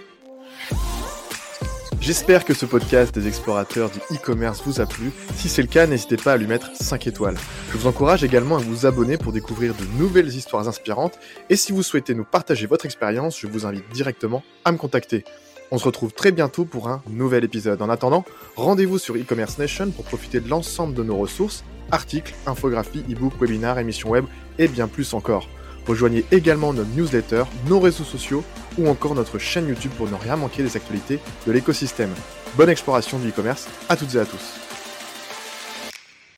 J'espère 2.00 2.46
que 2.46 2.54
ce 2.54 2.66
podcast 2.66 3.14
des 3.14 3.28
explorateurs 3.28 3.90
du 3.90 4.00
e-commerce 4.16 4.62
vous 4.66 4.80
a 4.80 4.86
plu. 4.86 5.12
Si 5.36 5.50
c'est 5.50 5.62
le 5.62 5.68
cas, 5.68 5.88
n'hésitez 5.88 6.16
pas 6.16 6.34
à 6.34 6.38
lui 6.38 6.48
mettre 6.48 6.74
5 6.76 7.08
étoiles. 7.08 7.36
Je 7.72 7.78
vous 7.78 7.88
encourage 7.88 8.24
également 8.24 8.56
à 8.56 8.60
vous 8.60 8.86
abonner 8.86 9.18
pour 9.18 9.34
découvrir 9.34 9.74
de 9.74 9.84
nouvelles 10.00 10.30
histoires 10.30 10.68
inspirantes. 10.68 11.20
Et 11.50 11.56
si 11.56 11.72
vous 11.72 11.84
souhaitez 11.84 12.14
nous 12.14 12.24
partager 12.24 12.66
votre 12.66 12.86
expérience, 12.86 13.40
je 13.40 13.48
vous 13.48 13.66
invite 13.66 13.90
directement 13.90 14.44
à 14.64 14.72
me 14.72 14.78
contacter. 14.78 15.26
On 15.70 15.78
se 15.78 15.84
retrouve 15.84 16.14
très 16.14 16.32
bientôt 16.32 16.64
pour 16.64 16.88
un 16.88 17.02
nouvel 17.10 17.44
épisode. 17.44 17.82
En 17.82 17.90
attendant, 17.90 18.24
rendez-vous 18.56 18.98
sur 18.98 19.16
e-commerce 19.16 19.58
nation 19.58 19.90
pour 19.92 20.06
profiter 20.06 20.40
de 20.40 20.50
l'ensemble 20.50 20.94
de 20.94 21.04
nos 21.04 21.18
ressources, 21.18 21.66
articles, 21.92 22.34
infographies, 22.46 23.04
e-books, 23.10 23.40
webinaires, 23.40 23.78
émissions 23.78 24.12
web 24.12 24.26
et 24.60 24.68
bien 24.68 24.88
plus 24.88 25.14
encore. 25.14 25.50
Rejoignez 25.86 26.26
également 26.32 26.74
notre 26.74 26.90
newsletter, 26.96 27.44
nos 27.68 27.80
réseaux 27.80 28.04
sociaux 28.04 28.44
ou 28.78 28.88
encore 28.88 29.16
notre 29.16 29.40
chaîne 29.40 29.68
YouTube 29.68 29.92
pour 29.98 30.10
ne 30.10 30.16
rien 30.16 30.38
manquer 30.38 30.64
des 30.64 30.76
actualités 30.78 31.20
de 31.46 31.52
l'écosystème. 31.52 32.14
Bonne 32.56 32.70
exploration 32.70 33.20
du 33.20 33.30
e-commerce 33.30 33.68
à 33.90 33.98
toutes 33.98 34.16
et 34.16 34.20
à 34.20 34.26
tous. 34.26 34.67